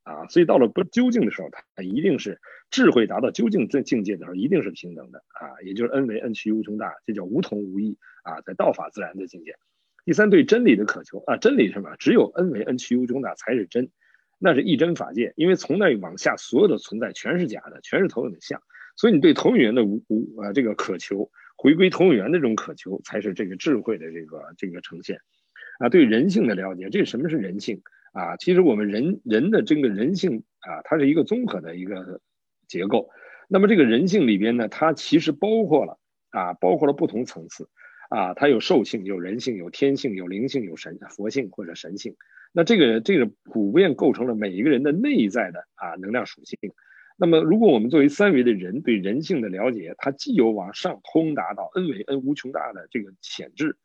[0.09, 2.41] 啊，所以到了不究竟的时候，它一定是
[2.71, 9.55] 智慧达到究竟这境界的时候，一定是平等的啊，也就是 n 为 n 趋无穷大，这叫无同无异啊，在道法自然的境界。
[10.05, 11.95] 第三，对真理的渴求啊，真理是什么？
[11.99, 13.91] 只有 n 为 n 趋无穷大才是真，
[14.39, 18.63] 那是一真法界，因为从那往下所有的存在全是假的，全是投影的像，
[18.95, 25.19] 所以你对投影源的无无啊这个渴求，回归投影源的这种渴求，才是这个智慧的这个这个呈现
[25.77, 27.83] 啊，对人性的了解，这什么是人性？
[28.13, 32.21] 啊，其实我们人人的这个人性啊，它是一个综合的一个
[32.67, 33.09] 结构。
[33.47, 35.99] 那么这个人性里边呢，它其实包括了
[36.29, 37.69] 啊，包括了不同层次
[38.09, 42.15] 啊，它有兽性、有人性、有天性、有灵性、有神佛性或者神性。
[42.51, 46.57] 那这个这个普遍构成了每一个人的内在的啊能量属性。
[47.17, 53.77] 那么如果我们作为三维的人对人性的了解，它既有往上通达到 n 维 n 无穷大的这个潜质。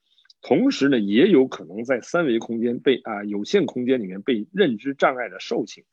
[0.46, 5.84] 同时呢，也有可能在三维空间被啊有限空间里面被认知障碍的受性，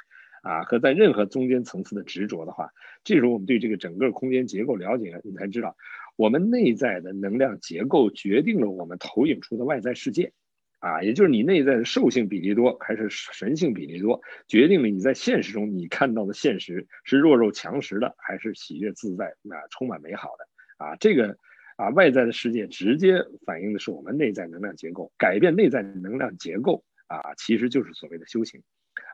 [0.44, 2.70] 啊和在任何中间层次的执着的话，
[3.06, 5.78] 这时候我们对这个整个空间结构了解，你才知道
[6.18, 10.34] 我们内在的能量结构决定了我们投影出的外在世界，
[10.80, 14.20] 啊，也就是你内在的兽性比例多还是神性比例多，
[14.50, 21.38] 决定了你在现实中你看到的现实是弱肉强食的还是喜悦自在啊充满美好的啊这个。
[21.82, 28.62] 啊，外在的世界直接反映的是我们内在能量结构，改变内在能量结构啊，其实就是所谓的修行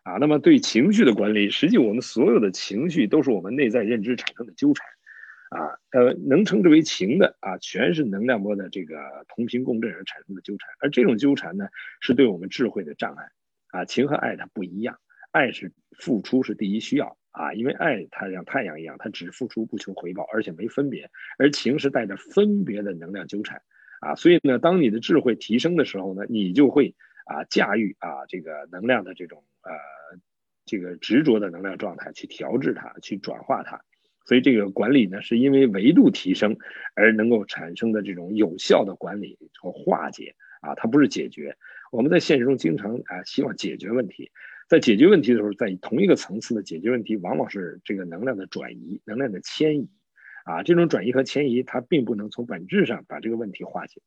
[0.03, 0.17] 啊。
[0.19, 4.85] 那么对情绪的管理，实际我们所有的情绪都是我们内在认知产生的纠缠
[5.51, 8.97] 啊，呃，能称之为情的啊，全是能量波的这个
[9.29, 11.69] 同频共振而产生的纠缠，而这种纠缠呢，
[12.01, 13.23] 是对我们智慧的障碍
[13.69, 13.85] 啊。
[13.85, 14.99] 情和爱它不一样，
[15.31, 17.17] 爱是付出是第一需要。
[17.37, 21.05] 啊，因为爱它像太阳一样，它只付出不求回报，而且没分别；
[21.37, 23.61] 而情是带着分别的能量纠缠，
[24.01, 26.95] 啊，所以呢，当你的智慧提升的时候呢，你就会
[27.25, 29.71] 啊驾驭啊这个能量的这种呃
[30.65, 33.79] 这个执着的能量状态去调制它，去转化它。
[34.25, 36.57] 所以这个管理呢，是因为维度提升
[36.95, 41.55] 而能够产生的这种有效的管理和化解啊，它不是解决。
[41.91, 44.31] 我们在现实中经常啊希望解决问题，
[44.67, 49.89] 在解决问题的时候，在同一个层次的解决问题，往往是这个能量的转移、能量的迁移，
[50.43, 54.01] 啊，这种转移和迁移，它并不能从本质上把这个问题化解，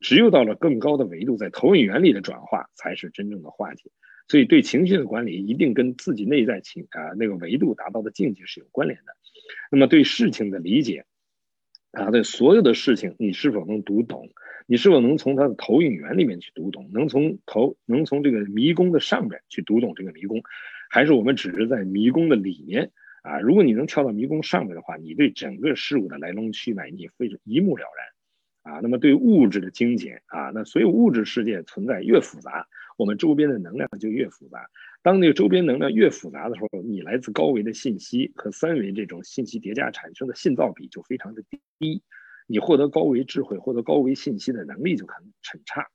[0.00, 3.90] 只有到了更高的维度，在投影原理的转化，才是真正的化解。
[4.28, 9.12] 所以，对情绪的管理一定跟自己内在情啊那个维度达到的境界是有关联的。
[9.70, 11.04] 那么，对事情的理解
[11.96, 14.28] 啊，对所有的事情，你是否能读懂？
[14.66, 16.90] 你是否能从它的投影源里面去读懂？
[16.92, 20.42] 能从投能从这个迷宫的上边去读懂这个迷宫，
[20.90, 22.90] 还是我们只是在迷宫的里面
[23.22, 23.40] 啊？
[23.40, 28.80] 如果你能跳到迷宫上面的话，你对整个事物的来龙去脉你非常一目了然啊。
[28.82, 32.66] 那么，对物质的精简啊，那所有物质世界存在越复杂。
[32.98, 34.68] 我们周边的能量就越复杂。
[35.06, 41.44] 当那个周边能量越复杂的时候，你来自高维的信息和三维这种信息叠加产生的信噪比就非常的
[41.78, 42.02] 低，
[42.48, 45.86] 你获得高维智慧、获得高维信息的能力就很很差。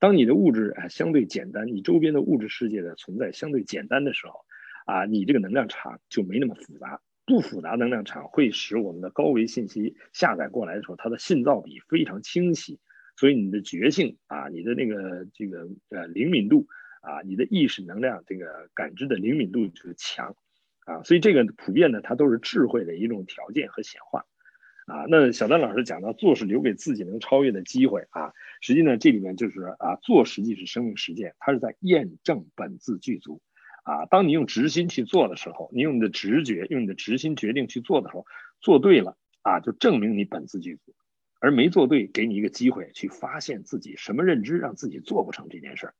[0.00, 4.40] 当你的物质啊相对简单，你周边的物质世界的存在相对简单的时候，
[4.86, 7.00] 啊，你这个能量场就没那么复杂。
[7.26, 12.80] 不复杂能量场会使我们的高维信息下载过来的时候，它的信噪比非常清晰。
[13.16, 16.66] 所以你的觉性啊，你的那个这个呃灵敏度
[17.02, 20.34] 啊，你的意识能量这个感知的灵敏度就强
[20.86, 24.24] 啊，所以这个普遍呢，它都是智慧的一种条件和显化
[24.86, 25.04] 啊。
[25.08, 33.40] 那小丹老师讲到做是留给自己能超越的机会啊，实际呢这里面就是啊做实际是生命实践，它是在验证本自具足
[33.84, 34.06] 啊。
[34.06, 38.26] 当你用直心去做的时候，你用你的直觉，用你的直心决定去做的时候，
[38.60, 40.94] 做对了啊，就证明你本自具足。
[41.40, 45.94] 而没做对，给你一个机会去发现自己什么认知让自己做不成这件事儿，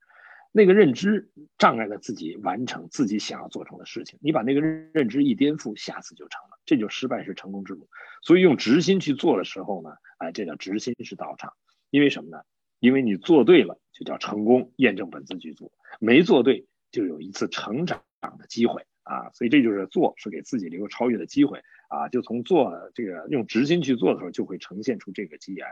[0.51, 4.19] 那个认知障碍了自己完成自己想要做成的事情。
[4.21, 7.87] 你把那个认知一颠覆，下次就成了，这就失败是成功之路。
[8.23, 11.53] 所以用直心去做的时候呢，哎，这叫直心是道场。
[11.89, 12.41] 因为什么呢？
[12.79, 19.29] 因为你做对了，就叫成功，验证本自具足；没做对，就有一次成长的机会啊。
[19.33, 21.61] 所以这就是做，是给自己留超越的机会。
[21.89, 25.65] 啊，就从做这个用直心去做的时候，就会呈现出这个机缘，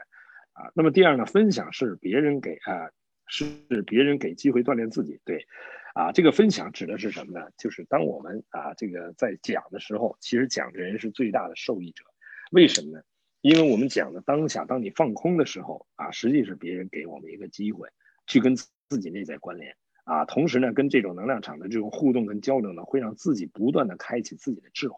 [0.53, 2.89] 啊，那么第二呢，分享是别人给啊，
[3.27, 3.45] 是
[3.85, 5.45] 别人给机会锻炼自己，对，
[5.93, 7.47] 啊，这个分享指的是什么呢？
[7.57, 12.05] 就是当我们啊这个在讲的时候，其实讲的人是最大的受益者，
[12.51, 13.03] 为什么呢？
[13.41, 17.89] 因为我们讲的当下，当你放空的时候啊，实际是别人给我们一个机会，
[18.25, 19.75] 去跟自己内在关联
[20.05, 24.95] 啊，同时呢，跟这种能量场的这种互动跟交流呢，会让自己不断的开启自己的智慧。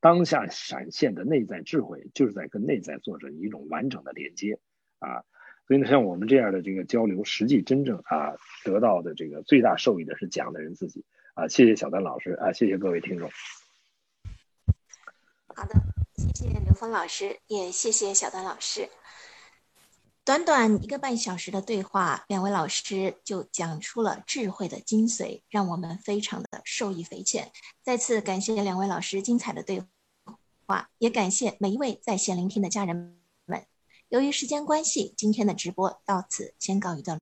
[0.00, 4.60] 当下闪现的内在智慧，就是在跟内在做着一种完整的连接
[5.00, 5.24] 啊，
[5.68, 8.32] 所以呢，像我们这样的这个交流，实际真正啊
[8.64, 11.04] 得到的这个最大受益的是讲的人自己
[11.34, 11.46] 啊。
[11.46, 13.30] 谢谢小丹老师啊，谢谢各位听众。
[15.54, 15.74] 好的，
[16.16, 18.88] 谢谢刘峰老师，也谢谢小丹老师。
[20.24, 27.50] 短短一个半小时的对话，两位老师就讲出了智慧的精髓，让我们非常的受益匪浅。
[27.82, 29.82] 再次感谢两位老师精彩的对
[30.66, 33.17] 话，也感谢每一位在线聆听的家人。
[34.10, 37.16] 由于时间关系，今天的直播到此先告一段落。